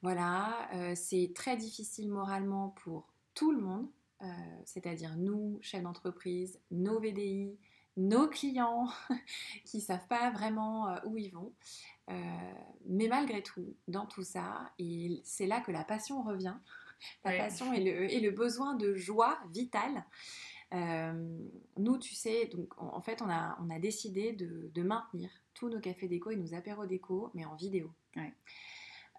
Voilà, 0.00 0.68
c'est 0.94 1.32
très 1.34 1.56
difficile 1.56 2.10
moralement 2.10 2.70
pour 2.82 3.06
tout 3.34 3.52
le 3.52 3.58
monde, 3.58 3.88
euh, 4.24 4.28
c'est-à-dire 4.64 5.16
nous, 5.16 5.58
chefs 5.62 5.82
d'entreprise, 5.82 6.60
nos 6.70 6.98
VDI, 7.00 7.58
nos 7.96 8.28
clients 8.28 8.88
qui 9.66 9.80
savent 9.80 10.06
pas 10.08 10.30
vraiment 10.30 10.88
euh, 10.88 10.98
où 11.06 11.18
ils 11.18 11.30
vont. 11.30 11.52
Euh, 12.10 12.14
mais 12.86 13.08
malgré 13.08 13.42
tout, 13.42 13.76
dans 13.88 14.06
tout 14.06 14.24
ça, 14.24 14.72
et 14.78 15.20
c'est 15.24 15.46
là 15.46 15.60
que 15.60 15.72
la 15.72 15.84
passion 15.84 16.22
revient, 16.22 16.56
la 17.24 17.32
Ouais. 17.32 17.38
passion 17.38 17.72
et 17.72 17.82
le, 17.84 18.12
et 18.12 18.20
le 18.20 18.30
besoin 18.30 18.74
de 18.76 18.94
joie 18.94 19.38
vitale. 19.50 20.04
Euh, 20.72 21.48
nous, 21.76 21.98
tu 21.98 22.14
sais, 22.14 22.46
donc 22.46 22.72
en 22.80 22.96
en 22.96 23.00
fait, 23.00 23.22
on 23.22 23.30
a, 23.30 23.56
on 23.60 23.70
a 23.70 23.78
décidé 23.78 24.32
de, 24.32 24.70
de 24.74 24.82
maintenir 24.82 25.30
tous 25.54 25.68
nos 25.68 25.80
cafés 25.80 26.08
déco 26.08 26.30
et 26.30 26.36
nos 26.36 26.54
apéros 26.54 26.86
déco, 26.86 27.30
mais 27.34 27.44
en 27.44 27.54
vidéo. 27.56 27.92
Ouais. 28.16 28.34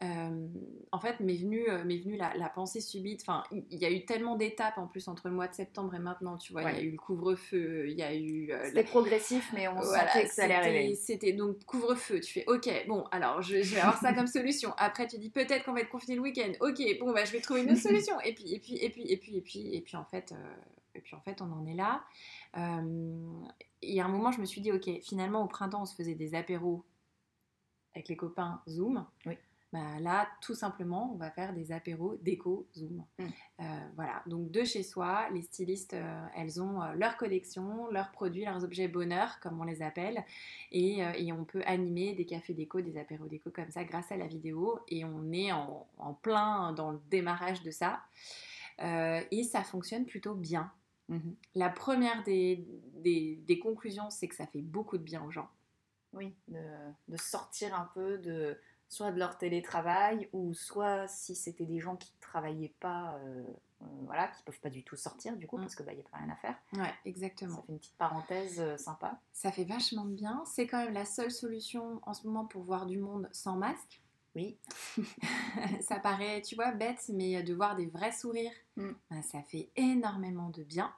Euh, 0.06 0.48
en 0.92 1.00
fait, 1.00 1.20
m'est 1.20 1.36
venue, 1.38 1.68
euh, 1.70 1.84
m'est 1.84 1.98
venue 1.98 2.16
la, 2.16 2.34
la 2.36 2.48
pensée 2.50 2.80
subite. 2.82 3.22
Enfin, 3.22 3.44
il 3.52 3.66
il 3.72 3.80
y 3.80 3.86
a 3.86 3.92
eu 3.92 4.06
tellement 4.06 4.36
d'étapes 4.36 4.78
en 4.78 4.88
plus 4.88 5.08
entre 5.08 5.28
le 5.30 5.34
mois 5.36 5.48
de 5.48 5.54
septembre 5.54 5.96
et 5.96 6.00
maintenant. 6.00 6.38
Tu 6.38 6.52
vois, 6.54 6.64
il 6.72 6.78
y 6.78 6.80
a 6.82 6.84
eu 6.84 6.92
le 6.92 6.98
couvre-feu, 6.98 7.90
il 7.90 7.98
y 7.98 8.04
a 8.04 8.14
eu 8.16 8.52
euh, 8.52 8.62
C'était 8.66 8.84
progressif, 8.84 9.50
mais 9.54 9.68
on 9.68 9.74
voilà, 9.76 10.08
sentait 10.08 10.26
que 10.28 10.34
ça 10.34 10.44
allait 10.44 10.56
c'était- 10.56 10.68
arriver. 10.78 10.96
C'était 10.96 11.34
donc 11.34 11.64
couvre-feu. 11.66 12.20
Tu 12.20 12.32
fais 12.34 12.44
OK, 12.48 12.70
bon, 12.88 13.06
alors 13.12 13.42
je, 13.42 13.62
je 13.62 13.76
vais 13.76 13.82
avoir 13.82 13.98
ça 14.00 14.14
comme 14.14 14.28
solution. 14.28 14.74
Après, 14.78 15.08
tu 15.08 15.18
dis 15.18 15.30
peut-être 15.30 15.64
qu'on 15.66 15.74
va 15.74 15.82
être 15.82 15.90
confiné 15.90 16.16
le 16.16 16.22
week-end. 16.22 16.52
OK, 16.62 16.82
bon, 17.00 17.12
bah, 17.14 17.26
je 17.26 17.32
vais 17.32 17.42
trouver 17.42 17.64
une 17.64 17.72
autre 17.72 17.82
solution. 17.82 18.20
Et 18.22 18.34
puis, 18.34 18.54
et 18.54 18.60
puis, 18.60 18.76
et 18.78 18.90
puis, 18.90 19.04
et 19.12 19.18
puis, 19.18 19.36
et 19.38 19.42
puis, 19.42 19.76
et 19.76 19.82
puis, 19.82 19.98
en 19.98 20.06
fait, 20.06 20.32
euh, 20.34 20.56
et 20.94 21.02
puis 21.02 21.16
en 21.16 21.22
fait, 21.22 21.42
on 21.42 21.52
en 21.52 21.66
est 21.66 21.74
là. 21.76 22.04
Euh, 22.58 23.42
et 23.82 24.00
à 24.02 24.06
un 24.06 24.10
moment, 24.10 24.32
je 24.32 24.40
me 24.40 24.46
suis 24.46 24.62
dit 24.62 24.72
OK, 24.72 24.90
finalement, 25.02 25.44
au 25.44 25.48
printemps, 25.48 25.82
on 25.82 25.86
se 25.86 25.96
faisait 25.96 26.16
des 26.16 26.36
apéros 26.36 26.84
avec 27.94 28.08
les 28.10 28.16
copains 28.18 28.62
Zoom. 28.68 29.06
Oui. 29.26 29.38
Bah, 29.74 30.00
là, 30.00 30.30
tout 30.42 30.54
simplement, 30.54 31.12
on 31.14 31.18
va 31.18 31.32
faire 31.32 31.54
des 31.54 31.74
apéros 31.74 32.16
déco 32.22 32.66
Zoom. 32.76 33.04
Mm. 33.20 33.24
Euh, 33.60 33.64
voilà, 33.96 34.24
donc 34.26 34.50
de 34.50 34.64
chez 34.64 34.84
soi, 34.84 35.28
les 35.34 35.42
stylistes, 35.42 35.96
euh, 35.96 36.26
elles 36.36 36.62
ont 36.62 36.82
euh, 36.82 36.94
leur 36.94 37.18
collection, 37.18 37.90
leurs 37.92 38.12
produits, 38.12 38.46
leurs 38.46 38.64
objets 38.64 38.88
bonheur, 38.88 39.40
comme 39.42 39.60
on 39.60 39.66
les 39.66 39.82
appelle, 39.82 40.24
et, 40.72 41.00
et 41.00 41.34
on 41.34 41.44
peut 41.44 41.62
animer 41.66 42.14
des 42.14 42.26
cafés 42.26 42.54
déco, 42.54 42.80
des 42.80 42.98
apéros 42.98 43.28
déco 43.28 43.50
comme 43.52 43.70
ça 43.72 43.84
grâce 43.84 44.12
à 44.12 44.18
la 44.18 44.28
vidéo, 44.28 44.80
et 44.88 45.04
on 45.04 45.32
est 45.34 45.52
en, 45.52 45.88
en 45.98 46.14
plein 46.14 46.72
dans 46.72 46.92
le 46.92 47.02
démarrage 47.10 47.62
de 47.64 47.72
ça, 47.72 48.02
et 48.80 49.44
ça 49.44 49.64
fonctionne 49.64 50.06
plutôt 50.06 50.36
bien. 50.36 50.72
Mhm. 51.10 51.36
La 51.56 51.70
première 51.70 52.24
des, 52.24 52.66
des, 52.94 53.40
des 53.48 53.60
conclusions, 53.60 54.10
c'est 54.10 54.28
que 54.28 54.36
ça 54.36 54.48
fait 54.48 54.62
beaucoup 54.62 54.98
de 54.98 55.04
bien 55.04 55.24
aux 55.24 55.32
gens. 55.32 55.50
Oui, 56.14 56.34
de, 56.48 56.62
de 57.10 57.18
sortir 57.18 57.76
un 57.76 57.90
peu 57.94 58.18
de 58.18 58.58
soit 58.90 59.12
de 59.12 59.20
leur 59.20 59.38
télétravail 59.38 60.30
ou 60.34 60.54
soit 60.54 61.08
si 61.08 61.36
c'était 61.36 61.66
des 61.66 61.80
gens 61.80 61.96
qui 61.96 62.14
travaillaient 62.22 62.74
pas, 62.80 63.16
euh, 63.24 63.44
euh, 63.82 63.86
voilà, 64.06 64.28
qui 64.30 64.44
peuvent 64.44 64.60
pas 64.60 64.70
du 64.70 64.84
tout 64.84 64.96
sortir 64.96 65.36
du 65.38 65.48
coup 65.48 65.58
Mm. 65.58 65.62
parce 65.62 65.76
que 65.76 65.84
bah 65.84 65.94
y 65.94 66.00
a 66.00 66.04
pas 66.04 66.18
rien 66.18 66.30
à 66.30 66.36
faire. 66.36 66.56
Ouais, 66.74 66.84
Ça 66.86 66.94
exactement. 67.06 67.62
fait 67.64 67.72
une 67.74 67.80
petite 67.80 67.98
parenthèse 67.98 68.60
euh, 68.60 68.78
sympa. 68.78 69.20
Ça 69.34 69.52
fait 69.52 69.64
vachement 69.66 70.06
de 70.06 70.14
bien. 70.14 70.44
C'est 70.46 70.68
quand 70.68 70.84
même 70.84 70.94
la 70.94 71.06
seule 71.06 71.32
solution 71.32 72.00
en 72.04 72.14
ce 72.14 72.26
moment 72.28 72.46
pour 72.46 72.64
voir 72.64 72.86
du 72.86 72.98
monde 72.98 73.28
sans 73.32 73.56
masque. 73.58 74.02
Oui, 74.36 74.58
ça 75.82 75.98
paraît, 76.00 76.42
tu 76.42 76.56
vois, 76.56 76.72
bête, 76.72 77.10
mais 77.14 77.42
de 77.42 77.54
voir 77.54 77.76
des 77.78 77.86
vrais 77.86 78.12
sourires, 78.12 78.52
ben, 78.76 79.22
ça 79.24 79.42
fait 79.44 79.70
énormément 79.78 80.50
de 80.50 80.62
bien. 80.64 80.94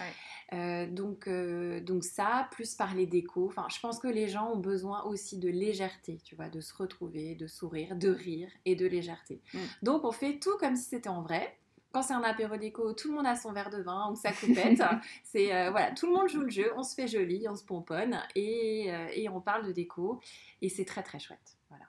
Ouais. 0.00 0.12
Euh, 0.52 0.86
donc, 0.86 1.26
euh, 1.26 1.80
donc 1.80 2.04
ça, 2.04 2.48
plus 2.52 2.74
parler 2.74 3.06
déco. 3.06 3.46
Enfin, 3.46 3.66
je 3.72 3.80
pense 3.80 3.98
que 3.98 4.08
les 4.08 4.28
gens 4.28 4.52
ont 4.52 4.58
besoin 4.58 5.02
aussi 5.04 5.38
de 5.38 5.48
légèreté, 5.48 6.18
tu 6.24 6.36
vois, 6.36 6.48
de 6.48 6.60
se 6.60 6.74
retrouver, 6.74 7.34
de 7.34 7.46
sourire, 7.46 7.96
de 7.96 8.10
rire 8.10 8.48
et 8.64 8.76
de 8.76 8.86
légèreté. 8.86 9.40
Mm. 9.54 9.58
Donc 9.82 10.04
on 10.04 10.12
fait 10.12 10.38
tout 10.38 10.56
comme 10.58 10.76
si 10.76 10.84
c'était 10.84 11.08
en 11.08 11.22
vrai. 11.22 11.58
Quand 11.92 12.02
c'est 12.02 12.14
un 12.14 12.22
apéro 12.22 12.56
déco, 12.56 12.92
tout 12.92 13.08
le 13.08 13.14
monde 13.14 13.26
a 13.26 13.36
son 13.36 13.52
verre 13.52 13.70
de 13.70 13.82
vin 13.82 14.10
ou 14.10 14.16
sa 14.16 14.32
coupette. 14.32 14.82
c'est 15.24 15.54
euh, 15.54 15.70
voilà, 15.70 15.92
tout 15.92 16.06
le 16.06 16.12
monde 16.12 16.28
joue 16.28 16.42
le 16.42 16.50
jeu, 16.50 16.70
on 16.76 16.82
se 16.82 16.94
fait 16.94 17.08
joli, 17.08 17.46
on 17.48 17.56
se 17.56 17.64
pomponne 17.64 18.22
et, 18.34 18.90
et 19.14 19.28
on 19.28 19.40
parle 19.40 19.66
de 19.66 19.72
déco 19.72 20.20
et 20.60 20.68
c'est 20.68 20.84
très 20.84 21.02
très 21.02 21.18
chouette. 21.18 21.56
Voilà. 21.70 21.86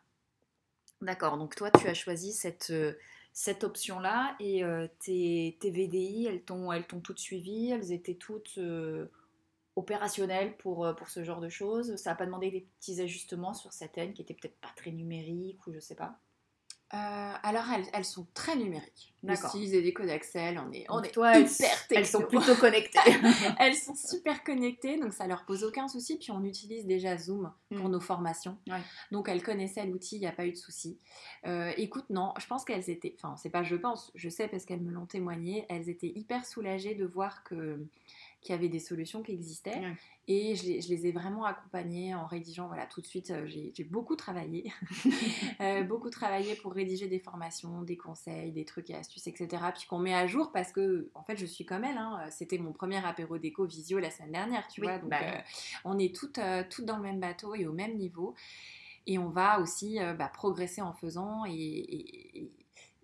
d'accord. 1.01 1.37
Donc 1.37 1.55
toi, 1.55 1.69
tu 1.71 1.87
as 1.87 1.93
choisi 1.93 2.31
cette, 2.31 2.71
cette 3.37 3.63
option-là 3.63 4.35
et 4.39 4.63
euh, 4.63 4.87
tes, 4.97 5.55
VDI, 5.63 6.25
elles 6.25 6.41
t'ont 6.41 6.71
elles 6.71 6.87
t'ont 6.87 7.01
toutes 7.01 7.19
suivies, 7.19 7.69
elles 7.69 7.91
étaient 7.91 8.15
toutes 8.15 8.57
euh, 8.57 9.11
opérationnelles 9.75 10.57
pour, 10.57 10.87
euh, 10.87 10.93
pour 10.93 11.07
ce 11.07 11.23
genre 11.23 11.39
de 11.39 11.47
choses. 11.47 11.97
Ça 11.97 12.09
n'a 12.09 12.15
pas 12.15 12.25
demandé 12.25 12.49
des 12.49 12.61
petits 12.61 12.99
ajustements 12.99 13.53
sur 13.53 13.73
certaines 13.73 14.13
qui 14.13 14.23
étaient 14.23 14.33
peut-être 14.33 14.59
pas 14.59 14.73
très 14.75 14.89
numériques 14.89 15.67
ou 15.67 15.71
je 15.71 15.79
sais 15.79 15.93
pas. 15.93 16.17
Euh, 16.93 17.33
alors 17.43 17.65
elles, 17.75 17.85
elles 17.93 18.05
sont 18.05 18.27
très 18.33 18.55
numériques. 18.55 19.13
D'accord. 19.23 19.53
Et 19.57 19.81
des 19.81 19.91
codes 19.93 20.07
Excel, 20.07 20.57
on 20.65 20.71
est, 20.71 20.85
on 20.89 20.97
Donc 20.97 21.07
est 21.07 21.11
toi, 21.11 21.35
elles, 21.35 21.47
hyper 21.51 21.69
elles 21.89 22.05
sont 22.05 22.21
plutôt 22.21 22.55
connectées. 22.55 22.99
Elles 23.59 23.75
sont 23.75 23.95
super 23.95 24.41
connectées, 24.43 24.97
donc 24.97 25.11
ça 25.11 25.27
leur 25.27 25.43
pose 25.43 25.65
aucun 25.65 25.89
souci. 25.89 26.17
Puis 26.17 26.31
on 26.31 26.43
utilise 26.45 26.85
déjà 26.85 27.17
Zoom 27.17 27.51
pour 27.75 27.89
Mm. 27.89 27.91
nos 27.91 27.99
formations. 27.99 28.57
Ouais. 28.69 28.79
Donc 29.11 29.27
elles 29.27 29.43
connaissaient 29.43 29.85
l'outil, 29.85 30.15
il 30.15 30.19
n'y 30.19 30.27
a 30.27 30.31
pas 30.31 30.45
eu 30.45 30.51
de 30.51 30.57
souci. 30.57 30.97
Euh, 31.45 31.73
écoute, 31.75 32.05
non, 32.09 32.33
je 32.39 32.47
pense 32.47 32.63
qu'elles 32.63 32.89
étaient, 32.89 33.15
enfin 33.21 33.35
c'est 33.35 33.49
pas 33.49 33.63
je 33.63 33.75
pense, 33.75 34.11
je 34.15 34.29
sais 34.29 34.47
parce 34.47 34.63
qu'elles 34.63 34.81
me 34.81 34.91
l'ont 34.91 35.07
témoigné, 35.07 35.65
elles 35.67 35.89
étaient 35.89 36.13
hyper 36.15 36.45
soulagées 36.45 36.95
de 36.95 37.05
voir 37.05 37.43
que 37.43 37.83
qu'il 38.41 38.53
y 38.53 38.57
avait 38.57 38.69
des 38.69 38.79
solutions 38.79 39.23
qui 39.23 39.31
existaient. 39.31 39.79
Ouais. 39.79 39.93
Et 40.29 40.55
je 40.55 40.63
les, 40.65 40.81
je 40.81 40.89
les 40.89 41.07
ai 41.07 41.11
vraiment 41.11 41.45
accompagnées 41.45 42.13
en 42.13 42.25
rédigeant, 42.25 42.67
voilà, 42.67 42.85
tout 42.85 42.99
de 43.01 43.05
suite, 43.07 43.31
euh, 43.31 43.47
j'ai 43.47 43.83
beaucoup 43.85 44.15
travaillé. 44.15 44.71
Euh, 45.59 45.81
beaucoup 45.83 46.11
travaillé 46.11 46.53
pour 46.55 46.71
rédiger 46.73 47.07
des 47.07 47.19
formations, 47.19 47.81
des 47.81 47.97
conseils, 47.97 48.51
des 48.51 48.63
trucs 48.63 48.89
et 48.91 48.95
astuces, 48.95 49.25
etc. 49.25 49.63
Puis 49.75 49.87
qu'on 49.87 49.97
met 49.97 50.13
à 50.13 50.27
jour 50.27 50.51
parce 50.51 50.71
que, 50.71 51.09
en 51.15 51.23
fait, 51.23 51.35
je 51.37 51.45
suis 51.47 51.65
comme 51.65 51.83
elle. 51.83 51.97
hein. 51.97 52.19
C'était 52.29 52.59
mon 52.59 52.73
premier 52.73 53.03
apéro 53.03 53.39
déco 53.39 53.65
visio 53.65 53.97
la 53.97 54.11
semaine 54.11 54.33
dernière, 54.33 54.67
tu 54.67 54.81
Oui, 54.81 54.87
vois. 54.87 54.99
Donc, 54.99 55.09
bah 55.09 55.17
euh, 55.23 55.39
on 55.83 55.97
est 55.97 56.15
toutes, 56.15 56.37
euh, 56.37 56.63
toutes 56.69 56.85
dans 56.85 56.97
le 56.97 57.01
même 57.03 57.19
bateau 57.19 57.55
et 57.55 57.65
au 57.65 57.73
même 57.73 57.97
niveau. 57.97 58.35
Et 59.07 59.17
on 59.17 59.29
va 59.29 59.59
aussi 59.59 59.99
euh, 59.99 60.13
bah, 60.13 60.29
progresser 60.31 60.81
en 60.81 60.93
faisant 60.93 61.43
et, 61.45 61.51
et- 61.53 62.37
et- 62.43 62.51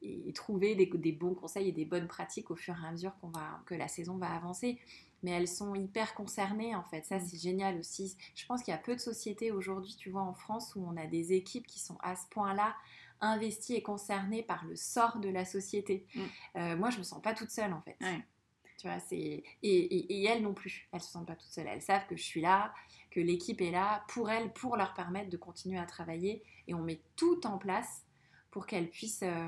et 0.03 0.33
trouver 0.33 0.75
des, 0.75 0.85
des 0.85 1.11
bons 1.11 1.33
conseils 1.33 1.69
et 1.69 1.71
des 1.71 1.85
bonnes 1.85 2.07
pratiques 2.07 2.51
au 2.51 2.55
fur 2.55 2.75
et 2.81 2.87
à 2.87 2.91
mesure 2.91 3.15
qu'on 3.19 3.29
va, 3.29 3.61
que 3.65 3.73
la 3.75 3.87
saison 3.87 4.17
va 4.17 4.29
avancer. 4.35 4.79
Mais 5.23 5.31
elles 5.31 5.47
sont 5.47 5.73
hyper 5.73 6.13
concernées 6.15 6.75
en 6.75 6.83
fait. 6.83 7.05
Ça, 7.05 7.19
c'est 7.19 7.37
génial 7.37 7.79
aussi. 7.79 8.17
Je 8.35 8.45
pense 8.45 8.61
qu'il 8.61 8.73
y 8.73 8.75
a 8.75 8.79
peu 8.79 8.93
de 8.95 8.99
sociétés 8.99 9.51
aujourd'hui, 9.51 9.95
tu 9.97 10.09
vois, 10.09 10.21
en 10.23 10.33
France, 10.33 10.73
où 10.75 10.85
on 10.85 10.97
a 10.97 11.07
des 11.07 11.31
équipes 11.33 11.65
qui 11.65 11.79
sont 11.79 11.97
à 12.01 12.15
ce 12.17 12.27
point-là 12.29 12.75
investies 13.21 13.75
et 13.75 13.81
concernées 13.81 14.43
par 14.43 14.65
le 14.65 14.75
sort 14.75 15.19
de 15.19 15.29
la 15.29 15.45
société. 15.45 16.05
Mm. 16.13 16.21
Euh, 16.57 16.75
moi, 16.77 16.89
je 16.89 16.97
me 16.97 17.03
sens 17.03 17.21
pas 17.21 17.33
toute 17.33 17.51
seule 17.51 17.71
en 17.71 17.81
fait. 17.81 17.95
Ouais. 18.01 18.19
Tu 18.77 18.87
vois, 18.87 18.99
c'est 18.99 19.15
et, 19.15 19.43
et- 19.63 20.13
et 20.13 20.23
elles 20.25 20.41
non 20.41 20.53
plus. 20.53 20.89
Elles 20.91 20.99
se 20.99 21.09
sentent 21.09 21.27
pas 21.27 21.37
toutes 21.37 21.51
seules. 21.51 21.67
Elles 21.67 21.81
savent 21.81 22.05
que 22.07 22.17
je 22.17 22.23
suis 22.23 22.41
là, 22.41 22.73
que 23.11 23.21
l'équipe 23.21 23.61
est 23.61 23.71
là 23.71 24.03
pour 24.09 24.29
elles, 24.29 24.51
pour 24.51 24.75
leur 24.75 24.93
permettre 24.93 25.29
de 25.29 25.37
continuer 25.37 25.77
à 25.79 25.85
travailler. 25.85 26.43
Et 26.67 26.73
on 26.73 26.81
met 26.81 26.99
tout 27.15 27.47
en 27.47 27.57
place 27.57 28.03
pour 28.51 28.65
qu'elles 28.67 28.89
puissent 28.89 29.23
euh, 29.23 29.47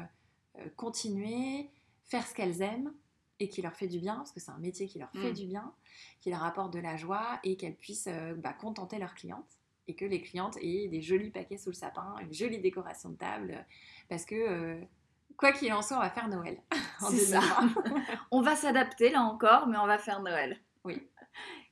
continuer, 0.76 1.70
faire 2.06 2.26
ce 2.26 2.34
qu'elles 2.34 2.62
aiment 2.62 2.94
et 3.40 3.50
qui 3.50 3.62
leur 3.62 3.74
fait 3.76 3.88
du 3.88 4.00
bien, 4.00 4.16
parce 4.16 4.32
que 4.32 4.40
c'est 4.40 4.52
un 4.52 4.58
métier 4.60 4.88
qui 4.88 4.98
leur 5.00 5.12
fait 5.12 5.32
Mm. 5.32 5.36
du 5.36 5.46
bien, 5.46 5.74
qui 6.22 6.30
leur 6.30 6.44
apporte 6.44 6.72
de 6.74 6.80
la 6.80 6.96
joie 6.96 7.40
et 7.44 7.58
qu'elles 7.58 7.76
puissent 7.76 8.08
euh, 8.08 8.34
bah, 8.36 8.54
contenter 8.54 8.98
leurs 8.98 9.14
clientes 9.14 9.60
et 9.88 9.96
que 9.96 10.06
les 10.06 10.22
clientes 10.22 10.58
aient 10.62 10.88
des 10.88 11.02
jolis 11.02 11.32
paquets 11.32 11.58
sous 11.58 11.70
le 11.70 11.76
sapin, 11.76 12.16
une 12.22 12.34
jolie 12.34 12.60
décoration 12.60 13.10
de 13.10 13.18
table, 13.18 13.52
euh, 13.52 13.62
parce 14.10 14.26
que 14.26 14.36
euh, 14.36 14.82
quoi 15.38 15.52
qu'il 15.52 15.72
en 15.74 15.82
soit, 15.82 15.98
on 15.98 16.02
va 16.02 16.10
faire 16.10 16.28
Noël. 16.30 16.62
en 17.02 17.10
C'est 17.10 17.18
ça. 17.18 17.42
2020. 17.62 18.04
on 18.32 18.42
va 18.42 18.56
s'adapter 18.56 19.10
là 19.10 19.22
encore, 19.22 19.68
mais 19.68 19.78
on 19.78 19.86
va 19.86 19.98
faire 19.98 20.22
Noël. 20.22 20.60
Oui. 20.86 21.02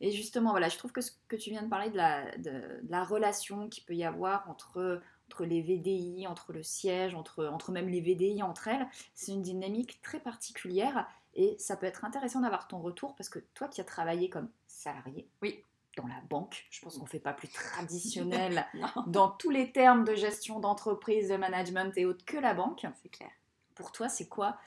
Et 0.01 0.11
justement, 0.11 0.51
voilà, 0.51 0.67
je 0.67 0.77
trouve 0.77 0.91
que 0.91 0.99
ce 0.99 1.11
que 1.29 1.37
tu 1.37 1.49
viens 1.49 1.63
de 1.63 1.69
parler 1.69 1.89
de 1.89 1.95
la, 1.95 2.37
de, 2.37 2.81
de 2.81 2.91
la 2.91 3.05
relation 3.05 3.69
qu'il 3.69 3.85
peut 3.85 3.95
y 3.95 4.03
avoir 4.03 4.49
entre, 4.49 5.01
entre 5.33 5.45
les 5.45 5.61
VDI, 5.63 6.27
entre 6.27 6.53
le 6.53 6.61
siège, 6.61 7.15
entre, 7.15 7.45
entre 7.47 7.71
même 7.71 7.89
les 7.89 8.01
VDI 8.01 8.43
entre 8.43 8.67
elles, 8.67 8.87
c'est 9.15 9.31
une 9.31 9.41
dynamique 9.41 9.99
très 10.03 10.19
particulière 10.19 11.07
et 11.33 11.55
ça 11.57 11.75
peut 11.75 11.87
être 11.87 12.05
intéressant 12.05 12.41
d'avoir 12.41 12.67
ton 12.67 12.79
retour 12.79 13.15
parce 13.15 13.29
que 13.29 13.39
toi 13.55 13.67
qui 13.67 13.81
as 13.81 13.83
travaillé 13.83 14.29
comme 14.29 14.49
salarié, 14.67 15.27
Oui. 15.41 15.63
dans 15.97 16.05
la 16.05 16.21
banque, 16.29 16.67
je 16.69 16.81
pense 16.81 16.97
qu'on 16.97 17.05
ne 17.05 17.09
fait 17.09 17.19
pas 17.19 17.33
plus 17.33 17.47
traditionnel 17.47 18.67
dans 19.07 19.29
tous 19.31 19.49
les 19.49 19.71
termes 19.71 20.03
de 20.03 20.13
gestion 20.13 20.59
d'entreprise, 20.59 21.29
de 21.29 21.35
management 21.37 21.97
et 21.97 22.05
autres 22.05 22.25
que 22.25 22.37
la 22.37 22.53
banque. 22.53 22.85
c'est 23.01 23.09
clair. 23.09 23.31
Pour 23.73 23.91
toi, 23.91 24.09
c'est 24.09 24.27
quoi 24.27 24.57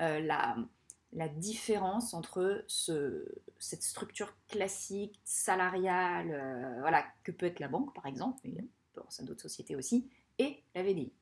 euh, 0.00 0.20
la, 0.20 0.56
la 1.12 1.28
différence 1.28 2.14
entre 2.14 2.64
ce, 2.66 3.26
cette 3.58 3.82
structure 3.82 4.34
classique, 4.48 5.20
salariale, 5.24 6.30
euh, 6.32 6.80
voilà, 6.80 7.04
que 7.24 7.30
peut 7.30 7.44
être 7.44 7.60
la 7.60 7.68
banque 7.68 7.94
par 7.94 8.06
exemple, 8.06 8.40
à 9.00 9.22
d'autres 9.22 9.42
sociétés 9.42 9.76
aussi, 9.76 10.08
et 10.38 10.58
la 10.74 10.82
VDI 10.82 11.12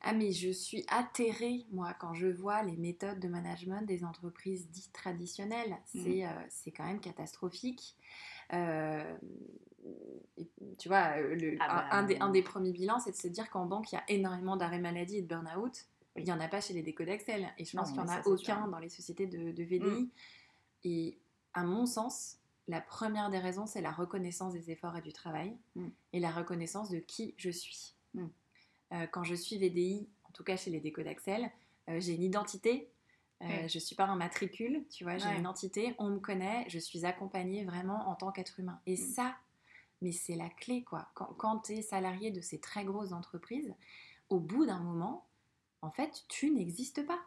Ah 0.00 0.12
mais 0.12 0.32
je 0.32 0.50
suis 0.50 0.84
atterrée, 0.88 1.66
moi, 1.70 1.94
quand 1.94 2.14
je 2.14 2.26
vois 2.26 2.62
les 2.62 2.76
méthodes 2.76 3.20
de 3.20 3.28
management 3.28 3.82
des 3.82 4.04
entreprises 4.04 4.68
dites 4.70 4.92
traditionnelles. 4.92 5.76
Mm. 5.94 6.02
C'est 6.02 6.26
euh, 6.26 6.30
c'est 6.48 6.70
quand 6.72 6.84
même 6.84 7.00
catastrophique. 7.00 7.96
Euh, 8.52 9.16
tu 10.78 10.88
vois, 10.88 11.16
euh, 11.18 11.34
le- 11.34 11.56
Ah 11.60 11.68
bah, 11.68 11.88
un, 11.90 11.98
un 12.00 12.02
des, 12.06 12.16
un 12.18 12.28
des 12.30 12.42
premiers 12.42 12.72
bilans, 12.72 13.00
c'est 13.00 13.12
de 13.12 13.16
se 13.16 13.28
dire 13.28 13.48
qu'en 13.50 13.66
banque, 13.66 13.92
il 13.92 13.94
y 13.96 13.98
a 13.98 14.04
énormément 14.08 14.56
d'arrêts 14.56 14.78
maladie 14.80 15.18
et 15.18 15.22
de 15.22 15.26
burn-out. 15.26 15.86
Il 16.16 16.24
n'y 16.24 16.32
en 16.32 16.40
a 16.40 16.48
pas 16.48 16.60
chez 16.60 16.74
les 16.74 16.82
décodes 16.82 17.08
Excel. 17.08 17.48
Et 17.56 17.64
je 17.64 17.74
pense 17.76 17.88
qu'il 17.90 18.02
n'y 18.02 18.06
en 18.08 18.12
a 18.12 18.20
aucun 18.26 18.68
dans 18.68 18.78
les 18.78 18.90
sociétés 18.90 19.26
de, 19.26 19.50
de 19.52 19.62
VDI. 19.62 20.10
Et 20.84 21.18
à 21.54 21.64
mon 21.64 21.86
sens, 21.86 22.38
la 22.68 22.80
première 22.80 23.28
des 23.30 23.38
raisons, 23.38 23.66
c'est 23.66 23.80
la 23.80 23.90
reconnaissance 23.92 24.52
des 24.52 24.70
efforts 24.70 24.96
et 24.96 25.02
du 25.02 25.12
travail 25.12 25.56
Mm. 25.74 25.88
et 26.12 26.20
la 26.20 26.30
reconnaissance 26.30 26.90
de 26.90 26.98
qui 26.98 27.34
je 27.36 27.50
suis. 27.50 27.94
Mm. 28.14 28.26
Euh, 28.92 29.06
quand 29.08 29.24
je 29.24 29.34
suis 29.34 29.58
VDI, 29.58 30.08
en 30.24 30.30
tout 30.32 30.44
cas 30.44 30.56
chez 30.56 30.70
les 30.70 30.80
décodes 30.80 31.06
Excel, 31.06 31.50
euh, 31.88 31.98
j'ai 32.00 32.14
une 32.14 32.22
identité. 32.22 32.88
Euh. 33.42 33.66
Je 33.66 33.78
suis 33.80 33.96
pas 33.96 34.04
un 34.06 34.14
matricule, 34.14 34.84
tu 34.88 35.02
vois, 35.02 35.18
j'ai 35.18 35.26
Ouais. 35.26 35.34
une 35.34 35.40
identité, 35.40 35.94
on 35.98 36.10
me 36.10 36.18
connaît, 36.20 36.64
je 36.68 36.78
suis 36.78 37.04
accompagnée 37.04 37.64
vraiment 37.64 38.08
en 38.08 38.14
tant 38.14 38.30
qu'être 38.30 38.60
humain. 38.60 38.80
Et 38.86 38.94
Mm. 38.94 38.96
ça, 39.14 39.36
mais 40.00 40.12
c'est 40.12 40.36
la 40.36 40.48
clé, 40.48 40.84
quoi. 40.84 41.08
Quand, 41.14 41.34
quand 41.38 41.58
tu 41.60 41.72
es 41.72 41.82
salarié 41.82 42.30
de 42.30 42.40
ces 42.40 42.60
très 42.60 42.84
grosses 42.84 43.12
entreprises, 43.12 43.74
au 44.28 44.38
bout 44.38 44.64
d'un 44.66 44.78
moment, 44.78 45.26
en 45.80 45.90
fait, 45.90 46.24
tu 46.28 46.50
n'existes 46.52 47.04
pas. 47.04 47.18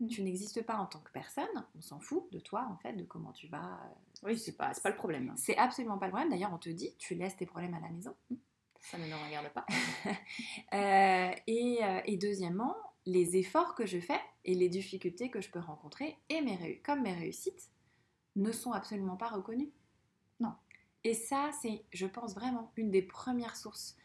Mm. 0.00 0.08
Tu 0.08 0.22
n'existes 0.22 0.62
pas 0.62 0.76
en 0.76 0.86
tant 0.86 1.00
que 1.00 1.10
personne, 1.12 1.64
on 1.76 1.80
s'en 1.80 2.00
fout 2.00 2.30
de 2.32 2.38
toi, 2.38 2.66
en 2.70 2.76
fait, 2.76 2.92
de 2.92 3.04
comment 3.04 3.32
tu 3.32 3.46
vas. 3.48 3.80
euh, 3.84 4.26
Oui, 4.26 4.38
c'est 4.38 4.56
pas, 4.56 4.72
pas 4.82 4.90
le 4.90 4.96
problème. 4.96 5.32
C'est 5.36 5.56
absolument 5.56 5.98
pas 5.98 6.06
le 6.06 6.12
problème. 6.12 6.30
D'ailleurs, 6.30 6.52
on 6.52 6.58
te 6.58 6.68
dit, 6.68 6.94
tu 6.98 7.14
laisses 7.14 7.36
tes 7.36 7.46
problèmes 7.46 7.74
à 7.74 7.80
la 7.80 7.88
maison. 7.88 8.14
Ça 8.80 8.98
ne 8.98 9.06
nous 9.06 9.16
regarde 9.26 9.48
pas. 9.52 9.66
Euh, 10.74 11.30
et, 11.46 11.78
euh, 11.82 12.00
et 12.04 12.16
deuxièmement, 12.16 12.76
les 13.06 13.36
efforts 13.36 13.74
que 13.74 13.86
je 13.86 13.98
fais 13.98 14.20
et 14.44 14.54
les 14.54 14.68
difficultés 14.68 15.30
que 15.30 15.40
je 15.40 15.48
peux 15.50 15.60
rencontrer, 15.60 16.18
et 16.28 16.40
mes 16.40 16.80
comme 16.84 17.02
mes 17.02 17.14
réussites, 17.14 17.70
ne 18.34 18.52
sont 18.52 18.72
absolument 18.72 19.16
pas 19.16 19.28
reconnues. 19.28 19.72
Non. 20.40 20.54
Et 21.04 21.14
ça, 21.14 21.50
c'est, 21.62 21.84
je 21.92 22.06
pense 22.06 22.34
vraiment, 22.34 22.72
une 22.76 22.90
des 22.90 23.02
premières 23.02 23.56
sources 23.56 23.96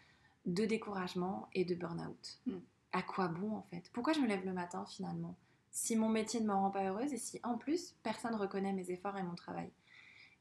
de 0.45 0.65
découragement 0.65 1.49
et 1.53 1.65
de 1.65 1.75
burn-out. 1.75 2.39
Mm. 2.45 2.57
À 2.93 3.01
quoi 3.01 3.27
bon 3.27 3.55
en 3.55 3.63
fait? 3.63 3.89
Pourquoi 3.93 4.13
je 4.13 4.19
me 4.19 4.27
lève 4.27 4.45
le 4.45 4.53
matin 4.53 4.85
finalement? 4.85 5.35
Si 5.71 5.95
mon 5.95 6.09
métier 6.09 6.39
ne 6.41 6.47
me 6.47 6.53
rend 6.53 6.69
pas 6.69 6.83
heureuse 6.89 7.13
et 7.13 7.17
si 7.17 7.39
en 7.43 7.57
plus 7.57 7.95
personne 8.03 8.33
ne 8.33 8.37
reconnaît 8.37 8.73
mes 8.73 8.91
efforts 8.91 9.17
et 9.17 9.23
mon 9.23 9.35
travail. 9.35 9.69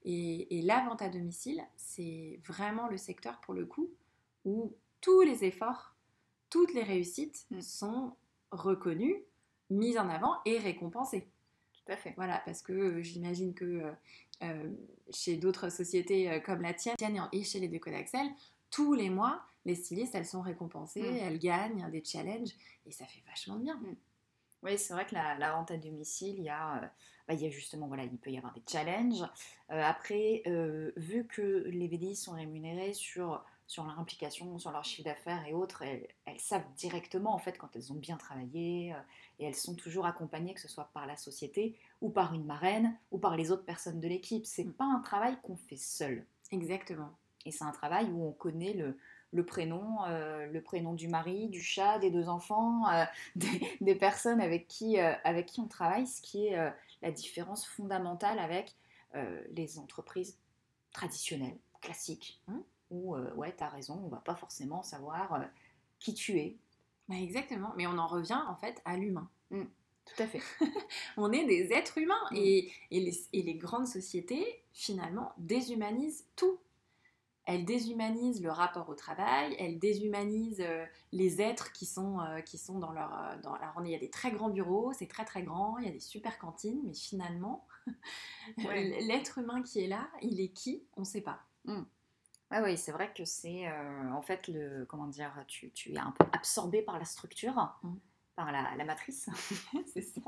Et, 0.05 0.59
et 0.59 0.63
la 0.63 0.85
vente 0.85 1.03
à 1.03 1.09
domicile, 1.09 1.63
c'est 1.77 2.41
vraiment 2.47 2.89
le 2.89 2.97
secteur 2.97 3.41
pour 3.41 3.55
le 3.55 3.67
coup 3.67 3.91
où 4.45 4.73
tous 5.01 5.21
les 5.23 5.45
efforts, 5.45 5.95
toutes 6.49 6.73
les 6.75 6.83
réussites 6.83 7.47
Mm. 7.51 7.61
sont 7.61 8.17
reconnues, 8.51 9.23
mises 9.71 9.99
en 9.99 10.09
avant 10.09 10.37
et 10.45 10.59
récompensées. 10.59 11.29
Tout 11.75 11.93
à 11.93 11.97
fait. 11.97 12.13
Voilà, 12.17 12.43
parce 12.45 12.63
que 12.63 12.73
euh, 12.73 13.03
j'imagine 13.03 13.55
que 13.55 13.65
euh, 13.65 13.93
euh, 14.43 14.71
chez 15.13 15.37
d'autres 15.37 15.71
sociétés 15.71 16.43
comme 16.45 16.63
la 16.63 16.75
tienne 16.75 16.97
et 17.33 17.45
chez 17.45 17.61
les 17.61 17.69
Décodes 17.69 17.95
Axel, 17.95 18.27
tous 18.71 18.95
les 18.95 19.11
mois, 19.11 19.43
les 19.65 19.75
stylistes, 19.75 20.15
elles 20.15 20.27
sont 20.27 20.41
récompensées, 20.43 21.03
Mm. 21.03 21.17
elles 21.23 21.39
gagnent 21.39 21.91
des 21.91 22.03
challenges 22.03 22.51
et 22.87 22.91
ça 22.91 23.05
fait 23.07 23.23
vachement 23.29 23.57
de 23.57 23.63
bien. 23.65 23.81
Oui, 24.63 24.79
c'est 24.79 24.93
vrai 24.93 25.07
que 25.07 25.15
la, 25.15 25.39
la 25.39 25.53
vente 25.53 25.71
à 25.71 25.77
domicile, 25.79 26.37
il 26.39 26.45
y 26.45 26.49
a, 26.51 26.77
euh, 26.85 26.87
bah, 27.27 27.35
il 27.35 27.41
y 27.41 27.47
a 27.47 27.51
justement, 27.51 27.87
voilà, 27.89 28.05
il 28.05 28.19
peut 28.19 28.31
y 28.31 28.37
avoir 28.37 28.53
des 28.53 28.63
challenges. 28.71 29.23
Euh, 29.71 29.83
après, 29.83 30.43
euh, 30.47 30.93
vu 30.97 31.27
que 31.27 31.65
les 31.69 31.89
VDI 31.89 32.15
sont 32.15 32.33
rémunérés 32.33 32.93
sur, 32.93 33.43
sur 33.67 33.85
leur 33.85 33.99
implication, 33.99 34.59
sur 34.59 34.71
leur 34.71 34.85
chiffre 34.85 35.05
d'affaires 35.05 35.47
et 35.47 35.55
autres, 35.55 35.81
elles, 35.83 36.07
elles 36.27 36.41
savent 36.41 36.71
directement 36.77 37.35
en 37.35 37.39
fait 37.39 37.57
quand 37.57 37.75
elles 37.75 37.91
ont 37.93 37.97
bien 37.97 38.19
travaillé 38.19 38.95
et 39.39 39.45
elles 39.47 39.55
sont 39.55 39.75
toujours 39.77 40.05
accompagnées, 40.05 40.53
que 40.55 40.61
ce 40.61 40.69
soit 40.69 40.91
par 40.93 41.07
la 41.07 41.17
société 41.17 41.79
ou 42.03 42.11
par 42.11 42.35
une 42.35 42.45
marraine 42.45 42.99
ou 43.11 43.19
par 43.19 43.37
les 43.37 43.51
autres 43.51 43.65
personnes 43.65 44.01
de 44.01 44.09
l'équipe. 44.09 44.45
C'est 44.45 44.65
Mm. 44.65 44.73
pas 44.77 44.85
un 44.85 45.01
travail 45.01 45.39
qu'on 45.43 45.57
fait 45.57 45.77
seul. 45.77 46.27
Exactement. 46.51 47.19
Et 47.47 47.51
c'est 47.53 47.65
un 47.65 47.73
travail 47.73 48.11
où 48.11 48.25
on 48.27 48.33
connaît 48.33 48.75
le, 48.75 48.99
le 49.33 49.45
prénom, 49.45 50.05
euh, 50.07 50.47
le 50.47 50.63
prénom 50.63 50.95
du 50.95 51.09
mari, 51.09 51.49
du 51.49 51.63
chat, 51.63 51.99
des 51.99 52.11
deux 52.11 52.29
enfants, 52.29 52.89
euh, 52.91 53.05
des, 53.37 53.61
des 53.81 53.95
personnes 53.95 54.41
avec 54.41 54.67
qui, 54.69 54.99
euh, 54.99 55.13
avec 55.25 55.47
qui 55.47 55.61
on 55.61 55.69
travaille, 55.69 56.07
ce 56.07 56.21
qui 56.21 56.47
est 56.47 56.73
la 57.03 57.11
différence 57.11 57.67
fondamentale 57.67 58.39
avec 58.39 58.77
les 59.51 59.79
entreprises 59.79 60.39
traditionnelles, 60.93 61.59
classiques, 61.81 62.41
hein, 62.47 62.63
où, 62.91 63.17
ouais, 63.17 63.55
tu 63.57 63.65
as 63.65 63.69
raison, 63.69 64.01
on 64.05 64.09
va 64.09 64.19
pas 64.19 64.37
forcément 64.37 64.83
savoir 64.83 65.45
qui 65.99 66.15
tu 66.15 66.39
es. 66.39 66.57
Bah, 67.09 67.17
exactement. 67.17 67.73
Mais 67.77 67.87
on 67.89 67.99
en 67.99 68.07
revient 68.07 68.41
en 68.49 68.55
fait 68.55 68.81
à 68.85 68.97
l'humain. 68.97 69.29
Tout 69.51 70.23
à 70.23 70.27
fait. 70.27 70.43
On 71.17 71.33
est 71.33 71.45
des 71.47 71.73
êtres 71.73 71.99
humains 71.99 72.31
Mm. 72.31 72.37
et, 72.37 72.73
et 72.91 73.01
les, 73.01 73.29
et 73.33 73.43
les 73.43 73.55
grandes 73.55 73.87
sociétés, 73.87 74.63
finalement, 74.73 75.33
déshumanisent 75.39 76.27
tout. 76.37 76.59
Elles 77.47 77.65
déshumanisent 77.65 78.43
le 78.43 78.51
rapport 78.51 78.89
au 78.89 78.95
travail, 78.95 79.57
elles 79.59 79.79
déshumanisent 79.79 80.61
euh, 80.61 80.85
les 81.13 81.41
êtres 81.41 81.73
qui 81.73 81.87
sont, 81.87 82.21
euh, 82.21 82.41
qui 82.43 82.59
sont 82.59 82.79
dans 82.79 82.93
leur... 82.93 83.13
euh, 83.13 83.37
dans, 83.43 83.55
alors, 83.55 83.75
il 83.85 83.91
y 83.91 83.95
a 83.95 83.99
des 83.99 84.11
très 84.11 84.31
grands 84.31 84.51
bureaux, 84.51 84.93
c'est 84.93 85.09
très 85.09 85.25
très 85.25 85.43
grand, 85.43 85.79
il 85.79 85.87
y 85.87 85.89
a 85.89 85.93
des 85.93 86.01
super 86.01 86.39
cantines, 86.39 86.81
mais 86.85 86.95
finalement, 86.95 87.67
Ouais. 88.59 89.01
l'être 89.03 89.39
humain 89.39 89.63
qui 89.63 89.83
est 89.83 89.89
là, 89.89 90.09
il 90.23 90.41
est 90.41 90.51
qui? 90.53 90.85
On 90.97 91.01
ne 91.01 91.07
sait 91.07 91.23
pas. 91.23 91.41
Ouais, 91.67 92.61
oui, 92.63 92.77
c'est 92.77 92.93
vrai 92.93 93.13
que 93.13 93.25
c'est 93.25 93.67
euh, 93.69 94.11
en 94.13 94.23
fait 94.23 94.49
le 94.49 94.85
comment 94.87 95.07
dire, 95.07 95.33
tu, 95.49 95.71
tu 95.73 95.93
es 95.95 95.99
un 95.99 96.11
peu 96.13 96.25
absorbé 96.33 96.83
par 96.83 96.99
la 96.99 97.05
structure, 97.05 97.55
Mm. 97.83 97.95
par 98.37 98.53
la, 98.53 98.75
la 98.77 98.85
matrice, 98.85 99.29
c'est 99.87 100.03
ça. 100.03 100.21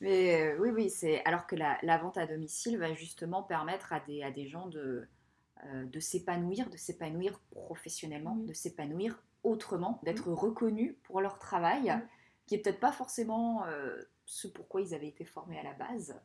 Mais 0.00 0.56
oui, 0.58 0.70
oui, 0.70 0.90
c'est 0.90 1.24
alors 1.24 1.46
que 1.46 1.56
la, 1.56 1.78
la 1.82 1.98
vente 1.98 2.18
à 2.18 2.26
domicile 2.26 2.78
va 2.78 2.92
justement 2.92 3.42
permettre 3.42 3.92
à 3.92 4.00
des, 4.00 4.22
à 4.22 4.30
des 4.30 4.46
gens 4.46 4.66
de, 4.68 5.06
de 5.64 6.00
s'épanouir, 6.00 6.68
de 6.70 6.76
s'épanouir 6.76 7.38
professionnellement, 7.50 8.36
de 8.36 8.52
s'épanouir 8.52 9.22
autrement, 9.44 10.00
d'être 10.02 10.30
reconnus 10.30 10.94
pour 11.04 11.20
leur 11.20 11.38
travail, 11.38 11.94
qui 12.46 12.54
est 12.54 12.58
peut-être 12.58 12.80
pas 12.80 12.92
forcément 12.92 13.64
euh, 13.66 14.02
ce 14.26 14.48
pourquoi 14.48 14.80
ils 14.80 14.94
avaient 14.94 15.08
été 15.08 15.24
formés 15.24 15.58
à 15.58 15.62
la 15.62 15.72
base, 15.72 16.20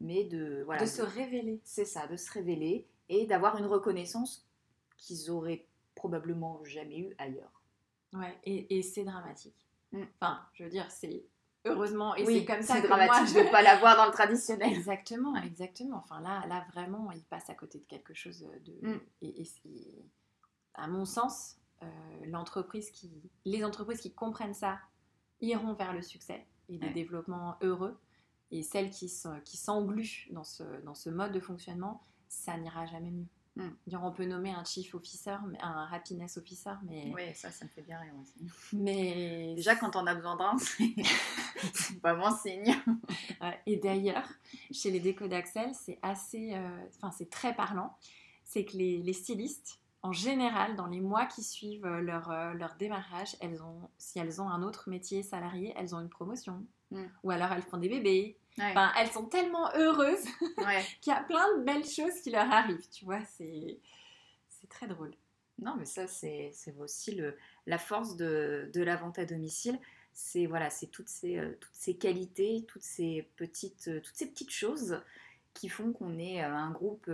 mais 0.00 0.24
de 0.24 0.62
voilà 0.64 0.82
de 0.82 0.86
se 0.86 1.02
révéler. 1.02 1.60
c'est 1.64 1.84
ça, 1.84 2.06
de 2.06 2.16
se 2.16 2.30
révéler 2.30 2.86
et 3.08 3.26
d'avoir 3.26 3.58
une 3.58 3.66
reconnaissance 3.66 4.48
qu'ils 4.96 5.30
auraient 5.30 5.66
probablement 5.94 6.64
jamais 6.64 6.98
eu 6.98 7.14
ailleurs. 7.18 7.62
Ouais, 8.12 8.38
et, 8.44 8.78
et 8.78 8.82
c'est 8.82 9.04
dramatique. 9.04 9.68
Mm. 9.92 10.02
Enfin, 10.20 10.40
je 10.54 10.64
veux 10.64 10.70
dire, 10.70 10.90
c'est 10.90 11.24
heureusement, 11.64 12.14
et 12.16 12.24
oui, 12.24 12.38
c'est 12.40 12.44
comme 12.44 12.62
ça 12.62 12.80
que 12.80 12.86
dramatique 12.86 13.34
moi, 13.34 13.42
de 13.42 13.46
ne 13.46 13.52
pas 13.52 13.62
l'avoir 13.62 13.96
dans 13.96 14.06
le 14.06 14.12
traditionnel. 14.12 14.72
Exactement, 14.72 15.36
exactement. 15.36 15.98
Enfin 15.98 16.20
là, 16.20 16.44
là 16.48 16.64
vraiment, 16.72 17.10
il 17.12 17.24
passe 17.24 17.48
à 17.50 17.54
côté 17.54 17.78
de 17.78 17.84
quelque 17.84 18.14
chose 18.14 18.46
de. 18.64 18.88
Mm. 18.88 19.00
Et, 19.22 19.44
à 20.74 20.86
mon 20.86 21.04
sens, 21.04 21.58
euh, 21.82 21.86
l'entreprise 22.26 22.90
qui, 22.90 23.30
les 23.44 23.64
entreprises 23.64 24.00
qui 24.00 24.14
comprennent 24.14 24.54
ça 24.54 24.78
iront 25.40 25.74
vers 25.74 25.92
le 25.92 26.00
succès 26.02 26.46
et 26.68 26.78
des 26.78 26.86
Ouais. 26.86 26.92
développements 26.92 27.56
heureux. 27.60 28.00
Et 28.50 28.62
celles 28.62 28.90
qui 28.90 29.08
s'engluent 29.08 30.28
dans 30.30 30.44
ce, 30.44 30.62
dans 30.84 30.94
ce 30.94 31.10
mode 31.10 31.32
de 31.32 31.40
fonctionnement, 31.40 32.06
ça 32.28 32.56
n'ira 32.58 32.86
jamais 32.86 33.10
mieux. 33.10 33.26
Mm. 33.56 33.68
Dire, 33.86 34.00
on 34.02 34.12
peut 34.12 34.24
nommer 34.24 34.50
un 34.50 34.64
chief 34.64 34.94
officer, 34.94 35.36
un 35.60 35.88
happiness 35.92 36.38
officer, 36.38 36.72
mais, 36.84 37.12
Oui, 37.14 37.34
ça, 37.34 37.50
ça 37.50 37.64
me 37.66 37.70
fait 37.70 37.82
bien 37.82 37.98
rire 37.98 38.12
aussi. 38.20 38.50
mais 38.72 39.54
Déjà, 39.54 39.76
quand 39.76 39.94
on 39.96 40.06
a 40.06 40.14
besoin 40.14 40.36
d'un, 40.36 40.56
c'est 40.58 40.94
pas 42.02 42.14
bon 42.14 42.34
signe. 42.34 42.74
Et 43.66 43.76
d'ailleurs, 43.76 44.28
chez 44.70 44.90
les 44.90 45.00
décos 45.00 45.28
d'Axel, 45.28 45.72
c'est 45.74 45.98
assez, 46.02 46.54
euh, 46.54 46.86
enfin 46.96 47.10
c'est 47.10 47.28
très 47.28 47.54
parlant. 47.54 47.96
C'est 48.44 48.64
que 48.64 48.76
les, 48.76 48.98
les 48.98 49.12
stylistes, 49.12 49.80
en 50.02 50.12
général, 50.12 50.74
dans 50.74 50.86
les 50.86 51.00
mois 51.00 51.26
qui 51.26 51.42
suivent 51.42 51.86
euh, 51.86 52.00
leur, 52.00 52.30
euh, 52.30 52.54
leur 52.54 52.74
démarrage, 52.76 53.36
elles 53.40 53.62
ont, 53.62 53.88
si 53.98 54.18
elles 54.18 54.40
ont 54.40 54.48
un 54.48 54.62
autre 54.62 54.88
métier 54.88 55.22
salarié, 55.22 55.72
elles 55.76 55.94
ont 55.94 56.00
une 56.00 56.08
promotion. 56.08 56.64
Mm. 56.90 57.04
Ou 57.22 57.30
alors 57.30 57.52
elles 57.52 57.62
font 57.62 57.78
des 57.78 57.88
bébés. 57.88 58.36
Ouais. 58.58 58.64
Enfin, 58.70 58.92
elles 58.98 59.10
sont 59.10 59.26
tellement 59.26 59.70
heureuses 59.74 60.24
Ouais. 60.58 60.84
qu'il 61.00 61.12
y 61.12 61.16
a 61.16 61.22
plein 61.22 61.56
de 61.58 61.62
belles 61.64 61.86
choses 61.88 62.20
qui 62.22 62.30
leur 62.30 62.50
arrivent. 62.52 62.88
Tu 62.90 63.04
vois, 63.04 63.22
c'est 63.24 63.78
c'est 64.48 64.68
très 64.68 64.86
drôle. 64.86 65.14
Non, 65.58 65.74
mais 65.78 65.86
ça, 65.86 66.06
c'est 66.06 66.50
c'est 66.52 66.76
aussi 66.78 67.14
le, 67.14 67.36
la 67.66 67.78
force 67.78 68.16
de, 68.16 68.70
de 68.74 68.82
la 68.82 68.96
vente 68.96 69.18
à 69.18 69.24
domicile. 69.24 69.78
C'est 70.12 70.46
voilà, 70.46 70.70
c'est 70.70 70.88
toutes 70.88 71.08
ces, 71.08 71.38
euh, 71.38 71.56
toutes 71.60 71.74
ces 71.74 71.96
qualités, 71.96 72.64
toutes 72.68 72.82
ces 72.82 73.28
petites, 73.36 73.88
euh, 73.88 74.00
toutes 74.00 74.16
ces 74.16 74.26
petites 74.28 74.50
choses 74.52 75.00
qui 75.54 75.68
font 75.70 75.92
qu'on 75.92 76.18
est 76.18 76.42
euh, 76.44 76.52
un 76.54 76.70
groupe 76.70 77.10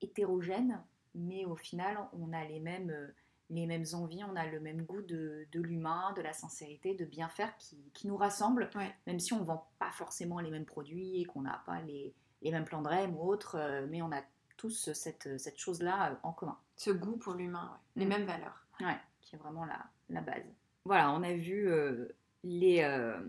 hétérogène, 0.00 0.82
mais 1.14 1.44
au 1.44 1.56
final, 1.56 1.98
on 2.18 2.32
a 2.32 2.44
les 2.44 2.60
mêmes, 2.60 3.12
les 3.60 3.66
mêmes 3.66 3.84
envies, 3.92 4.24
on 4.24 4.34
a 4.36 4.46
le 4.46 4.60
même 4.60 4.82
goût 4.82 5.02
de, 5.02 5.46
de 5.52 5.60
l'humain, 5.60 6.12
de 6.16 6.22
la 6.22 6.32
sincérité, 6.32 6.94
de 6.94 7.04
bien 7.04 7.28
faire 7.28 7.56
qui, 7.58 7.76
qui 7.92 8.06
nous 8.08 8.16
rassemble, 8.16 8.70
Ouais. 8.74 8.92
même 9.06 9.20
si 9.20 9.32
on 9.32 9.40
ne 9.40 9.44
vend 9.44 9.68
pas 9.78 9.90
forcément 9.92 10.40
les 10.40 10.50
mêmes 10.50 10.64
produits 10.64 11.20
et 11.20 11.24
qu'on 11.24 11.42
n'a 11.42 11.62
pas 11.66 11.80
les, 11.82 12.14
les 12.42 12.50
mêmes 12.50 12.64
plans 12.64 12.82
de 12.82 12.88
REM 12.88 13.14
ou 13.16 13.22
autres, 13.28 13.56
euh, 13.58 13.86
mais 13.90 14.02
on 14.02 14.10
a 14.12 14.22
tous 14.56 14.92
cette, 14.92 15.38
cette 15.38 15.58
chose-là 15.58 16.12
euh, 16.12 16.14
en 16.22 16.32
commun. 16.32 16.58
Ce 16.76 16.90
goût 16.90 17.16
pour 17.16 17.34
l'humain, 17.34 17.70
ouais. 17.72 18.00
les 18.02 18.06
Mm. 18.06 18.08
mêmes 18.08 18.24
valeurs. 18.26 18.66
Ouais, 18.80 18.96
qui 19.20 19.36
est 19.36 19.38
vraiment 19.38 19.64
la, 19.64 19.78
la 20.08 20.20
base. 20.22 20.42
voilà, 20.84 21.12
on 21.12 21.22
a 21.22 21.32
vu 21.34 21.68
euh, 21.70 22.08
les. 22.42 22.80
euh, 22.82 23.20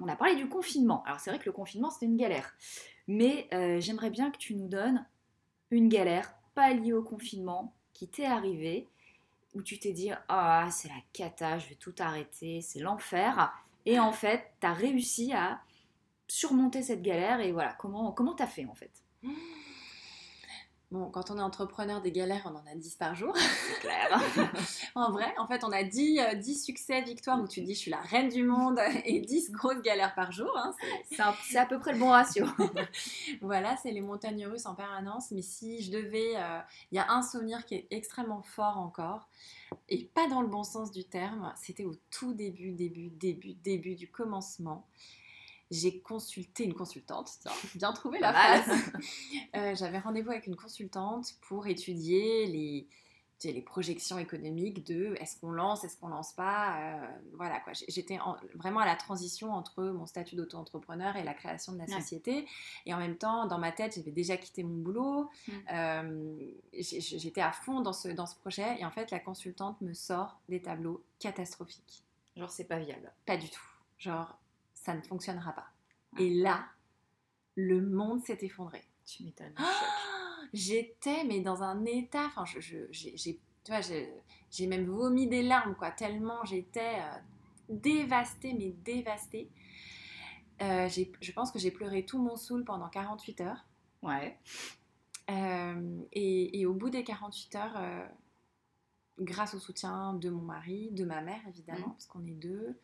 on 0.00 0.08
a 0.08 0.16
parlé 0.16 0.34
du 0.34 0.48
confinement. 0.48 1.02
Alors 1.04 1.20
c'est 1.20 1.30
vrai 1.30 1.38
que 1.38 1.44
le 1.46 1.52
confinement 1.52 1.90
c'était 1.90 2.06
une 2.06 2.16
galère, 2.16 2.52
mais 3.06 3.48
euh, 3.54 3.78
j'aimerais 3.80 4.10
bien 4.10 4.30
que 4.32 4.36
tu 4.38 4.54
nous 4.56 4.66
donnes 4.68 5.06
une 5.70 5.88
galère 5.88 6.34
pas 6.54 6.72
liée 6.72 6.92
au 6.92 7.02
confinement 7.02 7.74
qui 7.92 8.08
t'est 8.08 8.26
arrivée, 8.26 8.88
où 9.54 9.62
tu 9.62 9.78
t'es 9.78 9.92
dit 9.92 10.10
ah 10.28 10.68
c'est 10.70 10.88
la 10.88 11.00
cata, 11.12 11.58
je 11.58 11.68
vais 11.68 11.74
tout 11.74 11.94
arrêter, 11.98 12.60
c'est 12.60 12.80
l'enfer, 12.80 13.52
et 13.86 13.98
en 13.98 14.12
fait 14.12 14.52
t'as 14.60 14.72
réussi 14.72 15.32
à 15.32 15.60
surmonter 16.26 16.82
cette 16.82 17.02
galère 17.02 17.40
et 17.40 17.52
voilà 17.52 17.74
comment 17.74 18.12
comment 18.12 18.34
t'as 18.34 18.46
fait 18.46 18.66
en 18.66 18.74
fait? 18.74 18.92
Bon, 20.90 21.10
quand 21.10 21.30
on 21.32 21.38
est 21.38 21.42
entrepreneur 21.42 22.00
des 22.00 22.12
galères, 22.12 22.42
on 22.44 22.50
en 22.56 22.70
a 22.70 22.74
10 22.76 22.94
par 22.96 23.14
jour. 23.16 23.34
C'est 23.36 23.80
clair. 23.80 24.20
En 24.94 25.10
vrai, 25.10 25.34
en 25.38 25.48
fait, 25.48 25.64
on 25.64 25.72
a 25.72 25.82
10, 25.82 26.20
euh, 26.20 26.34
10 26.34 26.62
succès, 26.64 27.00
victoires 27.02 27.42
où 27.42 27.48
tu 27.48 27.62
dis 27.62 27.74
je 27.74 27.78
suis 27.80 27.90
la 27.90 28.00
reine 28.00 28.28
du 28.28 28.44
monde 28.44 28.78
et 29.04 29.20
10 29.20 29.50
grosses 29.50 29.82
galères 29.82 30.14
par 30.14 30.30
jour. 30.30 30.52
hein. 30.56 30.72
C'est 31.42 31.58
à 31.58 31.66
peu 31.66 31.80
près 31.80 31.92
le 31.94 31.98
bon 31.98 32.10
ratio. 32.10 32.46
Voilà, 33.40 33.76
c'est 33.82 33.90
les 33.90 34.02
montagnes 34.02 34.46
russes 34.46 34.66
en 34.66 34.74
permanence. 34.76 35.30
Mais 35.32 35.42
si 35.42 35.82
je 35.82 35.90
devais. 35.90 36.36
euh, 36.36 36.60
Il 36.92 36.96
y 36.96 36.98
a 37.00 37.10
un 37.10 37.22
souvenir 37.22 37.64
qui 37.66 37.74
est 37.74 37.86
extrêmement 37.90 38.42
fort 38.42 38.78
encore, 38.78 39.26
et 39.88 40.04
pas 40.14 40.28
dans 40.28 40.42
le 40.42 40.48
bon 40.48 40.62
sens 40.62 40.92
du 40.92 41.04
terme. 41.04 41.52
C'était 41.60 41.84
au 41.84 41.94
tout 42.10 42.34
début, 42.34 42.70
début, 42.70 43.08
début, 43.08 43.54
début 43.64 43.96
du 43.96 44.08
commencement. 44.08 44.86
J'ai 45.70 46.00
consulté 46.00 46.64
une 46.64 46.74
consultante, 46.74 47.30
tiens, 47.40 47.52
bien 47.74 47.92
trouvé 47.92 48.18
la 48.20 48.32
phrase. 48.32 48.64
Euh, 49.56 49.74
J'avais 49.76 49.98
rendez-vous 49.98 50.30
avec 50.30 50.46
une 50.48 50.56
consultante 50.56 51.26
pour 51.42 51.66
étudier 51.68 52.46
les, 52.46 52.88
les 53.44 53.62
projections 53.62 54.18
économiques 54.18 54.84
de 54.86 55.14
est-ce 55.20 55.38
qu'on 55.38 55.50
lance, 55.52 55.84
est-ce 55.84 55.96
qu'on 55.96 56.08
lance 56.08 56.32
pas. 56.32 56.76
euh, 56.80 57.06
voilà 57.34 57.60
quoi. 57.60 57.72
J'étais 57.88 58.18
en- 58.18 58.36
vraiment 58.54 58.80
à 58.80 58.86
la 58.86 58.96
transition 58.96 59.52
entre 59.52 59.84
mon 59.84 60.06
statut 60.06 60.34
d'auto-entrepreneur 60.34 61.14
et 61.16 61.22
la 61.22 61.34
création 61.34 61.72
de 61.72 61.78
la 61.78 61.84
Ouais. 61.84 62.00
société. 62.00 62.46
Et 62.86 62.92
en 62.94 62.98
même 62.98 63.16
temps, 63.16 63.46
dans 63.46 63.58
ma 63.58 63.70
tête, 63.70 63.94
j'avais 63.94 64.10
déjà 64.12 64.36
quitté 64.36 64.62
mon 64.64 64.82
boulot. 64.82 65.30
Mm. 65.46 65.52
Euh, 65.72 66.36
J'étais 66.72 67.40
à 67.42 67.52
fond 67.52 67.80
dans 67.80 67.92
ce, 67.92 68.08
dans 68.08 68.26
ce 68.26 68.34
projet. 68.36 68.80
Et 68.80 68.84
en 68.84 68.90
fait, 68.90 69.10
la 69.12 69.20
consultante 69.20 69.80
me 69.82 69.92
sort 69.94 70.40
des 70.48 70.60
tableaux 70.62 71.04
catastrophiques. 71.20 72.02
Genre 72.36 72.50
c'est 72.50 72.64
pas 72.64 72.78
viable. 72.80 73.12
Pas 73.26 73.36
du 73.36 73.48
tout. 73.48 73.62
Genre, 73.98 74.36
ça 74.84 74.94
ne 74.94 75.00
fonctionnera 75.02 75.52
pas. 75.52 75.66
Et 76.18 76.28
là, 76.34 76.66
le 77.56 77.80
monde 77.80 78.22
s'est 78.24 78.38
effondré. 78.42 78.82
Tu 79.06 79.22
m'étonnes. 79.24 79.54
Ah, 79.56 79.70
J'étais 80.52 81.24
mais 81.24 81.40
dans 81.40 81.62
un 81.62 81.84
état, 81.86 82.26
enfin 82.26 82.44
je, 82.44 82.60
je- 82.60 82.86
j'ai, 82.90 83.16
j'ai- 83.16 83.40
tu 83.64 83.72
vois, 83.72 83.80
j'ai, 83.80 84.12
j'ai 84.50 84.66
même 84.66 84.84
vomi 84.86 85.26
des 85.26 85.42
larmes 85.42 85.74
quoi, 85.74 85.90
tellement 85.90 86.44
j'étais 86.44 86.96
euh, 87.00 87.18
dévastée 87.70 88.52
mais 88.52 88.70
dévastée. 88.84 89.50
Euh, 90.62 90.88
je 90.88 91.32
pense 91.32 91.50
que 91.50 91.58
j'ai 91.58 91.70
pleuré 91.70 92.04
tout 92.04 92.18
mon 92.18 92.36
saoul 92.36 92.64
pendant 92.64 92.88
48 92.88 93.40
heures. 93.40 93.64
Ouais. 94.02 94.38
Euh, 95.30 96.00
et, 96.12 96.60
et 96.60 96.66
au 96.66 96.74
bout 96.74 96.90
des 96.90 97.02
48 97.04 97.54
heures, 97.56 97.76
euh, 97.76 98.06
grâce 99.18 99.54
au 99.54 99.58
soutien 99.58 100.12
de 100.14 100.28
mon 100.30 100.42
mari, 100.42 100.90
de 100.92 101.04
ma 101.04 101.22
mère 101.22 101.40
évidemment, 101.48 101.86
Mhm. 101.86 101.92
parce 101.92 102.06
qu'on 102.06 102.24
est 102.26 102.32
deux, 102.34 102.78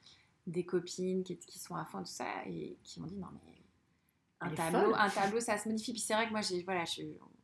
des 0.47 0.65
copines 0.65 1.23
qui, 1.25 1.39
qui 1.39 1.59
sont 1.59 1.75
à 1.77 1.85
fond, 1.85 1.99
tout 1.99 2.07
ça, 2.07 2.27
et 2.47 2.77
qui 2.83 3.01
m'ont 3.01 3.07
dit 3.07 3.17
non 3.19 3.29
mais 3.33 3.53
un 4.41 4.55
tableau, 4.55 4.95
un 4.95 5.09
tableau 5.11 5.41
ça 5.41 5.59
se 5.59 5.69
modifie. 5.69 5.93
Puis 5.93 6.01
c'est 6.01 6.15
vrai 6.15 6.27
que 6.27 6.33
moi 6.33 6.41
j'ai 6.41 6.63
voilà, 6.63 6.85
je, 6.85 7.03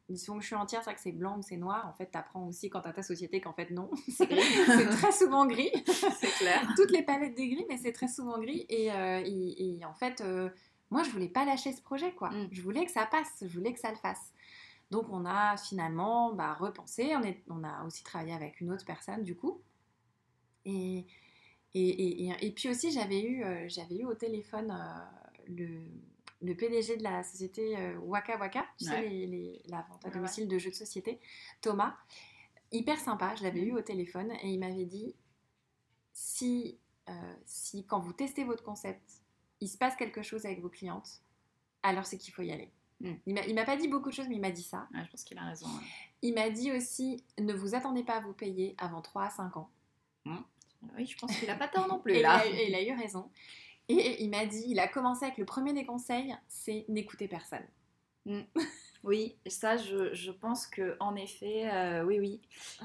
disons 0.08 0.36
que 0.36 0.40
je 0.42 0.46
suis 0.46 0.56
entière, 0.56 0.80
c'est 0.80 0.90
vrai 0.90 0.94
que 0.94 1.00
c'est 1.00 1.12
blanc 1.12 1.38
ou 1.38 1.42
c'est 1.42 1.56
noir. 1.56 1.86
En 1.88 1.92
fait, 1.92 2.06
t'apprends 2.06 2.46
aussi 2.46 2.70
quand 2.70 2.80
t'as 2.80 2.92
ta 2.92 3.02
société 3.02 3.40
qu'en 3.40 3.52
fait 3.52 3.70
non, 3.70 3.90
C'est 4.08 4.26
très 4.26 5.12
souvent 5.12 5.46
gris. 5.46 5.70
c'est 5.86 6.30
clair. 6.38 6.66
Toutes 6.76 6.90
les 6.90 7.02
palettes 7.02 7.34
des 7.34 7.48
gris, 7.48 7.66
mais 7.68 7.76
c'est 7.76 7.92
très 7.92 8.08
souvent 8.08 8.38
gris. 8.38 8.64
Et, 8.68 8.92
euh, 8.92 9.22
et- 9.24 9.78
et 9.78 9.84
en 9.84 9.94
fait, 9.94 10.20
euh, 10.20 10.48
moi, 10.90 11.02
je 11.02 11.10
voulais 11.10 11.28
pas 11.28 11.44
lâcher 11.44 11.72
ce 11.72 11.82
projet, 11.82 12.12
quoi. 12.12 12.30
Mm. 12.30 12.48
Je 12.52 12.62
voulais 12.62 12.84
que 12.86 12.92
ça 12.92 13.06
passe, 13.06 13.28
je 13.42 13.58
voulais 13.58 13.72
que 13.72 13.80
ça 13.80 13.90
le 13.90 13.96
fasse. 13.96 14.32
Donc, 14.90 15.06
on 15.10 15.24
a 15.24 15.56
finalement 15.56 16.32
bah, 16.32 16.54
repensé. 16.54 17.14
On, 17.16 17.22
est, 17.22 17.42
on 17.48 17.64
a 17.64 17.84
aussi 17.84 18.04
travaillé 18.04 18.32
avec 18.32 18.60
une 18.60 18.70
autre 18.72 18.84
personne, 18.84 19.22
du 19.24 19.34
coup. 19.36 19.60
Et, 20.64 21.06
et, 21.74 21.88
et, 21.88 22.24
et- 22.28 22.46
et 22.46 22.52
puis 22.52 22.68
aussi, 22.68 22.90
j'avais 22.90 23.20
eu, 23.22 23.42
euh, 23.44 23.68
j'avais 23.68 23.96
eu 23.98 24.04
au 24.04 24.14
téléphone 24.14 24.70
euh, 24.70 25.44
le, 25.48 25.80
le 26.42 26.54
PDG 26.54 26.96
de 26.96 27.02
la 27.02 27.22
société 27.22 27.76
euh, 27.76 27.98
Waka 27.98 28.38
Waka, 28.38 28.66
tu 28.78 28.84
sais, 28.86 29.08
les, 29.08 29.26
les- 29.26 29.62
la 29.68 29.82
vente 29.88 30.04
à 30.04 30.08
Ouais, 30.08 30.14
domicile 30.14 30.48
de 30.48 30.58
jeux 30.58 30.70
de 30.70 30.74
société, 30.76 31.20
Thomas. 31.60 31.94
Hyper 32.72 32.98
sympa, 32.98 33.34
je 33.36 33.42
l'avais 33.44 33.62
eu 33.62 33.72
au 33.72 33.80
téléphone 33.82 34.32
et 34.42 34.48
il 34.48 34.58
m'avait 34.58 34.84
dit 34.86 35.14
si, 36.12 36.78
euh, 37.08 37.34
si 37.44 37.84
quand 37.86 38.00
vous 38.00 38.12
testez 38.12 38.44
votre 38.44 38.62
concept, 38.64 39.22
il 39.60 39.68
se 39.68 39.78
passe 39.78 39.96
quelque 39.96 40.22
chose 40.22 40.44
avec 40.46 40.60
vos 40.60 40.68
clientes, 40.68 41.22
alors 41.82 42.06
c'est 42.06 42.18
qu'il 42.18 42.32
faut 42.34 42.42
y 42.42 42.50
aller. 42.52 42.70
Mm. 43.00 43.12
Il 43.26 43.54
m'a- 43.54 43.64
pas 43.64 43.76
dit 43.76 43.88
beaucoup 43.88 44.08
de 44.08 44.14
choses, 44.14 44.28
mais 44.28 44.36
il 44.36 44.40
m'a 44.40 44.50
dit 44.50 44.62
ça. 44.62 44.88
Ouais, 44.94 45.04
je 45.04 45.10
pense 45.10 45.22
qu'il 45.24 45.38
a 45.38 45.44
raison. 45.44 45.66
Il 46.22 46.34
m'a 46.34 46.50
dit 46.50 46.72
aussi 46.72 47.22
ne 47.38 47.52
vous 47.52 47.74
attendez 47.74 48.02
pas 48.02 48.14
à 48.16 48.20
vous 48.20 48.32
payer 48.32 48.74
avant 48.78 49.02
3 49.02 49.24
à 49.24 49.30
5 49.30 49.56
ans. 49.56 49.70
Oui, 50.96 51.06
je 51.06 51.16
pense 51.18 51.36
qu'il 51.38 51.48
a 51.50 51.54
pas 51.56 51.68
tort 51.68 51.88
non 51.88 51.98
plus 51.98 52.14
Et 52.14 52.18
il, 52.18 52.22
là. 52.22 52.36
a, 52.38 52.46
et 52.46 52.68
il 52.68 52.74
a 52.74 52.82
eu 52.82 52.92
raison. 52.96 53.30
Et 53.88 54.22
il 54.22 54.30
m'a 54.30 54.46
dit, 54.46 54.64
il 54.66 54.80
a 54.80 54.88
commencé 54.88 55.24
avec 55.24 55.38
le 55.38 55.44
premier 55.44 55.72
des 55.72 55.84
conseils, 55.86 56.34
c'est 56.48 56.84
n'écoutez 56.88 57.28
personne. 57.28 57.66
Oui, 59.04 59.36
ça, 59.46 59.76
je, 59.76 60.12
je 60.14 60.32
pense 60.32 60.66
que 60.66 60.96
en 60.98 61.14
effet, 61.14 61.70
euh, 61.72 62.02
oui, 62.04 62.18
oui, 62.18 62.40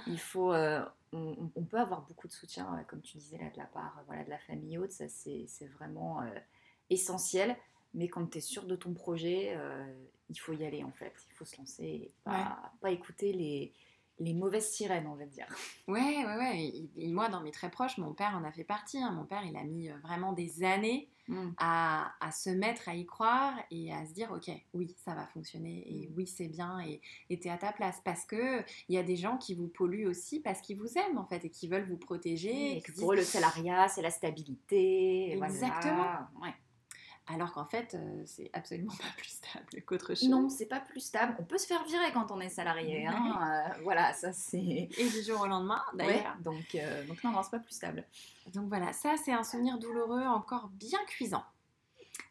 il 0.06 0.20
faut. 0.20 0.54
euh, 0.54 0.86
on, 1.14 1.50
on 1.56 1.64
peut 1.64 1.80
avoir 1.80 2.02
beaucoup 2.04 2.28
de 2.28 2.32
soutien, 2.34 2.72
euh, 2.78 2.84
comme 2.84 3.02
tu 3.02 3.18
disais 3.18 3.40
là, 3.40 3.50
de 3.50 3.58
la 3.58 3.66
part, 3.66 4.04
voilà, 4.06 4.24
de 4.24 4.30
la 4.30 4.38
famille 4.38 4.78
haute, 4.78 4.92
ça 4.92 5.06
c'est 5.08 5.48
vraiment 5.80 6.22
euh, 6.22 6.26
essentiel. 6.92 7.58
Mais 7.96 8.08
quand 8.08 8.28
tu 8.28 8.38
es 8.38 8.42
sûr 8.42 8.66
de 8.66 8.76
ton 8.76 8.94
projet, 8.94 9.58
il 10.30 10.36
faut 10.40 10.54
y 10.54 10.64
aller 10.64 10.84
en 10.84 10.92
fait. 10.92 11.14
Il 11.32 11.34
faut 11.36 11.46
se 11.46 11.58
lancer, 11.58 11.84
et 11.86 12.12
pas, 12.24 12.72
pas 12.80 12.92
écouter 12.92 13.34
les, 13.34 13.74
les 14.22 14.34
mauvaises 14.34 14.70
sirènes, 14.70 15.08
on 15.08 15.16
va 15.16 15.26
dire. 15.26 15.46
Ouais, 15.88 16.00
ouais, 16.26 16.38
ouais. 16.38 16.60
Et, 16.60 16.90
et 16.98 17.08
moi, 17.12 17.28
dans 17.30 17.42
mes 17.42 17.52
très 17.52 17.70
proches, 17.70 17.98
mon 17.98 18.14
père 18.14 18.36
en 18.36 18.44
a 18.44 18.52
fait 18.52 18.64
partie. 18.64 19.00
hein. 19.00 19.12
Mon 19.12 19.26
père, 19.26 19.44
il 19.46 19.58
a 19.58 19.64
mis 19.64 19.90
euh, 19.90 19.98
vraiment 20.04 20.32
des 20.34 20.64
années 20.64 21.10
à, 21.58 22.12
à 22.20 22.32
se 22.32 22.50
mettre 22.50 22.90
à 22.90 22.96
y 22.96 23.06
croire 23.06 23.54
et 23.70 23.94
à 23.94 24.06
se 24.06 24.12
dire 24.12 24.32
ok 24.34 24.52
oui 24.74 24.94
ça 25.06 25.14
va 25.14 25.26
fonctionner 25.28 25.86
et 25.88 26.08
Mm. 26.10 26.14
oui 26.18 26.28
c'est 26.28 26.48
bien 26.50 26.80
et 27.30 27.40
t'es 27.40 27.50
à 27.50 27.58
ta 27.58 27.72
place 27.72 28.02
parce 28.04 28.26
que 28.26 28.60
il 28.90 28.96
y 28.96 28.98
a 28.98 29.04
des 29.04 29.16
gens 29.16 29.38
qui 29.38 29.54
vous 29.54 29.68
polluent 29.70 30.08
aussi 30.08 30.42
parce 30.42 30.60
qu'ils 30.60 30.78
vous 30.78 30.98
aiment 30.98 31.18
en 31.20 31.26
fait 31.26 31.46
et 31.46 31.50
qui 31.50 31.70
veulent 31.70 31.88
vous 31.88 31.96
protéger 31.96 32.74
Et 32.74 32.78
et 32.78 32.82
que 32.82 32.92
pour 33.00 33.14
eux, 33.14 33.16
le 33.16 33.24
salariat, 33.24 33.88
c'est 33.88 34.02
la 34.02 34.12
stabilité. 34.12 35.36
voilà. 35.38 35.54
Exactement. 35.54 36.18
Ouais. 36.42 36.54
Alors 37.34 37.52
qu'en 37.54 37.66
fait 37.66 37.94
euh, 37.96 38.22
c'est 38.26 38.50
absolument 38.54 38.94
pas 38.98 39.14
plus 39.18 39.30
stable 39.30 39.82
qu'autre 39.86 40.10
chose 40.16 40.30
Non, 40.30 40.50
c'est 40.50 40.66
pas 40.66 40.80
plus 40.80 41.00
stable. 41.00 41.36
On 41.40 41.44
peut 41.44 41.58
se 41.58 41.68
faire 41.68 41.84
virer 41.86 42.12
quand 42.14 42.32
on 42.32 42.40
est 42.40 42.50
salarié. 42.50 43.08
hein. 43.08 43.70
Euh, 43.74 43.82
voilà, 43.84 44.14
ça 44.14 44.32
c'est. 44.34 44.58
et 44.98 45.10
du 45.10 45.24
jour 45.24 45.42
au 45.42 45.48
lendemain 45.48 45.82
Ouais, 45.94 46.06
d'ailleurs 46.06 46.38
donc, 46.44 46.76
euh, 46.76 47.06
donc 47.06 47.24
non, 47.24 47.32
non, 47.32 47.44
c'est 47.44 47.52
pas 47.52 47.60
plus 47.60 47.74
stable. 47.76 48.06
donc 48.54 48.68
voilà 48.68 48.94
ça 48.94 49.16
c'est 49.24 49.34
un 49.34 49.44
souvenir 49.44 49.78
douloureux 49.80 50.24
encore 50.26 50.68
bien 50.70 51.00
cuisant 51.08 51.44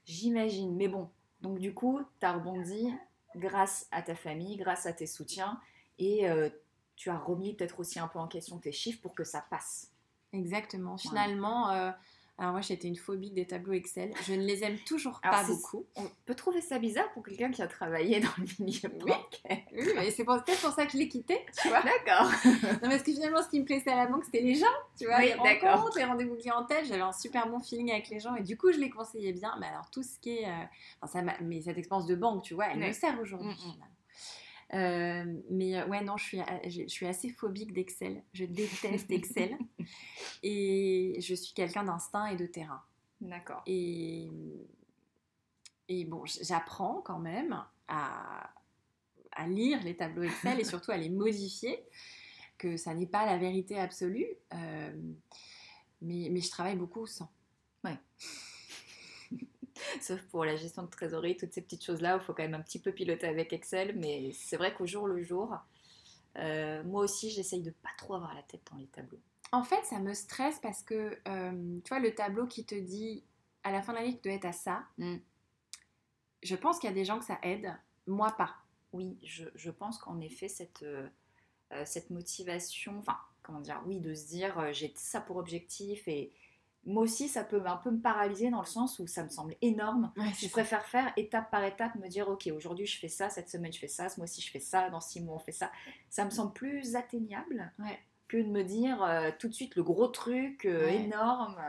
J'imagine, 0.07 0.75
mais 0.77 0.89
bon. 0.89 1.09
Donc 1.41 1.59
du 1.59 1.73
coup, 1.73 2.01
tu 2.19 2.27
as 2.27 2.33
rebondi 2.33 2.89
grâce 3.37 3.87
à 3.93 4.03
ta 4.03 4.15
famille, 4.15 4.57
grâce 4.57 4.87
à 4.87 4.93
tes 4.93 5.07
soutiens, 5.07 5.61
et 5.99 6.27
tu 6.97 7.11
as 7.11 7.17
remis 7.19 7.55
peut-être 7.55 7.79
aussi 7.81 7.99
un 7.99 8.09
peu 8.09 8.19
en 8.19 8.27
question 8.27 8.59
tes 8.59 8.73
chiffres 8.73 9.01
pour 9.01 9.15
que 9.15 9.25
ça 9.25 9.45
passe. 9.49 9.91
exactement 10.33 10.97
finalement 10.99 11.93
alors 12.41 12.53
moi 12.53 12.61
j'étais 12.63 12.89
une 12.89 12.97
phobique 12.97 13.35
des 13.35 13.47
tableaux 13.47 13.75
Excel 13.75 14.13
je 14.27 14.33
ne 14.35 14.43
les 14.43 14.65
aime 14.65 14.79
toujours 14.87 15.21
Alors, 15.23 15.41
pas 15.43 15.47
beaucoup 15.47 15.87
On 15.97 16.05
peut 16.27 16.35
trouver 16.35 16.61
ça 16.61 16.79
bizarre 16.81 17.09
pour 17.13 17.23
quelqu'un 17.23 17.51
qui 17.53 17.63
a 17.63 17.69
travaillé 17.69 18.19
dans 18.21 18.29
le 18.39 18.65
milieu 18.65 18.81
Oui. 19.05 19.13
bancaire. 19.13 19.65
oui 19.73 19.89
mais 19.95 20.11
c'est 20.11 20.25
peut-être 20.25 20.61
pour 20.61 20.73
ça 20.73 20.87
que 20.87 20.93
je 20.93 20.97
l'ai 20.99 21.09
quitté 21.09 21.39
tu 21.63 21.69
vois 21.69 21.83
D'accord. 21.83 22.31
Non, 22.83 22.89
parce 22.89 23.03
que 23.03 23.13
finalement, 23.13 23.43
ce 23.43 23.49
qui 23.49 23.61
me 23.61 23.65
plaisait 23.65 23.91
à 23.91 23.97
la 23.97 24.07
banque, 24.07 24.25
c'était 24.25 24.41
les 24.41 24.55
gens, 24.55 24.67
tu 24.99 25.05
vois, 25.07 25.19
Oui, 25.19 25.27
les 25.37 25.43
d'accord. 25.43 25.77
rencontres, 25.79 25.99
les 25.99 26.05
rendez-vous 26.05 26.37
clientèle. 26.37 26.85
J'avais 26.87 27.01
un 27.03 27.13
super 27.13 27.49
bon 27.49 27.61
feeling 27.61 27.91
avec 27.93 28.09
les 28.09 28.21
gens 28.21 28.35
et 28.37 28.43
du 28.43 28.57
coup, 28.57 28.73
je 28.73 28.79
les 28.79 28.89
conseillais 28.91 29.33
bien. 29.33 29.55
Mais 29.61 29.67
alors, 29.67 29.91
tout 29.91 30.03
ce 30.03 30.19
qui 30.19 30.39
est. 30.39 30.47
euh, 30.47 30.65
enfin, 31.03 31.19
ça 31.19 31.23
m'a- 31.23 31.37
mais 31.43 31.61
cette 31.61 31.77
expérience 31.79 32.07
de 32.07 32.15
banque, 32.15 32.43
tu 32.43 32.55
vois, 32.55 32.67
elle 32.73 32.79
Ouais. 32.81 32.89
me 32.89 32.93
sert 32.93 33.19
aujourd'hui. 33.21 33.49
Mm, 33.49 33.69
mm. 33.69 33.85
Euh, 34.73 35.25
mais 35.51 35.77
euh, 35.81 35.87
ouais, 35.89 36.03
non, 36.05 36.17
je 36.17 36.25
suis, 36.25 36.41
a- 36.41 36.69
je, 36.69 36.87
suis 36.87 37.07
assez 37.07 37.29
phobique 37.31 37.73
d'Excel. 37.73 38.23
Je 38.33 38.45
déteste 38.45 39.11
Excel. 39.11 39.57
et 40.43 41.17
je 41.21 41.35
suis 41.35 41.53
quelqu'un 41.55 41.85
d'instinct 41.85 42.27
et 42.27 42.37
de 42.37 42.47
terrain. 42.47 42.83
D'accord. 43.21 43.63
Et, 43.67 44.29
et 45.89 46.05
bon, 46.05 46.23
j'apprends 46.25 47.03
quand 47.03 47.19
même 47.19 47.63
à, 47.89 48.49
à 49.33 49.47
lire 49.49 49.83
les 49.83 49.97
tableaux 49.97 50.23
Excel 50.23 50.61
et 50.61 50.65
surtout 50.65 50.93
à 50.93 50.97
les 50.97 51.11
modifier, 51.11 51.85
que 52.57 52.77
ça 52.77 52.95
n'est 52.95 53.07
pas 53.07 53.27
la 53.27 53.39
vérité 53.39 53.79
absolue. 53.79 54.29
euh, 54.55 54.93
mais, 56.03 56.29
mais 56.31 56.41
je 56.41 56.51
travaille 56.51 56.77
beaucoup 56.77 57.07
sans. 57.07 57.31
Sauf 60.01 60.21
pour 60.31 60.45
la 60.45 60.57
gestion 60.57 60.83
de 60.83 60.89
trésorerie, 60.91 61.37
toutes 61.37 61.53
ces 61.53 61.63
petites 61.63 61.85
choses-là, 61.85 62.19
il 62.21 62.25
faut 62.25 62.33
quand 62.33 62.43
même 62.43 62.55
un 62.55 62.63
petit 62.63 62.79
peu 62.81 62.93
piloter 62.93 63.27
avec 63.27 63.53
Excel, 63.53 63.97
mais 63.97 64.33
c'est 64.33 64.57
vrai 64.57 64.75
qu'au 64.75 64.87
jour 64.87 65.07
le 65.07 65.23
jour, 65.23 65.57
euh, 66.37 66.83
moi 66.85 67.03
aussi 67.03 67.31
j'essaye 67.31 67.63
de 67.63 67.71
pas 67.71 67.91
trop 67.99 68.15
avoir 68.15 68.35
la 68.35 68.43
tête 68.43 68.63
dans 68.71 68.79
les 68.79 68.87
tableaux. 68.87 69.21
En 69.53 69.65
fait, 69.65 69.85
ça 69.85 69.99
me 69.99 70.15
stresse 70.15 70.59
parce 70.61 70.83
que, 70.83 71.19
euh, 71.27 71.81
tu 71.85 71.89
vois, 71.89 71.99
le 71.99 72.15
tableau 72.15 72.47
qui 72.47 72.65
te 72.65 72.75
dit 72.75 73.25
à 73.65 73.73
la 73.73 73.83
fin 73.83 73.93
de 73.93 73.99
l'année 73.99 74.17
que 74.17 74.23
tu 74.23 74.29
dois 74.29 74.37
être 74.37 74.45
à 74.45 74.53
ça, 74.53 74.85
Mm. 74.99 75.17
je 76.43 76.57
pense 76.57 76.79
qu'il 76.79 76.89
y 76.89 76.93
a 76.93 76.95
des 76.95 77.05
gens 77.05 77.19
que 77.19 77.25
ça 77.25 77.39
aide, 77.43 77.75
moi 78.07 78.31
pas. 78.33 78.55
Oui, 78.93 79.19
je, 79.25 79.45
je 79.55 79.71
pense 79.71 79.99
qu'en 79.99 80.21
effet, 80.21 80.49
cette, 80.49 80.83
euh, 80.83 81.09
cette 81.85 82.11
motivation, 82.11 82.99
enfin, 82.99 83.19
comment 83.43 83.61
dire, 83.61 83.81
oui, 83.87 84.01
de 84.01 84.15
se 84.15 84.27
dire 84.27 84.59
euh, 84.59 84.73
j'ai 84.73 84.93
ça 84.97 85.21
pour 85.21 85.37
objectif 85.37 86.07
et 86.09 86.33
moi 86.87 87.03
aussi, 87.03 87.29
ça 87.29 87.45
peut 87.45 87.63
un 87.67 87.77
peu 87.77 87.91
me 87.91 88.01
paralyser 88.01 88.51
dans 88.51 88.61
le 88.61 88.67
sens 88.67 88.99
où 88.99 89.07
ça 89.07 89.23
me 89.23 89.29
semble 89.29 89.55
énorme. 89.61 90.13
Je 90.41 90.49
préfère 90.49 90.85
faire 90.87 91.13
étape 91.17 91.51
par 91.51 91.63
étape, 91.65 91.95
me 91.97 92.09
dire 92.09 92.29
ok, 92.29 92.49
aujourd'hui 92.55 92.87
je 92.87 92.99
fais 92.99 93.09
ça, 93.09 93.29
cette 93.29 93.49
semaine 93.51 93.73
je 93.73 93.79
fais 93.79 93.87
ça, 93.89 94.09
ce 94.09 94.19
mois-ci 94.19 94.41
je 94.41 94.51
fais 94.51 94.61
ça, 94.61 94.89
dans 94.91 95.01
six 95.01 95.21
mois 95.21 95.37
on 95.37 95.39
fait 95.39 95.53
ça. 95.53 95.71
Ça 96.09 96.25
me 96.25 96.31
semble 96.31 96.53
plus 96.55 96.97
atteignable 96.97 97.71
Ouais. 97.79 97.99
que 98.29 98.39
de 98.39 98.49
me 98.49 98.63
dire 98.65 99.03
euh, 99.03 99.31
tout 99.39 99.49
de 99.49 99.53
suite 99.53 99.77
le 99.77 99.83
gros 99.83 100.07
truc 100.09 100.65
euh, 100.65 100.87
Ouais. 100.87 101.03
énorme. 101.03 101.61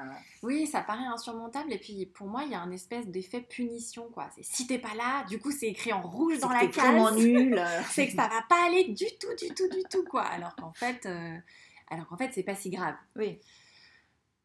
Oui, 0.44 0.66
ça 0.66 0.82
paraît 0.82 1.06
insurmontable. 1.08 1.74
Et 1.74 1.78
puis, 1.80 2.06
pour 2.06 2.28
moi, 2.28 2.44
il 2.46 2.52
y 2.52 2.56
a 2.56 2.62
un 2.62 2.72
espèce 2.72 3.08
d'effet 3.08 3.42
punition, 3.42 4.10
quoi. 4.12 4.30
C'est 4.36 4.44
si 4.46 4.66
t'es 4.68 4.80
pas 4.80 4.94
là, 4.96 5.26
du 5.28 5.40
coup, 5.40 5.52
c'est 5.52 5.68
écrit 5.68 5.92
en 5.92 6.02
rouge 6.02 6.40
dans 6.40 6.50
la 6.50 6.68
vraiment 6.68 7.08
case. 7.10 7.18
nul. 7.18 7.62
c'est 7.90 8.08
que 8.08 8.14
ça 8.14 8.28
va 8.30 8.42
pas 8.48 8.66
aller 8.68 8.86
du 8.94 9.06
tout, 9.20 9.36
du 9.40 9.54
tout, 9.54 9.68
du 9.70 9.84
tout, 9.90 10.04
quoi. 10.06 10.22
Alors 10.24 10.56
qu'en 10.56 10.72
fait, 10.74 11.06
euh, 11.06 11.36
alors 11.90 12.08
qu'en 12.08 12.16
fait, 12.18 12.32
c'est 12.32 12.44
pas 12.44 12.56
si 12.56 12.70
grave. 12.70 12.96
Oui. 13.18 13.40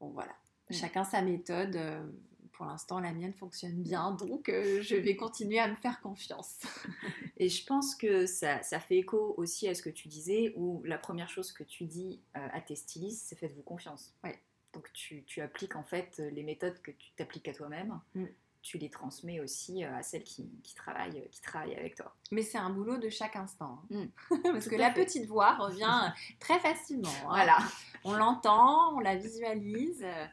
Bon, 0.01 0.09
voilà. 0.11 0.33
Mm. 0.71 0.75
Chacun 0.75 1.05
sa 1.05 1.23
méthode. 1.23 1.77
euh, 1.77 2.05
Pour 2.53 2.64
l'instant, 2.67 3.01
la 3.01 3.12
mienne 3.12 3.35
fonctionne 3.35 3.83
bien, 3.83 4.12
donc 4.12 4.49
euh, 4.49 4.81
je 4.81 4.97
vais 4.97 5.14
continuer 5.14 5.59
à 5.59 5.69
me 5.69 5.75
faire 5.75 6.01
confiance. 6.01 6.61
Et 7.37 7.51
je 7.51 7.67
pense 7.67 7.95
que 7.95 8.25
ça, 8.25 8.62
ça 8.62 8.81
fait 8.81 8.97
écho 8.97 9.35
aussi 9.37 9.69
à 9.69 9.75
ce 9.75 9.83
que 9.83 9.91
tu 9.91 10.09
disais, 10.09 10.55
où 10.57 10.83
la 10.87 10.97
première 10.97 11.29
chose 11.29 11.53
que 11.53 11.64
tu 11.64 11.85
dis 11.85 12.19
euh, 12.37 12.49
à 12.53 12.61
tes 12.62 12.75
stylistes, 12.75 13.27
c'est 13.29 13.37
faites-vous 13.39 13.61
confiance. 13.62 14.14
Ouais. 14.25 14.39
Donc 14.73 14.91
tu, 14.95 15.23
tu 15.25 15.41
appliques 15.43 15.77
en 15.77 15.85
fait 15.85 16.19
les 16.33 16.43
méthodes 16.43 16.81
que 16.83 16.91
tu 16.93 17.11
t'appliques 17.17 17.49
à 17.49 17.53
toi-même, 17.55 18.01
Mm. 18.14 18.25
Tu 18.67 18.79
les 18.79 18.91
transmets 18.91 19.39
aussi 19.41 19.85
euh, 19.85 19.97
à 19.97 20.03
celles 20.03 20.25
qui, 20.25 20.51
qui 20.64 20.75
travaillent, 20.75 21.29
qui 21.31 21.41
travaillent 21.41 21.77
avec 21.77 21.95
toi. 21.95 22.17
Mais 22.33 22.43
c'est 22.43 22.59
un 22.59 22.71
boulot 22.71 22.99
de 22.99 23.09
chaque 23.09 23.37
instant. 23.37 23.81
hein. 23.93 24.07
Mm. 24.31 24.43
Parce 24.53 24.67
que 24.67 24.75
la 24.75 24.93
fait. 24.93 25.05
petite 25.05 25.27
voix 25.27 25.55
revient 25.55 26.12
très 26.41 26.59
facilement. 26.59 27.09
hein. 27.09 27.29
Voilà. 27.29 27.59
On 28.03 28.14
l'entend, 28.14 28.97
on 28.97 28.99
la 29.01 29.14
visualise. 29.17 30.03
euh, 30.03 30.27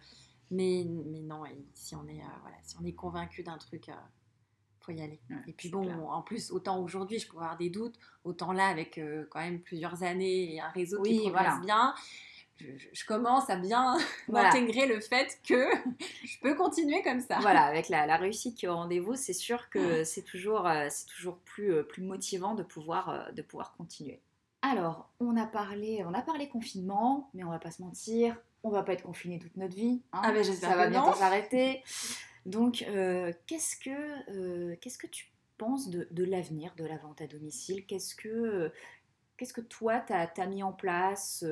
Mais, 0.50 0.84
mais 0.88 1.20
non, 1.22 1.46
et 1.46 1.56
si 1.76 1.96
on 1.96 2.08
est, 2.08 2.22
euh, 2.22 2.38
voilà, 2.42 2.58
si 2.64 2.76
on 2.82 2.86
est 2.86 2.94
convaincu 2.94 3.44
d'un 3.44 3.58
truc, 3.60 3.86
il 3.88 3.94
faut 4.82 4.92
y 4.92 5.02
aller. 5.02 5.20
Ouais, 5.30 5.38
et 5.48 5.54
puis 5.54 5.70
bon, 5.70 5.84
clair. 5.84 6.00
en 6.10 6.22
plus, 6.24 6.50
autant 6.52 6.80
aujourd'hui, 6.80 7.20
je 7.20 7.28
peux 7.30 7.38
avoir 7.38 7.58
des 7.58 7.70
doutes, 7.70 8.00
autant 8.24 8.52
là, 8.52 8.68
avec 8.68 8.98
euh, 8.98 9.26
quand 9.30 9.40
même 9.42 9.62
plusieurs 9.62 10.02
années 10.02 10.56
et 10.56 10.60
un 10.60 10.70
réseau 10.70 11.00
Oui, 11.02 11.12
qui 11.12 11.30
progresse 11.30 11.46
voilà. 11.60 11.60
bien, 11.66 11.96
je, 12.60 13.06
commence 13.06 13.50
à 13.50 13.56
bien 13.56 13.98
Voilà. 14.28 14.50
intégrer 14.50 14.86
le 14.88 15.00
fait 15.00 15.40
que 15.48 15.68
je 16.26 16.40
peux 16.40 16.56
continuer 16.56 17.02
comme 17.04 17.20
ça. 17.20 17.40
voilà, 17.42 17.64
avec 17.64 17.90
la, 17.90 18.06
la 18.06 18.18
réussite 18.18 18.56
qui 18.56 18.66
est 18.66 18.70
au 18.70 18.76
rendez-vous, 18.76 19.16
c'est 19.16 19.34
sûr 19.34 19.70
que 19.70 20.04
c'est 20.04 20.22
toujours, 20.22 20.68
euh, 20.68 20.88
c'est 20.90 21.08
toujours 21.08 21.38
plus, 21.40 21.74
euh, 21.74 21.84
plus 21.84 22.02
motivant 22.04 22.56
de 22.56 22.64
pouvoir, 22.64 23.10
euh, 23.10 23.32
de 23.32 23.42
pouvoir 23.42 23.74
continuer. 23.76 24.20
Alors, 24.62 25.10
on 25.20 25.36
a 25.36 25.46
parlé, 25.46 26.04
on 26.08 26.14
a 26.14 26.22
parlé 26.22 26.48
confinement, 26.48 27.30
mais 27.34 27.44
on 27.44 27.50
va 27.50 27.60
pas 27.60 27.72
se 27.72 27.82
mentir, 27.82 28.38
on 28.64 28.70
va 28.70 28.82
pas 28.84 28.94
être 28.94 29.04
confiné 29.04 29.38
toute 29.40 29.58
notre 29.58 29.76
vie. 29.76 30.02
hein. 30.14 30.22
Ah 30.24 30.32
ben, 30.32 30.42
j'espère 30.44 30.70
Ça 30.70 30.76
va 30.78 30.88
bientôt 30.88 31.14
s'arrêter. 31.14 31.84
Donc, 32.46 32.84
euh, 32.88 33.32
qu'est-ce 33.46 33.76
que, 33.78 34.32
euh, 34.32 34.76
qu'est-ce 34.80 34.98
que 34.98 35.08
tu 35.08 35.28
penses 35.58 35.90
de, 35.90 36.08
de 36.12 36.24
l'avenir 36.24 36.74
de 36.78 36.86
la 36.86 36.98
vente 36.98 37.22
à 37.22 37.28
domicile? 37.28 37.86
Qu'est-ce 37.86 38.16
que, 38.16 38.72
qu'est-ce 39.38 39.54
que 39.54 39.62
toi 39.62 40.00
tu 40.00 40.14
as, 40.14 40.46
mis 40.48 40.64
en 40.64 40.72
place 40.74 41.46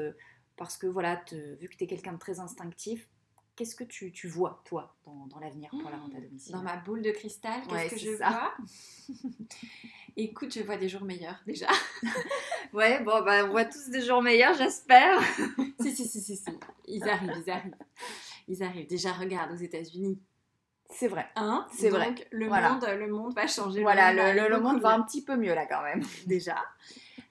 Parce 0.63 0.77
que 0.77 0.85
voilà, 0.85 1.15
te- 1.17 1.55
vu 1.55 1.67
que 1.69 1.75
tu 1.75 1.85
es 1.85 1.87
quelqu'un 1.87 2.13
de 2.13 2.19
très 2.19 2.39
instinctif, 2.39 3.07
qu'est-ce 3.55 3.75
que 3.75 3.83
tu, 3.83 4.11
tu 4.11 4.27
vois 4.27 4.61
toi 4.63 4.95
dans, 5.05 5.25
dans 5.25 5.39
l'avenir 5.39 5.71
pour 5.71 5.89
la 5.89 5.97
vente 5.97 6.13
à 6.15 6.19
domicile 6.21 6.51
Dans 6.53 6.61
ma 6.61 6.77
boule 6.77 7.01
de 7.01 7.09
cristal, 7.09 7.61
qu'est-ce 7.63 7.73
Ouais, 7.73 7.89
que 7.89 7.97
je 7.97 8.15
ça. 8.17 8.29
vois? 8.29 8.53
Écoute, 10.17 10.53
je 10.53 10.61
vois 10.61 10.77
des 10.77 10.87
jours 10.89 11.03
meilleurs 11.03 11.41
déjà. 11.47 11.67
Ouais, 12.73 13.03
bon, 13.03 13.21
bah, 13.23 13.43
on 13.45 13.49
voit 13.49 13.65
tous 13.65 13.89
des 13.89 14.01
jours 14.01 14.21
meilleurs, 14.21 14.53
j'espère. 14.53 15.19
si, 15.81 15.93
si, 15.93 16.07
si, 16.07 16.21
si, 16.21 16.37
si. 16.37 16.45
Ils 16.87 17.03
arrivent, 17.09 17.33
ils 17.45 17.51
arrivent. 17.51 17.75
Ils 18.47 18.63
arrivent. 18.63 18.87
Déjà, 18.87 19.11
regarde 19.11 19.51
aux 19.51 19.55
États-Unis. 19.57 20.17
C'est 20.89 21.09
vrai. 21.09 21.27
Hein? 21.35 21.67
C'est 21.77 21.89
vrai. 21.89 22.15
Le, 22.31 22.47
Voilà. 22.47 22.69
monde, 22.73 22.85
le 22.97 23.07
monde 23.09 23.33
va 23.35 23.45
changer. 23.47 23.81
Voilà, 23.81 24.13
le, 24.33 24.47
le- 24.47 24.59
monde 24.61 24.79
va 24.79 24.93
un 24.93 25.01
petit 25.01 25.21
peu 25.21 25.35
mieux 25.35 25.53
là 25.53 25.65
quand 25.65 25.81
même. 25.81 26.01
Déjà. 26.27 26.63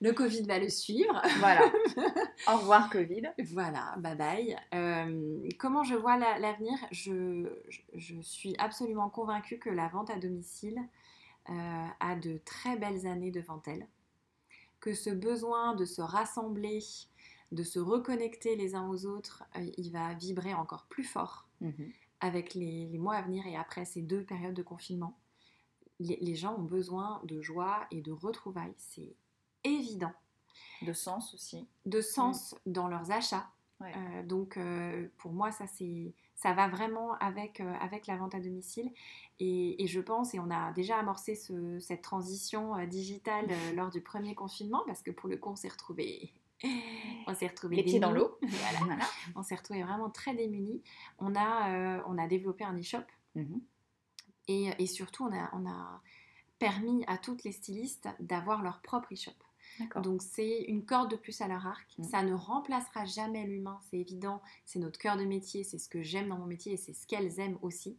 Le 0.03 0.13
Covid 0.13 0.43
va 0.43 0.59
le 0.59 0.69
suivre. 0.71 1.21
Voilà. 1.41 1.71
Au 2.49 2.57
revoir 2.57 2.89
Covid. 2.91 3.23
Voilà, 3.53 3.95
bye 3.99 4.17
bye. 4.17 4.57
Euh, 4.75 5.47
comment 5.59 5.85
je 5.85 5.95
vois 5.95 6.17
la- 6.17 6.39
l'avenir? 6.39 6.73
Je, 6.91 7.47
je, 7.69 7.81
je 7.95 8.21
suis 8.23 8.55
absolument 8.59 9.11
convaincue 9.11 9.59
que 9.59 9.69
la 9.69 9.89
vente 9.89 10.09
à 10.11 10.17
domicile 10.19 10.81
euh, 11.51 11.87
a 12.01 12.17
de 12.17 12.39
très 12.45 12.77
belles 12.79 13.07
années 13.07 13.31
devant 13.31 13.61
elle. 13.67 13.87
Que 14.81 14.95
ce 14.95 15.11
besoin 15.11 15.75
de 15.75 15.85
se 15.85 16.01
rassembler, 16.01 16.79
de 17.53 17.63
se 17.63 17.79
reconnecter 17.79 18.57
les 18.57 18.75
uns 18.75 18.89
aux 18.89 19.05
autres, 19.05 19.45
euh, 19.57 19.67
il 19.77 19.93
va 19.93 20.15
vibrer 20.15 20.55
encore 20.55 20.87
plus 20.87 21.05
fort 21.05 21.47
avec 22.21 22.55
les, 22.55 22.87
les 22.87 22.99
mois 22.99 23.17
à 23.17 23.23
venir 23.23 23.47
et 23.47 23.57
après 23.57 23.85
ces 23.85 24.01
deux 24.01 24.23
périodes 24.25 24.55
de 24.55 24.63
confinement. 24.63 25.19
Les, 25.99 26.17
les 26.23 26.35
gens 26.37 26.55
ont 26.57 26.63
besoin 26.63 27.21
de 27.25 27.43
joie 27.43 27.87
et 27.91 28.01
de 28.01 28.13
retrouvailles, 28.13 28.73
c'est 28.79 29.15
évident. 29.65 30.13
De 30.83 30.93
sens 30.93 31.35
aussi. 31.35 31.69
De 31.87 32.01
sens 32.01 32.55
dans 32.67 32.89
leurs 32.89 33.11
achats. 33.11 33.49
Ouais. 33.81 33.93
Euh, 33.97 34.23
donc 34.23 34.57
euh, 34.57 35.09
pour 35.19 35.33
moi, 35.33 35.51
ça, 35.53 35.65
ça 36.35 36.53
va 36.53 36.69
vraiment 36.69 37.15
avec, 37.15 37.61
euh, 37.61 37.75
avec 37.81 38.07
la 38.07 38.17
vente 38.17 38.35
à 38.35 38.41
domicile. 38.41 38.91
Et, 39.39 39.83
et 39.83 39.87
je 39.87 40.01
pense, 40.01 40.35
et 40.35 40.39
on 40.39 40.51
a 40.51 40.73
déjà 40.73 40.99
amorcé 40.99 41.35
ce- 41.35 41.79
cette 41.81 42.03
transition 42.03 42.77
digitale 42.87 43.47
lors 43.77 43.91
du 43.91 44.01
premier 44.03 44.35
confinement, 44.35 44.83
parce 44.87 45.03
que 45.03 45.11
pour 45.11 45.29
le 45.29 45.37
coup, 45.37 45.51
on 45.51 45.57
s'est 45.57 45.69
retrouvés... 45.69 46.33
On 47.27 47.35
s'est 47.35 47.47
retrouvés 47.47 47.77
Les 47.77 47.85
pieds 47.85 48.01
dans 48.01 48.13
l'eau. 48.13 48.37
Voilà. 48.43 48.79
Voilà. 48.85 49.05
On 49.35 49.43
s'est 49.43 49.55
retrouvés 49.55 49.83
vraiment 49.83 50.11
très 50.11 50.35
démunis. 50.35 50.83
On 51.19 51.35
a, 51.35 51.71
euh, 51.71 52.03
on 52.07 52.19
a 52.19 52.27
développé 52.27 52.65
un 52.65 52.79
e-shop 52.79 53.05
Mhm. 53.35 53.61
et, 54.49 54.71
et 54.79 54.87
surtout, 54.87 55.25
on 55.25 55.33
a, 55.35 55.49
on 55.55 55.65
a 55.67 56.03
permis 56.59 57.03
à 57.07 57.17
toutes 57.17 57.45
les 57.45 57.53
stylistes 57.53 58.09
d'avoir 58.21 58.63
leur 58.63 58.83
propre 58.83 59.09
e-shop. 59.15 59.33
Donc 60.03 60.23
c'est 60.23 60.63
une 60.69 60.85
corde 60.85 61.11
de 61.11 61.17
plus 61.17 61.41
à 61.41 61.49
leur 61.49 61.67
arc. 61.67 61.95
Mm. 61.99 62.03
Ça 62.05 62.23
ne 62.23 62.35
remplacera 62.35 63.05
jamais 63.05 63.47
l'humain, 63.47 63.79
c'est 63.91 63.99
évident. 63.99 64.41
C'est 64.65 64.79
notre 64.79 64.99
cœur 64.99 65.17
de 65.17 65.25
métier, 65.25 65.65
c'est 65.65 65.79
ce 65.79 65.89
que 65.89 66.03
j'aime 66.03 66.29
dans 66.29 66.39
mon 66.39 66.47
métier 66.47 66.73
et 66.75 66.77
c'est 66.77 66.93
ce 66.93 67.07
qu'elles 67.07 67.41
aiment 67.41 67.59
aussi. 67.63 67.99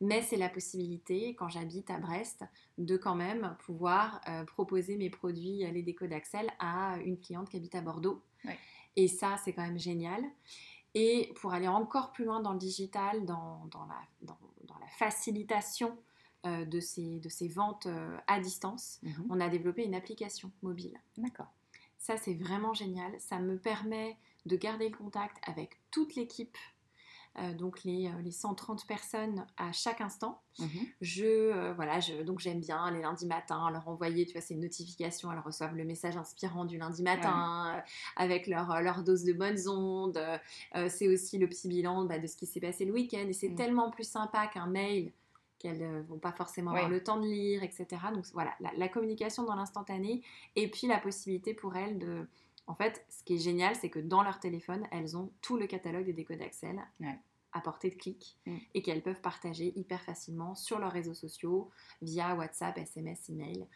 Mais 0.00 0.22
c'est 0.22 0.36
la 0.36 0.48
possibilité, 0.48 1.34
quand 1.34 1.48
j'habite 1.48 1.90
à 1.90 1.98
Brest, 1.98 2.42
de 2.78 2.96
quand 2.96 3.14
même 3.14 3.56
pouvoir 3.60 4.20
euh, 4.28 4.44
proposer 4.44 4.96
mes 4.96 5.10
produits, 5.10 5.64
euh, 5.64 5.70
les 5.70 5.82
décos 5.82 6.06
d'Axel, 6.06 6.50
à 6.58 6.96
une 7.04 7.18
cliente 7.20 7.48
qui 7.50 7.56
habite 7.56 7.74
à 7.74 7.80
Bordeaux. 7.82 8.22
Ouais. 8.46 8.58
Et 8.96 9.08
ça, 9.08 9.36
c'est 9.44 9.52
quand 9.52 9.62
même 9.62 9.78
génial. 9.78 10.24
Et 10.94 11.32
pour 11.36 11.52
aller 11.52 11.68
encore 11.68 12.12
plus 12.12 12.24
loin 12.24 12.40
dans 12.40 12.52
le 12.52 12.58
digital, 12.58 13.24
dans, 13.24 13.66
dans 13.70 13.84
la, 13.84 14.00
dans- 14.22 14.38
dans 14.64 14.78
la 14.78 14.88
facilitation 14.98 15.96
euh, 16.46 16.64
de, 16.64 16.80
ces, 16.80 17.18
de 17.20 17.28
ces 17.28 17.48
ventes 17.48 17.86
euh, 17.86 18.16
à 18.26 18.40
distance, 18.40 18.98
Mhm. 19.02 19.26
on 19.30 19.40
a 19.40 19.48
développé 19.48 19.84
une 19.84 19.94
application 19.94 20.50
mobile. 20.62 20.98
D'accord. 21.18 21.48
Ça, 21.98 22.16
c'est 22.16 22.34
vraiment 22.34 22.72
génial. 22.72 23.12
Ça 23.20 23.38
me 23.38 23.58
permet 23.58 24.16
de 24.46 24.56
garder 24.56 24.88
le 24.88 24.96
contact 24.96 25.36
avec 25.46 25.78
toute 25.90 26.14
l'équipe, 26.14 26.56
euh, 27.38 27.52
donc 27.54 27.84
les, 27.84 28.08
euh, 28.08 28.22
les 28.22 28.32
130 28.32 28.86
personnes 28.86 29.46
à 29.58 29.70
chaque 29.70 30.00
instant. 30.00 30.40
Mhm. 30.58 30.68
Je, 31.02 31.24
euh, 31.26 31.72
voilà, 31.74 32.00
je, 32.00 32.22
donc 32.22 32.40
j'aime 32.40 32.58
bien 32.60 32.90
les 32.90 33.02
lundis 33.02 33.26
matins 33.26 33.70
leur 33.70 33.86
envoyer, 33.86 34.24
tu 34.26 34.32
vois, 34.32 34.40
ces 34.40 34.56
notifications, 34.56 35.30
elles 35.30 35.38
reçoivent 35.38 35.76
le 35.76 35.84
message 35.84 36.16
inspirant 36.16 36.64
du 36.64 36.78
lundi 36.78 37.02
matin 37.02 37.82
avec 38.16 38.46
leur, 38.46 38.80
leur 38.80 39.04
dose 39.04 39.22
de 39.24 39.32
bonnes 39.34 39.68
ondes. 39.68 40.20
C'est 40.88 41.06
aussi 41.08 41.38
le 41.38 41.48
petit 41.48 41.68
bilan 41.68 42.04
bah, 42.06 42.18
de 42.18 42.26
ce 42.26 42.36
qui 42.36 42.46
s'est 42.46 42.60
passé 42.60 42.84
le 42.86 42.92
week-end 42.92 43.26
et 43.28 43.32
c'est 43.34 43.50
Mm. 43.50 43.54
tellement 43.56 43.90
plus 43.90 44.08
sympa 44.08 44.46
qu'un 44.48 44.66
mail 44.66 45.12
qu'elles 45.60 45.78
ne 45.78 46.00
vont 46.02 46.18
pas 46.18 46.32
forcément 46.32 46.72
avoir 46.72 46.86
Ouais. 46.86 46.90
le 46.96 47.04
temps 47.04 47.20
de 47.20 47.26
lire, 47.26 47.62
etc. 47.62 47.86
Donc 48.12 48.26
voilà, 48.32 48.52
la, 48.58 48.72
la 48.76 48.88
communication 48.88 49.44
dans 49.44 49.54
l'instantané 49.54 50.22
et 50.56 50.68
puis 50.68 50.88
la 50.88 50.98
possibilité 50.98 51.54
pour 51.54 51.76
elles 51.76 51.98
de... 52.00 52.26
En 52.66 52.74
fait, 52.74 53.04
ce 53.08 53.22
qui 53.22 53.34
est 53.34 53.38
génial, 53.38 53.76
c'est 53.76 53.90
que 53.90 53.98
dans 53.98 54.22
leur 54.22 54.40
téléphone, 54.40 54.86
elles 54.90 55.16
ont 55.16 55.30
tout 55.42 55.56
le 55.56 55.66
catalogue 55.66 56.04
des 56.06 56.12
décodes 56.12 56.40
Excel 56.40 56.80
Ouais. 57.00 57.18
à 57.52 57.60
portée 57.60 57.90
de 57.90 57.94
clic 57.96 58.38
Mm. 58.46 58.56
et 58.74 58.82
qu'elles 58.82 59.02
peuvent 59.02 59.20
partager 59.20 59.72
hyper 59.78 60.02
facilement 60.02 60.54
sur 60.54 60.78
leurs 60.78 60.92
réseaux 60.92 61.14
sociaux, 61.14 61.70
via 62.02 62.34
WhatsApp, 62.34 62.76
SMS, 62.78 63.28
email. 63.28 63.66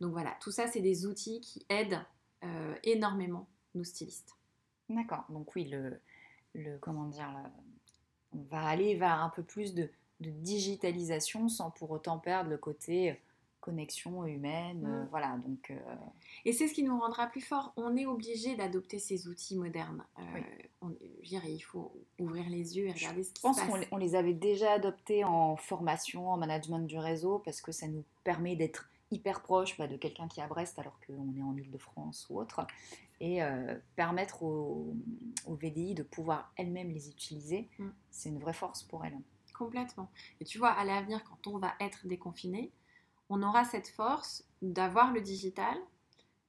Donc 0.00 0.12
voilà, 0.12 0.36
tout 0.40 0.50
ça, 0.50 0.66
c'est 0.66 0.80
des 0.80 1.06
outils 1.06 1.40
qui 1.40 1.64
aident 1.68 2.04
euh, 2.44 2.74
énormément 2.84 3.48
nos 3.74 3.84
stylistes. 3.84 4.36
D'accord. 4.88 5.24
Donc 5.28 5.54
oui, 5.54 5.68
le, 5.68 6.00
le 6.54 6.76
comment 6.78 7.04
dire, 7.06 7.30
le- 7.30 7.50
on 8.38 8.42
va 8.44 8.62
aller 8.66 8.94
vers 8.96 9.20
un 9.22 9.28
peu 9.30 9.42
plus 9.42 9.74
de, 9.74 9.90
de 10.20 10.30
digitalisation 10.30 11.48
sans 11.48 11.70
pour 11.70 11.90
autant 11.90 12.18
perdre 12.18 12.50
le 12.50 12.58
côté 12.58 13.20
connexion 13.60 14.24
humaine. 14.24 14.86
euh, 14.86 15.04
Mm. 15.04 15.08
voilà, 15.10 15.36
donc 15.46 15.70
euh, 15.70 15.78
Et 16.46 16.52
c'est 16.52 16.66
ce 16.66 16.72
qui 16.72 16.82
nous 16.82 16.98
rendra 16.98 17.26
plus 17.26 17.42
forts. 17.42 17.72
On 17.76 17.94
est 17.96 18.06
obligé 18.06 18.56
d'adopter 18.56 18.98
ces 18.98 19.28
outils 19.28 19.56
modernes. 19.56 20.02
Euh, 20.18 20.22
Oui. 20.34 20.40
on- 20.80 20.96
je 21.22 21.36
il 21.46 21.60
faut 21.60 21.92
ouvrir 22.18 22.48
les 22.48 22.78
yeux 22.78 22.86
et 22.86 22.92
regarder 22.92 23.22
ce 23.22 23.30
qui 23.32 23.40
je 23.40 23.42
pense 23.42 23.56
se 23.56 23.60
passe. 23.60 23.70
qu'on 23.70 23.76
les- 23.76 23.88
on 23.92 23.96
les 23.98 24.14
avait 24.14 24.32
déjà 24.32 24.72
adoptés 24.72 25.24
en 25.24 25.56
formation, 25.56 26.30
en 26.30 26.38
management 26.38 26.86
du 26.86 26.96
réseau, 26.98 27.38
parce 27.40 27.60
que 27.60 27.70
ça 27.72 27.86
nous 27.86 28.04
permet 28.24 28.56
d'être 28.56 28.88
hyper 29.10 29.42
proche 29.42 29.76
bah, 29.76 29.88
de 29.88 29.96
quelqu'un 29.96 30.26
qui 30.28 30.40
est 30.40 30.42
à 30.42 30.46
Brest 30.46 30.78
alors 30.78 30.98
qu'on 31.06 31.34
est 31.36 31.42
en 31.42 31.54
Ile-de-France 31.56 32.28
ou 32.30 32.38
autre, 32.40 32.66
et 33.20 33.42
euh, 33.42 33.76
permettre 33.96 34.42
aux, 34.42 34.94
aux 35.46 35.54
VDI 35.54 35.94
de 35.94 36.02
pouvoir 36.02 36.50
elles-mêmes 36.56 36.92
les 36.92 37.10
utiliser, 37.10 37.68
Mm. 37.78 37.88
c'est 38.10 38.28
une 38.30 38.38
vraie 38.38 38.54
force 38.54 38.82
pour 38.84 39.04
elles. 39.04 39.18
Complètement. 39.60 40.10
Et 40.40 40.46
tu 40.46 40.56
vois, 40.56 40.70
à 40.70 40.84
l'avenir, 40.86 41.22
quand 41.22 41.46
on 41.46 41.58
va 41.58 41.74
être 41.80 42.06
déconfiné, 42.06 42.72
on 43.28 43.42
aura 43.42 43.64
cette 43.64 43.88
force 43.88 44.42
d'avoir 44.62 45.12
le 45.12 45.20
digital, 45.20 45.76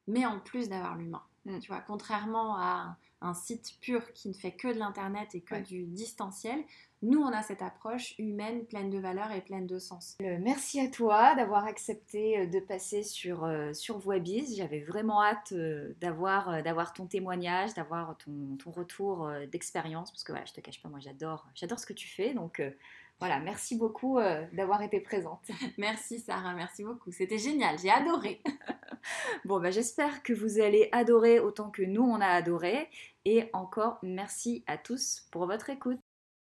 mais 0.07 0.26
en 0.26 0.39
plus 0.39 0.70
d'avoir 0.70 0.95
l'humain. 0.95 1.22
Mm. 1.43 1.59
Tu 1.59 1.68
vois, 1.68 1.82
contrairement 1.82 2.55
à 2.55 2.95
un, 3.20 3.34
site 3.34 3.76
pur 3.82 4.14
qui 4.14 4.30
ne 4.30 4.34
fait 4.34 4.53
que 4.53 4.70
de 4.70 4.80
l'internet 4.80 5.36
et 5.36 5.41
que 5.41 5.55
Ouais. 5.55 5.62
du 5.62 5.84
distanciel, 5.88 6.64
nous 7.01 7.22
on 7.22 7.34
a 7.34 7.41
cette 7.43 7.62
approche 7.62 8.16
humaine, 8.18 8.66
pleine 8.66 8.89
de 8.89 8.97
valeur 8.97 9.32
et 9.32 9.41
pleine 9.41 9.68
de 9.68 9.78
sens. 9.78 10.18
Euh, 10.22 10.38
Merci 10.41 10.80
à 10.80 10.88
toi 10.88 11.36
d'avoir 11.36 11.66
accepté 11.66 12.39
euh, 12.39 12.45
de 12.47 12.59
passer 12.59 13.03
sur, 13.03 13.43
euh, 13.43 13.74
sur 13.74 13.97
Voibiz. 13.99 14.55
J'avais 14.55 14.80
vraiment 14.80 15.22
hâte 15.22 15.53
d'avoir 15.99 16.64
d'avoir 16.64 16.93
ton 16.93 17.07
témoignage, 17.07 17.74
d'avoir 17.74 18.18
ton, 18.18 18.55
ton 18.57 18.72
retour 18.72 19.30
d'expérience, 19.51 20.12
parce 20.12 20.24
que 20.24 20.32
voilà, 20.32 20.45
je 20.45 20.53
te 20.53 20.62
cache 20.62 20.82
pas, 20.82 20.89
moi 20.89 20.99
j'adore 20.99 21.47
j'adore 21.55 21.80
ce 21.80 21.86
que 21.86 21.93
tu 21.93 22.07
fais. 22.07 22.34
Donc 22.34 22.62
voilà, 23.22 23.39
merci 23.39 23.78
beaucoup 23.78 24.17
euh, 24.17 24.43
d'avoir 24.51 24.82
été 24.82 24.99
présente. 24.99 25.47
Merci 25.78 26.19
Sarah, 26.19 26.55
merci 26.55 26.84
beaucoup. 26.84 27.11
C'était 27.11 27.38
génial, 27.38 27.78
j'ai 27.78 27.91
adoré. 27.91 28.41
Bon, 29.45 29.59
bah, 29.59 29.72
j'espère 29.72 30.22
que 30.22 30.32
vous 30.32 30.59
allez 30.59 30.88
adorer 30.91 31.39
autant 31.39 31.72
que 31.72 31.82
nous 31.82 32.03
on 32.03 32.22
a 32.22 32.28
adoré. 32.28 32.88
Et 33.26 33.49
encore 33.53 33.97
merci 34.03 34.63
à 34.67 34.78
tous 34.78 35.28
pour 35.32 35.47
votre 35.47 35.69
écoute. 35.69 36.11